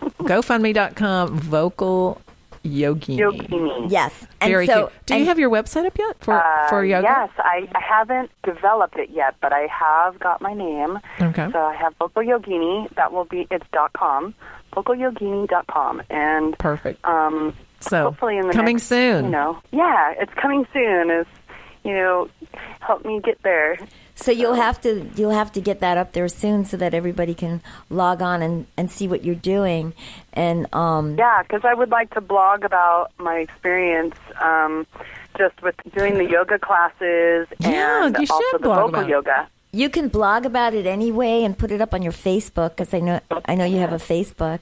gofundme.com 0.20 1.38
vocal 1.40 2.20
yogini 2.64 3.18
Yogini. 3.18 3.90
Yes, 3.90 4.26
and 4.40 4.50
very 4.50 4.66
so 4.66 4.86
cute 4.88 4.92
do 5.06 5.16
you 5.18 5.26
have 5.26 5.38
your 5.38 5.50
website 5.50 5.84
up 5.86 5.98
yet 5.98 6.16
for 6.24 6.42
Uh, 6.42 6.68
for 6.68 6.84
yoga 6.84 7.02
Yes, 7.06 7.30
I, 7.38 7.68
I 7.74 7.80
haven't 7.80 8.30
developed 8.42 8.96
it 8.96 9.10
yet, 9.10 9.34
but 9.42 9.52
I 9.52 9.66
have 9.66 10.18
got 10.18 10.40
my 10.40 10.54
name. 10.54 10.98
Okay. 11.20 11.50
So 11.52 11.58
I 11.58 11.74
have 11.74 11.94
Vocal 11.96 12.22
Yogini. 12.22 12.88
That 12.94 13.12
will 13.12 13.24
be 13.26 13.46
it's 13.50 13.66
dot 13.72 13.92
com, 13.92 14.34
vocalyogini.com, 14.74 16.02
and 16.10 16.58
perfect 16.58 17.04
um, 17.04 17.54
so 17.80 18.04
hopefully 18.04 18.38
in 18.38 18.46
the 18.46 18.52
coming 18.52 18.76
next, 18.76 18.86
soon 18.88 19.26
You 19.26 19.30
know, 19.30 19.58
yeah, 19.72 20.14
it's 20.18 20.32
coming 20.34 20.66
soon. 20.72 21.10
Is 21.10 21.26
you 21.84 21.92
know, 21.92 22.28
help 22.80 23.04
me 23.04 23.20
get 23.20 23.42
there. 23.42 23.78
So 24.14 24.30
you'll 24.30 24.54
have 24.54 24.80
to 24.82 25.08
you'll 25.16 25.30
have 25.30 25.50
to 25.52 25.60
get 25.60 25.80
that 25.80 25.96
up 25.96 26.12
there 26.12 26.28
soon, 26.28 26.64
so 26.66 26.76
that 26.76 26.92
everybody 26.92 27.34
can 27.34 27.62
log 27.88 28.20
on 28.20 28.42
and, 28.42 28.66
and 28.76 28.90
see 28.90 29.08
what 29.08 29.24
you're 29.24 29.34
doing. 29.34 29.94
And 30.32 30.72
um, 30.74 31.16
Yeah, 31.16 31.42
because 31.42 31.62
I 31.64 31.72
would 31.72 31.90
like 31.90 32.12
to 32.14 32.20
blog 32.20 32.64
about 32.64 33.12
my 33.18 33.38
experience 33.38 34.16
um, 34.40 34.86
just 35.38 35.60
with 35.62 35.74
doing 35.96 36.14
the 36.14 36.28
yoga 36.28 36.58
classes 36.58 37.48
Yeah, 37.60 38.06
and 38.06 38.16
you 38.18 38.26
should 38.26 38.32
also 38.32 38.58
the 38.58 38.58
blog 38.62 38.92
vocal 38.92 39.08
yoga. 39.08 39.48
You 39.72 39.88
can 39.88 40.08
blog 40.08 40.44
about 40.46 40.74
it 40.74 40.84
anyway 40.84 41.44
and 41.44 41.56
put 41.56 41.70
it 41.70 41.80
up 41.80 41.94
on 41.94 42.02
your 42.02 42.12
Facebook 42.12 42.70
because 42.70 42.92
I 42.92 42.98
know 43.00 43.20
I 43.46 43.54
know 43.54 43.64
you 43.64 43.78
have 43.78 43.92
a 43.92 43.96
Facebook. 43.96 44.58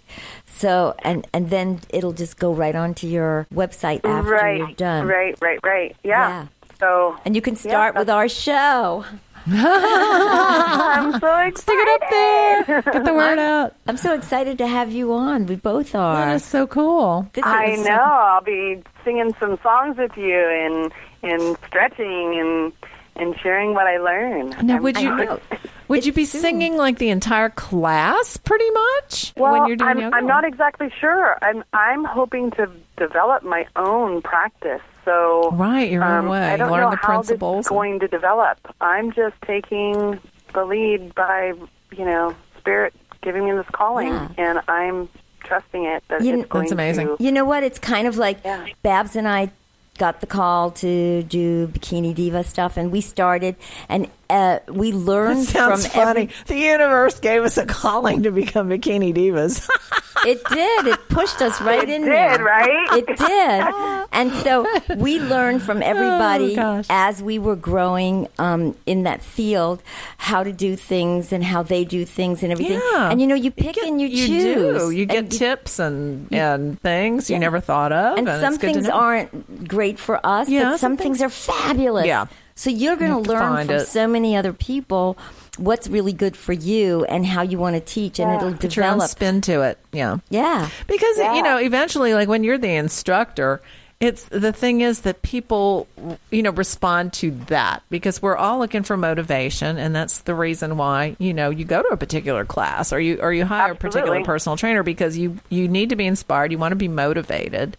So 0.47 0.95
and 1.03 1.27
and 1.33 1.51
then 1.51 1.81
it'll 1.89 2.13
just 2.13 2.39
go 2.39 2.53
right 2.53 2.77
onto 2.77 3.07
your 3.09 3.47
website 3.53 4.05
after 4.05 4.31
right, 4.31 4.59
you're 4.59 4.73
done. 4.73 5.07
right, 5.07 5.35
right, 5.41 5.59
right. 5.65 5.97
Yeah. 6.05 6.29
Yeah. 6.29 6.47
So 6.81 7.17
And 7.25 7.35
you 7.35 7.43
can 7.43 7.57
start 7.57 7.95
with 7.97 8.09
our 8.11 8.29
show. 8.29 9.05
I'm 9.51 11.13
so 11.21 11.37
excited. 11.39 11.59
stick 11.59 11.75
it 11.79 12.03
up 12.03 12.11
there 12.11 12.83
get 12.93 13.05
the 13.07 13.15
word 13.15 13.39
out 13.39 13.75
I'm 13.87 13.97
so 13.97 14.13
excited 14.13 14.59
to 14.59 14.67
have 14.67 14.93
you 14.93 15.13
on. 15.15 15.47
We 15.47 15.57
both 15.57 15.95
are. 15.95 16.17
that 16.27 16.35
is 16.37 16.45
so 16.45 16.67
cool 16.67 17.27
This 17.33 17.45
I 17.47 17.65
is- 17.71 17.85
know. 17.87 17.95
I'll 17.95 18.43
be 18.43 18.83
singing 19.05 19.35
some 19.41 19.59
songs 19.63 19.97
with 19.97 20.17
you 20.17 20.37
and 20.39 20.93
and 21.23 21.57
stretching 21.67 22.39
and 22.39 22.73
and 23.19 23.35
sharing 23.41 23.75
what 23.75 23.87
I 23.87 23.99
learn. 23.99 24.51
Now, 24.63 24.79
would 24.81 24.99
you 24.99 25.11
I 25.11 25.25
know. 25.25 25.41
would 25.89 26.07
you 26.07 26.13
be 26.13 26.25
soon. 26.25 26.41
singing 26.41 26.77
like 26.77 26.99
the 26.99 27.11
entire 27.11 27.51
class, 27.51 28.37
pretty 28.37 28.71
much, 28.71 29.33
Well, 29.37 29.53
when 29.53 29.67
you're 29.67 29.77
doing 29.77 29.91
I'm, 29.91 29.99
yoga? 30.01 30.17
I'm 30.17 30.27
not 30.27 30.45
exactly 30.45 30.91
sure. 31.01 31.37
I'm 31.43 31.65
I'm 31.73 32.05
hoping 32.05 32.51
to 32.53 32.71
develop 32.97 33.43
my 33.43 33.67
own 33.77 34.23
practice. 34.23 34.81
So 35.05 35.51
Right, 35.53 35.91
your 35.91 36.05
own 36.05 36.25
um, 36.25 36.29
way. 36.29 36.39
I 36.53 36.57
don't 36.57 36.71
Learn 36.71 36.83
know 36.83 36.91
the 36.91 36.97
how 36.97 37.07
principles. 37.15 37.57
this 37.61 37.67
is 37.67 37.71
going 37.71 38.01
to 38.01 38.09
develop. 38.09 38.59
I'm 38.81 39.11
just 39.13 39.35
taking 39.47 40.21
the 40.55 40.65
lead 40.65 41.15
by 41.15 41.55
you 41.97 42.05
know 42.05 42.35
spirit 42.59 42.93
giving 43.23 43.45
me 43.47 43.53
this 43.53 43.67
calling, 43.73 44.09
Yeah. 44.09 44.29
and 44.39 44.61
I'm 44.69 45.09
trusting 45.45 45.85
it 45.85 46.05
that 46.09 46.21
You- 46.23 46.41
it's 46.41 46.49
going 46.49 46.65
That's 46.65 46.73
amazing. 46.73 47.17
to. 47.17 47.25
You 47.25 47.33
know 47.33 47.45
what? 47.47 47.63
It's 47.63 47.79
kind 47.79 48.07
of 48.07 48.17
like 48.19 48.39
Yeah. 48.45 48.67
Babs 48.83 49.17
and 49.17 49.27
I 49.27 49.51
got 49.99 50.21
the 50.21 50.27
call 50.27 50.71
to 50.73 51.23
do 51.25 51.69
Bikini 51.69 52.15
Diva 52.15 52.45
stuff, 52.45 52.77
and 52.77 52.91
we 52.93 53.01
started, 53.01 53.57
and 53.89 54.09
uh, 54.31 54.59
we 54.69 54.93
learned 54.93 55.45
Sounds 55.45 55.87
from 55.87 56.05
funny. 56.05 56.21
every. 56.23 56.35
The 56.47 56.57
universe 56.59 57.19
gave 57.21 57.43
us 57.43 57.57
a 57.59 57.65
calling 57.67 58.23
to 58.25 58.31
become 58.31 58.69
bikini 58.71 59.15
divas. 59.15 59.69
It 60.27 60.43
did. 60.47 60.89
It 60.89 60.99
pushed 61.11 61.41
us 61.43 61.61
right 61.61 61.85
It 61.85 61.89
in 61.91 62.03
did, 62.03 62.11
there. 62.11 62.43
right? 62.43 62.89
It 62.99 63.07
did. 63.07 64.09
And 64.13 64.33
so 64.43 64.67
we 64.97 65.21
learned 65.21 65.63
from 65.63 65.81
everybody 65.81 66.59
Oh, 66.59 66.83
as 66.91 67.23
we 67.23 67.39
were 67.39 67.55
growing 67.55 68.27
um, 68.37 68.75
in 68.85 69.05
that 69.05 69.23
field 69.23 69.81
how 70.17 70.43
to 70.43 70.51
do 70.53 70.75
things 70.75 71.33
and 71.33 71.45
how 71.45 71.63
they 71.63 71.85
do 71.85 72.05
things 72.05 72.43
and 72.43 72.51
everything. 72.51 72.81
Yeah. 72.93 73.11
And 73.13 73.21
you 73.21 73.29
know, 73.29 73.37
you 73.37 73.53
pick 73.53 73.77
get- 73.77 73.87
and 73.87 74.01
you, 74.01 74.09
you 74.09 74.27
choose. 74.27 74.83
do. 74.83 74.91
You 74.91 75.07
get 75.07 75.19
And 75.19 75.31
tips 75.31 75.79
and 75.79 76.33
and 76.33 76.81
things 76.83 77.31
you 77.31 77.39
never 77.39 77.61
thought 77.61 77.93
of, 77.93 78.19
and 78.19 78.29
and, 78.29 78.41
some 78.41 78.55
it's 78.55 78.61
good 78.61 78.75
to 78.75 78.81
things 78.81 78.89
aren't 78.89 79.69
great 79.69 79.88
for 79.97 80.21
us, 80.27 80.49
Yeah, 80.49 80.65
but 80.73 80.81
some 80.81 80.91
some 80.91 80.97
things 80.97 81.23
are 81.23 81.29
fabulous. 81.31 82.07
Yeah. 82.07 82.27
So 82.57 82.71
you're 82.71 82.97
going 82.97 83.13
have 83.13 83.23
to 83.23 83.29
learn 83.31 83.67
from 83.67 83.77
it. 83.77 83.87
so 83.87 84.09
many 84.09 84.37
other 84.37 84.53
people 84.53 85.17
what's 85.59 85.87
really 85.89 86.13
good 86.13 86.37
for 86.37 86.53
you 86.53 87.05
and 87.05 87.25
how 87.25 87.43
you 87.43 87.57
want 87.59 87.75
to 87.77 87.81
teach, 87.81 88.19
and 88.19 88.33
it'll 88.33 88.53
Put 88.55 88.75
your 88.77 88.85
own 88.87 89.01
spin 89.03 89.41
to 89.43 89.63
it. 89.63 89.79
Yeah. 89.93 90.19
Yeah, 90.29 90.69
Because 90.89 91.19
Yeah. 91.19 91.35
you 91.37 91.43
know, 91.43 91.59
eventually, 91.59 92.15
like 92.15 92.29
when 92.29 92.43
you're 92.45 92.59
the 92.59 92.75
instructor, 92.75 93.61
it's 94.01 94.25
the 94.25 94.53
thing 94.53 94.81
is 94.81 95.01
that 95.01 95.23
people, 95.23 95.89
you 96.31 96.43
know, 96.43 96.51
respond 96.51 97.13
to 97.15 97.33
that 97.49 97.83
because 97.91 98.23
we're 98.23 98.37
all 98.37 98.59
looking 98.61 98.85
for 98.85 98.97
motivation, 98.97 99.77
and 99.79 99.95
that's 99.95 100.21
the 100.21 100.35
reason 100.35 100.77
why 100.77 101.17
you 101.19 101.35
know 101.35 101.51
you 101.51 101.65
go 101.65 101.83
to 101.83 101.89
a 101.89 101.97
particular 101.97 102.45
class 102.45 102.93
or 102.93 103.01
you 103.01 103.19
or 103.21 103.33
you 103.33 103.45
hire 103.45 103.73
a 103.73 103.77
particular 103.77 104.23
personal 104.25 104.57
trainer 104.57 104.83
because 104.85 105.19
you 105.19 105.39
you 105.49 105.67
need 105.69 105.91
to 105.91 105.97
be 105.97 106.07
inspired, 106.07 106.53
you 106.53 106.59
want 106.59 106.73
to 106.73 106.77
be 106.77 106.89
motivated. 106.89 107.77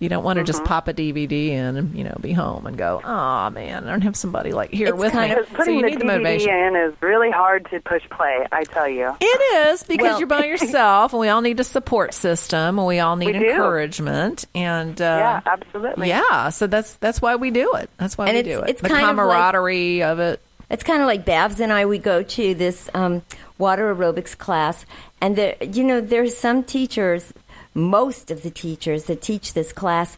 You 0.00 0.08
don't 0.08 0.24
want 0.24 0.38
to 0.38 0.44
just 0.44 0.64
pop 0.64 0.88
a 0.88 0.94
DVD 0.94 1.48
in 1.50 1.76
and 1.76 1.94
you 1.96 2.04
know 2.04 2.16
be 2.22 2.32
home 2.32 2.66
and 2.66 2.76
go, 2.76 3.00
oh 3.04 3.50
man, 3.50 3.84
I 3.86 3.90
don't 3.90 4.00
have 4.00 4.16
somebody 4.16 4.52
like 4.52 4.70
here 4.70 4.88
It's 4.88 4.98
with 4.98 5.12
me. 5.14 5.30
of- 5.30 5.38
Because 5.40 5.48
So 5.50 5.56
putting 5.56 5.74
you 5.76 5.82
the 5.82 5.86
need 5.90 6.00
the 6.00 6.04
DVD 6.04 6.06
motivation. 6.06 6.54
in 6.54 6.76
is 6.76 6.94
really 7.02 7.30
hard 7.30 7.68
to 7.70 7.80
push 7.80 8.02
play. 8.10 8.46
I 8.50 8.64
tell 8.64 8.88
you. 8.88 9.14
It 9.20 9.68
is 9.68 9.82
because 9.84 10.02
Well- 10.04 10.18
you're 10.18 10.26
by 10.26 10.44
yourself, 10.46 11.12
and 11.12 11.20
we 11.20 11.28
all 11.28 11.42
need 11.42 11.60
a 11.60 11.64
support 11.64 12.14
system, 12.14 12.78
and 12.78 12.88
we 12.88 12.98
all 12.98 13.16
need 13.16 13.26
We 13.36 13.40
do. 13.40 13.50
encouragement, 13.50 14.46
and 14.54 14.98
uh, 15.00 15.04
yeah, 15.04 15.40
absolutely. 15.44 16.08
yeah. 16.08 16.48
So 16.48 16.66
that's 16.66 16.94
that's 16.96 17.20
why 17.20 17.36
we 17.36 17.50
do 17.50 17.74
it. 17.74 17.90
That's 17.98 18.16
why 18.16 18.26
And 18.28 18.34
we 18.34 18.40
it's- 18.40 18.56
do 18.58 18.64
it. 18.64 18.70
it's 18.70 18.82
the 18.82 18.88
kind 18.88 19.02
of 19.02 19.16
like- 19.18 19.36
camaraderie 19.36 20.02
of 20.02 20.18
it. 20.18 20.40
It's 20.70 20.84
kind 20.84 21.02
of 21.02 21.08
like 21.08 21.24
Babs 21.24 21.58
and 21.60 21.72
I. 21.72 21.84
We 21.84 21.98
go 21.98 22.22
to 22.22 22.54
this 22.54 22.88
um, 22.94 23.22
water 23.58 23.94
aerobics 23.94 24.38
class, 24.38 24.86
and 25.20 25.36
there, 25.36 25.56
you 25.60 25.82
know, 25.84 26.00
there's 26.00 26.36
some 26.36 26.62
teachers, 26.62 27.34
most 27.74 28.30
of 28.30 28.42
the 28.42 28.50
teachers 28.50 29.04
that 29.04 29.22
teach 29.22 29.52
this 29.52 29.72
class. 29.72 30.16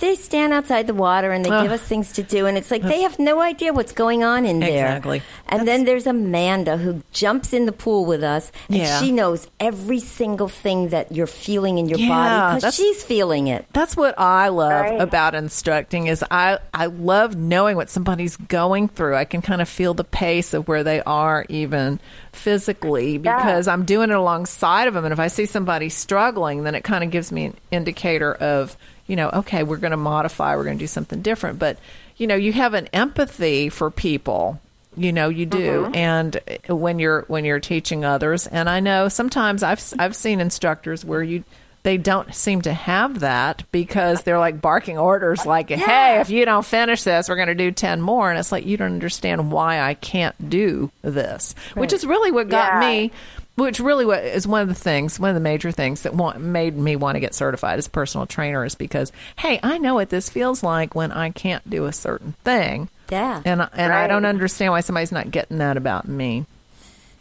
They 0.00 0.14
stand 0.16 0.52
outside 0.52 0.86
the 0.86 0.94
water 0.94 1.30
and 1.30 1.44
they 1.44 1.50
Ugh. 1.50 1.62
give 1.62 1.72
us 1.72 1.82
things 1.82 2.12
to 2.14 2.22
do, 2.22 2.46
and 2.46 2.56
it's 2.58 2.70
like 2.70 2.82
they 2.82 3.02
have 3.02 3.18
no 3.18 3.40
idea 3.40 3.72
what's 3.72 3.92
going 3.92 4.24
on 4.24 4.44
in 4.46 4.58
there. 4.60 4.86
Exactly. 4.96 5.22
And 5.48 5.68
then 5.68 5.84
there's 5.84 6.06
Amanda 6.06 6.76
who 6.78 7.02
jumps 7.12 7.52
in 7.52 7.66
the 7.66 7.72
pool 7.72 8.04
with 8.06 8.22
us, 8.24 8.50
and 8.68 8.78
Yeah. 8.78 8.98
she 9.00 9.12
knows 9.12 9.46
every 9.60 10.00
single 10.00 10.48
thing 10.48 10.88
that 10.88 11.12
you're 11.12 11.26
feeling 11.26 11.78
in 11.78 11.88
your 11.88 11.98
Yeah, 11.98 12.08
body 12.08 12.56
because 12.60 12.74
she's 12.74 13.04
feeling 13.04 13.46
it. 13.48 13.66
That's 13.72 13.96
what 13.96 14.18
I 14.18 14.48
love 14.48 14.86
Right. 14.90 15.00
about 15.00 15.34
instructing 15.34 16.06
is 16.06 16.24
I, 16.30 16.58
I 16.74 16.86
love 16.86 17.36
knowing 17.36 17.76
what 17.76 17.90
somebody's 17.90 18.36
going 18.36 18.88
through. 18.88 19.16
I 19.16 19.24
can 19.24 19.42
kind 19.42 19.60
of 19.60 19.68
feel 19.68 19.92
the 19.94 20.04
pace 20.04 20.54
of 20.54 20.66
where 20.66 20.82
they 20.82 21.02
are 21.02 21.44
even 21.48 22.00
physically 22.32 23.18
because 23.18 23.68
I'm 23.68 23.84
doing 23.84 24.10
it 24.10 24.16
alongside 24.16 24.88
of 24.88 24.94
them. 24.94 25.04
And 25.04 25.12
if 25.12 25.20
I 25.20 25.28
see 25.28 25.46
somebody 25.46 25.88
struggling, 25.88 26.62
then 26.64 26.74
it 26.74 26.84
kind 26.84 27.04
of 27.04 27.10
gives 27.10 27.30
me 27.30 27.44
an 27.46 27.56
indicator 27.70 28.32
of, 28.34 28.76
you 29.10 29.16
know, 29.16 29.28
okay, 29.30 29.64
we're 29.64 29.76
going 29.76 29.90
to 29.90 29.96
modify, 29.96 30.54
we're 30.54 30.64
going 30.64 30.78
to 30.78 30.82
do 30.82 30.86
something 30.86 31.20
different. 31.20 31.58
But, 31.58 31.78
you 32.16 32.26
know, 32.28 32.36
you 32.36 32.52
have 32.52 32.74
an 32.74 32.86
empathy 32.92 33.68
for 33.68 33.90
people 33.90 34.60
you 34.96 35.12
know 35.12 35.28
you 35.28 35.46
do. 35.46 35.84
Mm-hmm. 35.84 35.94
And 35.94 36.40
uh, 36.68 36.74
when 36.76 36.98
you're 36.98 37.22
when 37.28 37.44
you're 37.44 37.60
teaching 37.60 38.04
others 38.04 38.48
and 38.48 38.68
i 38.68 38.80
know 38.80 39.08
sometimes 39.08 39.62
i've 39.62 39.80
i've 40.00 40.16
seen 40.16 40.40
instructors 40.40 41.04
where 41.04 41.22
you 41.22 41.44
they 41.84 41.96
don't 41.96 42.34
seem 42.34 42.60
to 42.62 42.72
have 42.72 43.20
that 43.20 43.62
because 43.72 44.22
they're 44.22 44.40
like 44.40 44.60
barking 44.60 44.98
orders 44.98 45.46
like 45.46 45.70
hey 45.70 46.20
if 46.20 46.28
you 46.28 46.44
don't 46.44 46.66
finish 46.66 47.04
this 47.04 47.28
we're 47.28 47.36
going 47.36 47.48
to 47.48 47.54
do 47.54 47.70
10 47.70 48.02
more. 48.02 48.30
And 48.30 48.38
it's 48.38 48.50
like 48.52 48.66
you 48.66 48.76
don't 48.76 48.92
understand 48.92 49.52
why 49.52 49.80
i 49.80 49.94
can't 49.94 50.50
do 50.50 50.90
this 51.02 51.54
which 51.74 51.92
is 51.92 52.04
really 52.04 52.32
what 52.32 52.48
got 52.48 52.74
Yeah. 52.74 52.80
me 52.80 53.12
which 53.60 53.80
really 53.80 54.06
is 54.28 54.46
one 54.46 54.62
of 54.62 54.68
the 54.68 54.74
things, 54.74 55.20
one 55.20 55.30
of 55.30 55.34
the 55.34 55.40
major 55.40 55.70
things 55.70 56.02
that 56.02 56.14
want, 56.14 56.40
made 56.40 56.76
me 56.76 56.96
want 56.96 57.16
to 57.16 57.20
get 57.20 57.34
certified 57.34 57.78
as 57.78 57.86
a 57.86 57.90
personal 57.90 58.26
trainer 58.26 58.64
is 58.64 58.74
because, 58.74 59.12
hey, 59.36 59.60
I 59.62 59.78
know 59.78 59.94
what 59.94 60.10
this 60.10 60.28
feels 60.30 60.62
like 60.62 60.94
when 60.94 61.12
I 61.12 61.30
can't 61.30 61.68
do 61.68 61.86
a 61.86 61.92
certain 61.92 62.32
thing. 62.44 62.88
Yeah. 63.10 63.42
And, 63.44 63.68
and 63.72 63.92
I 63.92 64.06
don't 64.06 64.24
understand 64.24 64.72
why 64.72 64.80
somebody's 64.80 65.12
not 65.12 65.30
getting 65.30 65.58
that 65.58 65.76
about 65.76 66.06
me. 66.08 66.46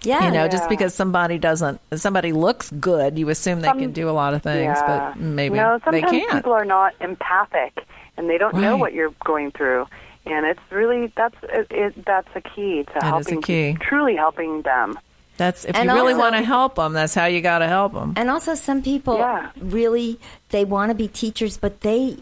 Yeah, 0.02 0.28
You 0.28 0.32
know, 0.32 0.48
just 0.48 0.70
because 0.70 0.94
somebody 0.94 1.38
doesn't, 1.38 1.82
somebody 1.96 2.32
looks 2.32 2.72
good, 2.72 3.18
you 3.20 3.28
assume 3.30 3.60
they 3.60 3.68
Some- 3.68 3.80
can 3.80 3.92
do 3.92 4.10
a 4.10 4.12
lot 4.12 4.34
of 4.34 4.42
things, 4.42 4.78
Yeah. 4.78 5.12
but 5.14 5.20
maybe 5.20 5.56
no, 5.58 5.78
they 5.92 6.00
sometimes 6.02 6.12
can't. 6.12 6.32
people 6.32 6.54
are 6.54 6.64
not 6.64 6.94
empathic 7.02 7.86
and 8.16 8.30
they 8.30 8.38
don't 8.38 8.56
know 8.56 8.78
what 8.78 8.94
you're 8.94 9.14
going 9.26 9.52
through. 9.52 9.88
And 10.26 10.46
it's 10.46 10.60
really 10.70 11.12
that's 11.18 11.36
it, 11.44 11.68
it 11.72 12.06
that's 12.06 12.28
a 12.36 12.42
key 12.42 12.84
to 12.84 12.94
That 12.94 13.04
helping 13.04 13.42
key. 13.42 13.78
truly 13.82 14.16
helping 14.16 14.62
them. 14.62 14.98
That's 15.40 15.66
if 15.66 15.76
And 15.76 15.90
you 15.90 15.96
really 15.96 16.14
want 16.14 16.36
to 16.36 16.44
help 16.44 16.76
them, 16.76 16.94
that's 16.94 17.16
how 17.16 17.26
you 17.26 17.42
got 17.42 17.60
to 17.60 17.68
help 17.68 17.94
them. 17.94 18.14
And 18.16 18.30
also, 18.30 18.54
some 18.56 18.82
people 18.84 19.18
Yeah. 19.18 19.50
really 19.60 20.20
they 20.50 20.66
want 20.66 20.92
to 20.92 20.96
be 20.96 21.08
teachers, 21.08 21.58
but 21.58 21.82
they 21.82 22.18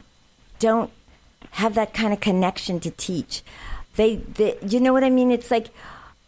don't 0.59 0.91
have 1.51 1.73
that 1.75 1.93
kind 1.93 2.13
of 2.13 2.19
connection 2.21 2.79
to 2.81 2.91
teach. 2.91 3.41
They, 3.95 4.15
they, 4.17 4.57
you 4.61 4.79
know 4.79 4.93
what 4.93 5.03
I 5.03 5.09
mean? 5.09 5.31
It's 5.31 5.51
like 5.51 5.67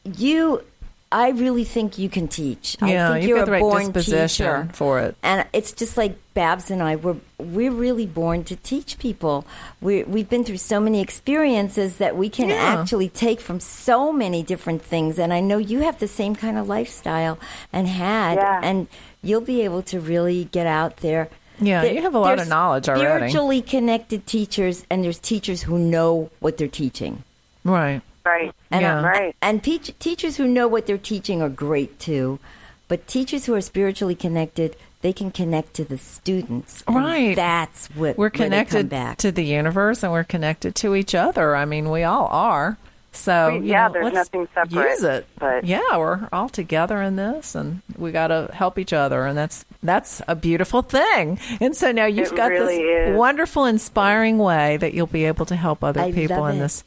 you. 0.04 0.64
I 1.12 1.30
really 1.30 1.64
think 1.64 1.98
you 1.98 2.08
can 2.08 2.28
teach. 2.28 2.78
Yeah, 2.82 3.10
I 3.10 3.14
think 3.14 3.24
you've 3.24 3.30
you're 3.30 3.38
got 3.40 3.44
a 3.44 3.46
the 3.48 3.52
right 3.54 3.62
born 3.62 3.92
disposition 3.92 4.46
teacher. 4.68 4.70
for 4.74 5.00
it. 5.00 5.16
And 5.24 5.48
it's 5.54 5.72
just 5.72 5.98
like 5.98 6.16
Babs 6.36 6.70
and 6.70 6.84
I. 6.84 6.98
We're 6.98 7.18
we're 7.40 7.72
really 7.72 8.06
born 8.06 8.44
to 8.44 8.56
teach 8.56 9.00
people. 9.00 9.46
We 9.82 10.04
we've 10.04 10.30
been 10.30 10.44
through 10.44 10.58
so 10.58 10.80
many 10.80 11.02
experiences 11.02 11.98
that 11.98 12.16
we 12.16 12.30
can 12.30 12.50
Yeah. 12.50 12.56
actually 12.80 13.10
take 13.10 13.40
from 13.42 13.60
so 13.60 14.12
many 14.14 14.44
different 14.44 14.84
things. 14.84 15.18
And 15.18 15.34
I 15.34 15.40
know 15.40 15.58
you 15.58 15.80
have 15.80 15.98
the 15.98 16.08
same 16.08 16.36
kind 16.36 16.58
of 16.60 16.68
lifestyle 16.68 17.40
and 17.74 17.88
had, 17.88 18.36
Yeah. 18.38 18.60
and 18.64 18.88
you'll 19.24 19.42
be 19.42 19.62
able 19.64 19.82
to 19.84 20.00
really 20.00 20.44
get 20.52 20.68
out 20.68 20.98
there. 20.98 21.30
Yeah, 21.60 21.82
There- 21.82 21.94
you 21.94 22.02
have 22.04 22.14
a 22.16 22.20
lot 22.20 22.34
of 22.34 22.38
there's 22.38 22.50
knowledge 22.50 22.88
already. 22.88 23.06
Spiritually 23.32 23.62
connected 23.64 24.26
teachers, 24.28 24.86
and 24.92 25.04
there's 25.04 25.20
teachers 25.20 25.64
who 25.64 25.78
know 25.80 26.30
what 26.40 26.58
they're 26.58 26.68
teaching. 26.70 27.24
Right. 27.66 28.02
Right. 28.30 28.52
And, 28.72 28.82
Yeah. 28.82 29.00
Um, 29.00 29.06
right. 29.06 29.36
and 29.42 29.64
teach, 29.64 29.92
teachers 30.00 30.38
who 30.38 30.48
know 30.48 30.68
what 30.68 30.86
they're 30.86 30.98
teaching 30.98 31.42
are 31.42 31.50
great 31.50 32.00
too. 32.00 32.40
But 32.88 33.08
teachers 33.08 33.46
who 33.46 33.54
are 33.56 33.62
spiritually 33.62 34.16
connected, 34.16 34.76
they 35.02 35.14
can 35.14 35.32
connect 35.32 35.74
to 35.76 35.86
the 35.86 35.98
students. 35.98 36.84
Right. 36.88 37.36
That's 37.36 37.88
what 37.96 38.18
We're 38.18 38.26
where 38.26 38.30
they 38.30 38.38
come 38.38 38.46
connected 38.46 38.90
back. 38.90 39.18
to 39.20 39.32
the 39.32 39.44
universe 39.46 40.04
and 40.04 40.12
we're 40.12 40.24
connected 40.24 40.76
to 40.76 40.96
each 40.96 41.14
other. 41.16 41.56
I 41.56 41.66
mean, 41.66 41.90
we 41.90 42.04
all 42.04 42.28
are. 42.28 42.78
So, 43.12 43.58
We- 43.60 43.70
yeah, 43.72 43.88
know, 43.88 43.94
there's 43.94 44.06
let's 44.06 44.16
nothing 44.16 44.48
separate, 44.54 44.90
Use 44.92 45.04
it. 45.04 45.26
but- 45.40 45.64
yeah, 45.66 45.98
we're 45.98 46.28
all 46.32 46.48
together 46.50 47.02
in 47.02 47.16
this 47.16 47.56
and 47.56 47.82
we 47.98 48.12
got 48.12 48.28
to 48.28 48.50
help 48.54 48.78
each 48.78 48.94
other 48.94 49.26
and 49.26 49.36
that's 49.38 49.66
that's 49.82 50.22
a 50.28 50.36
beautiful 50.36 50.82
thing. 50.84 51.40
And 51.60 51.76
so 51.76 51.92
now 51.92 52.06
you've 52.06 52.32
It 52.34 52.36
got 52.36 52.52
really 52.52 52.78
this 52.78 53.10
is. 53.10 53.18
wonderful 53.18 53.66
inspiring 53.66 54.38
way 54.38 54.78
that 54.78 54.94
you'll 54.94 55.08
be 55.08 55.26
able 55.26 55.46
to 55.48 55.56
help 55.56 55.84
other 55.84 56.02
I 56.02 56.12
people 56.12 56.46
in 56.48 56.58
it. 56.58 56.60
this 56.60 56.84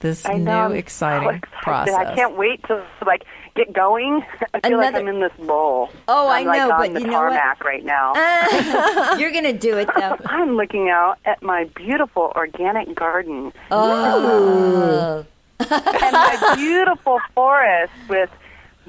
this 0.00 0.26
I 0.26 0.34
know. 0.34 0.38
new 0.38 0.50
I'm 0.50 0.70
so 0.72 0.76
exciting 0.76 1.28
oh, 1.28 1.30
excited. 1.32 1.62
process. 1.62 1.94
I 1.94 2.14
can't 2.14 2.36
wait 2.36 2.62
to 2.64 2.84
like 3.06 3.24
get 3.54 3.72
going. 3.72 4.24
I 4.54 4.60
feel 4.68 4.78
like 4.78 4.94
I'm 4.94 5.08
in 5.08 5.20
this 5.20 5.32
bowl. 5.38 5.90
Oh, 6.08 6.28
I 6.28 6.40
I'm 6.40 6.46
like 6.46 6.58
know, 6.58 6.70
on 6.72 6.80
but 6.80 6.94
the 6.94 7.00
you 7.00 7.06
know 7.06 7.22
what? 7.24 7.64
right 7.64 7.84
now. 7.84 8.12
You're 9.18 9.32
going 9.32 9.44
to 9.44 9.52
do 9.52 9.78
it 9.78 9.88
though. 9.96 10.16
I'm 10.26 10.56
looking 10.56 10.88
out 10.90 11.18
at 11.24 11.42
my 11.42 11.64
beautiful 11.74 12.32
organic 12.36 12.94
garden 12.94 13.52
Oh, 13.70 15.24
and 15.58 16.12
my 16.12 16.54
beautiful 16.56 17.20
forest 17.34 17.92
with 18.08 18.30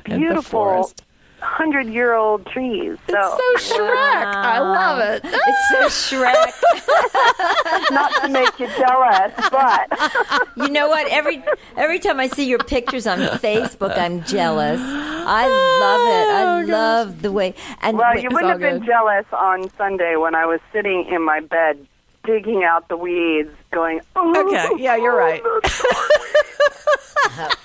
beautiful 0.04 0.42
forest. 0.42 1.05
Hundred 1.46 1.88
year 1.88 2.14
old 2.14 2.46
trees. 2.48 2.98
So, 3.10 3.38
It's 3.54 3.66
so 3.66 3.76
Shrek. 3.78 4.36
I 4.36 4.60
love 4.60 5.00
it. 5.00 5.22
it's 5.24 5.70
so 5.70 6.18
Shrek. 6.18 7.92
not 7.92 8.24
to 8.24 8.30
make 8.30 8.60
you 8.60 8.68
jealous, 8.68 9.34
but 9.52 10.48
You 10.58 10.70
know 10.70 10.88
what? 10.90 11.08
Every 11.12 11.44
every 11.78 12.00
time 12.00 12.20
I 12.20 12.28
see 12.28 12.48
your 12.48 12.60
pictures 12.60 13.08
on 13.08 13.20
Facebook, 13.20 13.98
I'm 13.98 14.24
jealous. 14.24 14.82
I 14.82 15.48
love 15.48 16.02
it. 16.02 16.28
I 16.34 16.62
oh, 16.62 16.66
love 16.66 17.22
the 17.22 17.32
way. 17.32 17.54
And 17.82 17.98
well, 17.98 18.12
wait, 18.14 18.24
you 18.24 18.30
wouldn't 18.32 18.52
have 18.52 18.60
been 18.60 18.80
good. 18.80 18.88
jealous 18.88 19.26
on 19.32 19.70
Sunday 19.78 20.16
when 20.18 20.36
I 20.36 20.46
was 20.46 20.60
sitting 20.74 21.06
in 21.12 21.24
my 21.24 21.40
bed 21.40 21.86
digging 22.26 22.64
out 22.64 22.88
the 22.90 22.98
weeds, 22.98 23.52
going, 23.72 24.02
oh, 24.16 24.48
Okay, 24.48 24.82
yeah, 24.84 24.96
you're 24.96 25.14
oh, 25.22 25.62
right. 27.38 27.56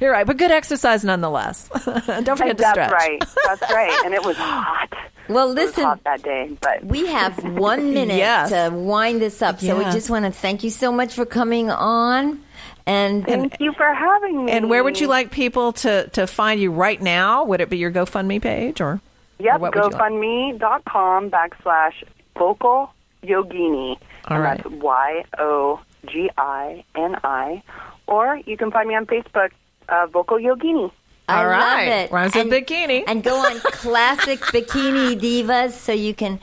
You're 0.00 0.12
right, 0.12 0.26
but 0.26 0.36
good 0.36 0.50
exercise 0.50 1.04
nonetheless. 1.04 1.68
Don't 1.84 2.36
forget 2.36 2.56
to 2.56 2.62
That's 2.62 2.70
stretch. 2.72 2.92
right. 2.92 3.22
That's 3.46 3.62
right. 3.72 4.02
And 4.04 4.14
it 4.14 4.24
was 4.24 4.36
hot. 4.36 4.88
well, 5.28 5.46
It 5.50 5.54
was 5.54 5.66
listen. 5.66 5.84
hot 5.84 6.04
that 6.04 6.22
day, 6.22 6.56
but 6.60 6.84
We 6.84 7.06
have 7.06 7.42
one 7.58 7.92
minute 7.94 8.16
Yes. 8.16 8.50
to 8.50 8.74
wind 8.74 9.20
this 9.20 9.42
up, 9.42 9.60
so 9.60 9.76
we 9.78 9.84
just 9.84 10.10
want 10.10 10.24
to 10.24 10.30
thank 10.30 10.64
you 10.64 10.70
so 10.70 10.90
much 10.92 11.14
for 11.14 11.24
coming 11.26 11.70
on. 11.70 12.42
And, 12.86 13.26
thank 13.26 13.60
you 13.60 13.72
for 13.74 13.92
having 13.92 14.46
me. 14.46 14.52
And 14.52 14.70
where 14.70 14.82
would 14.82 14.98
you 14.98 15.08
like 15.08 15.30
people 15.30 15.72
to, 15.74 16.08
to 16.14 16.26
find 16.26 16.58
you 16.58 16.70
right 16.72 17.00
now? 17.00 17.44
Would 17.44 17.60
it 17.60 17.68
be 17.68 17.76
your 17.76 17.92
GoFundMe 17.92 18.40
page 18.40 18.80
or? 18.80 19.00
Yep, 19.40 19.56
or 19.56 19.58
what 19.58 19.74
would 19.74 19.92
like? 19.92 20.02
GoFundMe.com 20.02 21.30
backslash 21.30 21.92
vocal 22.38 22.90
yogini. 23.22 23.98
All 24.26 24.36
and 24.36 24.42
right. 24.42 24.62
that's 24.64 24.74
Y 24.74 25.24
O 25.38 25.80
G 26.06 26.30
I 26.38 26.84
N 26.96 27.16
I. 27.22 27.62
Or 28.06 28.40
you 28.46 28.56
can 28.56 28.70
find 28.70 28.88
me 28.88 28.94
on 28.96 29.04
Facebook, 29.06 29.50
uh, 29.88 30.06
Vocal 30.06 30.38
Yogini. 30.38 30.90
I 31.28 31.38
All 31.40 31.46
right. 31.46 31.86
love 31.88 31.94
it. 32.04 32.10
Rhymes 32.12 32.34
with 32.34 32.46
bikini. 32.46 33.04
And 33.06 33.22
go 33.22 33.36
on 33.36 33.58
Classic 33.60 34.38
Bikini 34.40 35.18
Divas 35.20 35.72
so 35.72 35.92
you 35.92 36.14
can 36.14 36.40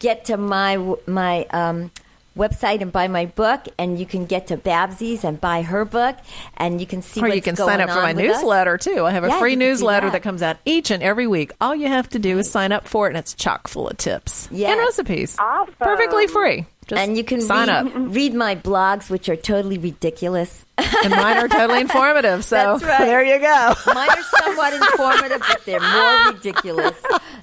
get 0.00 0.24
to 0.26 0.36
my 0.36 0.76
my 1.06 1.44
um, 1.50 1.90
website 2.36 2.80
and 2.80 2.90
buy 2.90 3.06
my 3.06 3.26
book, 3.26 3.66
and 3.78 3.96
you 4.00 4.04
can 4.06 4.26
get 4.26 4.48
to 4.48 4.56
Babsy's 4.56 5.22
and 5.22 5.40
buy 5.40 5.62
her 5.62 5.84
book, 5.84 6.16
and 6.56 6.80
you 6.80 6.86
can 6.88 7.02
see. 7.02 7.20
Or 7.20 7.24
what's 7.24 7.36
you 7.36 7.42
can 7.42 7.54
sign 7.54 7.80
up 7.80 7.88
for 7.90 8.02
my 8.02 8.12
with 8.12 8.28
us. 8.30 8.36
newsletter 8.38 8.76
too. 8.78 9.04
I 9.06 9.12
have 9.12 9.22
a 9.22 9.28
Yeah, 9.28 9.38
free 9.38 9.52
you 9.52 9.56
can 9.58 9.60
do 9.60 9.66
newsletter 9.70 10.06
that. 10.08 10.12
that. 10.14 10.22
comes 10.22 10.42
out 10.42 10.56
each 10.64 10.90
and 10.90 11.00
every 11.00 11.28
week. 11.28 11.52
All 11.60 11.76
you 11.76 11.86
have 11.86 12.08
to 12.10 12.18
do 12.18 12.36
is 12.40 12.50
sign 12.50 12.72
up 12.72 12.88
for 12.88 13.06
it, 13.06 13.10
and 13.10 13.18
it's 13.18 13.32
chock 13.34 13.68
full 13.68 13.88
of 13.88 13.96
tips 13.96 14.48
Yes. 14.50 14.72
and 14.72 14.80
recipes. 14.80 15.36
Awesome. 15.38 15.72
Perfectly 15.78 16.26
free. 16.26 16.66
Just 16.86 17.00
and 17.00 17.16
you 17.16 17.24
can 17.24 17.40
sign 17.40 17.68
read, 17.68 17.76
up. 17.76 17.92
read 18.14 18.34
my 18.34 18.54
blogs, 18.56 19.08
which 19.10 19.28
are 19.28 19.36
totally 19.36 19.78
ridiculous. 19.78 20.64
and 20.78 21.10
mine 21.10 21.36
are 21.38 21.48
totally 21.48 21.80
informative. 21.88 22.44
So 22.44 22.56
That's 22.56 22.82
right. 22.84 22.98
there 23.06 23.24
you 23.24 23.38
go. 23.40 23.74
Mine 23.94 24.08
are 24.10 24.22
somewhat 24.42 24.72
informative, 24.74 25.40
but 25.48 25.64
they're 25.64 25.80
more 25.80 26.32
ridiculous. 26.32 26.96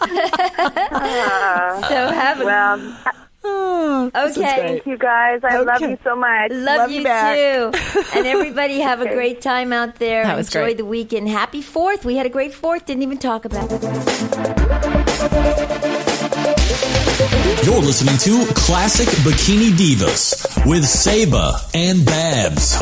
Ah, 0.04 1.86
so 1.90 1.96
have 2.12 2.42
a 2.42 2.46
Well, 2.46 2.98
oh, 3.44 4.12
okay. 4.16 4.42
thank 4.44 4.86
you 4.86 4.98
guys. 4.98 5.42
I 5.44 5.60
love 5.62 5.82
you 5.82 5.98
so 6.04 6.16
much. 6.16 6.52
Love, 6.52 6.78
Love 6.78 6.92
you, 6.92 6.98
you 7.00 7.04
back. 7.04 7.36
too. 7.36 7.72
And 8.18 8.28
everybody 8.28 8.80
have 8.80 9.02
a 9.02 9.08
great 9.14 9.42
time 9.42 9.74
out 9.74 9.96
there. 9.96 10.24
That 10.24 10.38
was 10.38 10.48
Enjoy 10.48 10.66
great. 10.66 10.78
the 10.78 10.86
weekend. 10.86 11.30
Happy 11.30 11.62
Fourth. 11.62 12.06
We 12.06 12.16
had 12.18 12.26
a 12.26 12.30
great 12.30 12.54
Fourth. 12.54 12.86
Didn't 12.86 13.04
even 13.04 13.18
talk 13.18 13.46
about 13.46 13.70
it. 13.72 15.01
You're 17.64 17.80
listening 17.80 18.18
to 18.20 18.52
Classic 18.54 19.08
Bikini 19.24 19.70
Divas 19.72 20.66
with 20.66 20.84
Saba 20.84 21.60
and 21.76 22.04
Babs. 22.04 22.82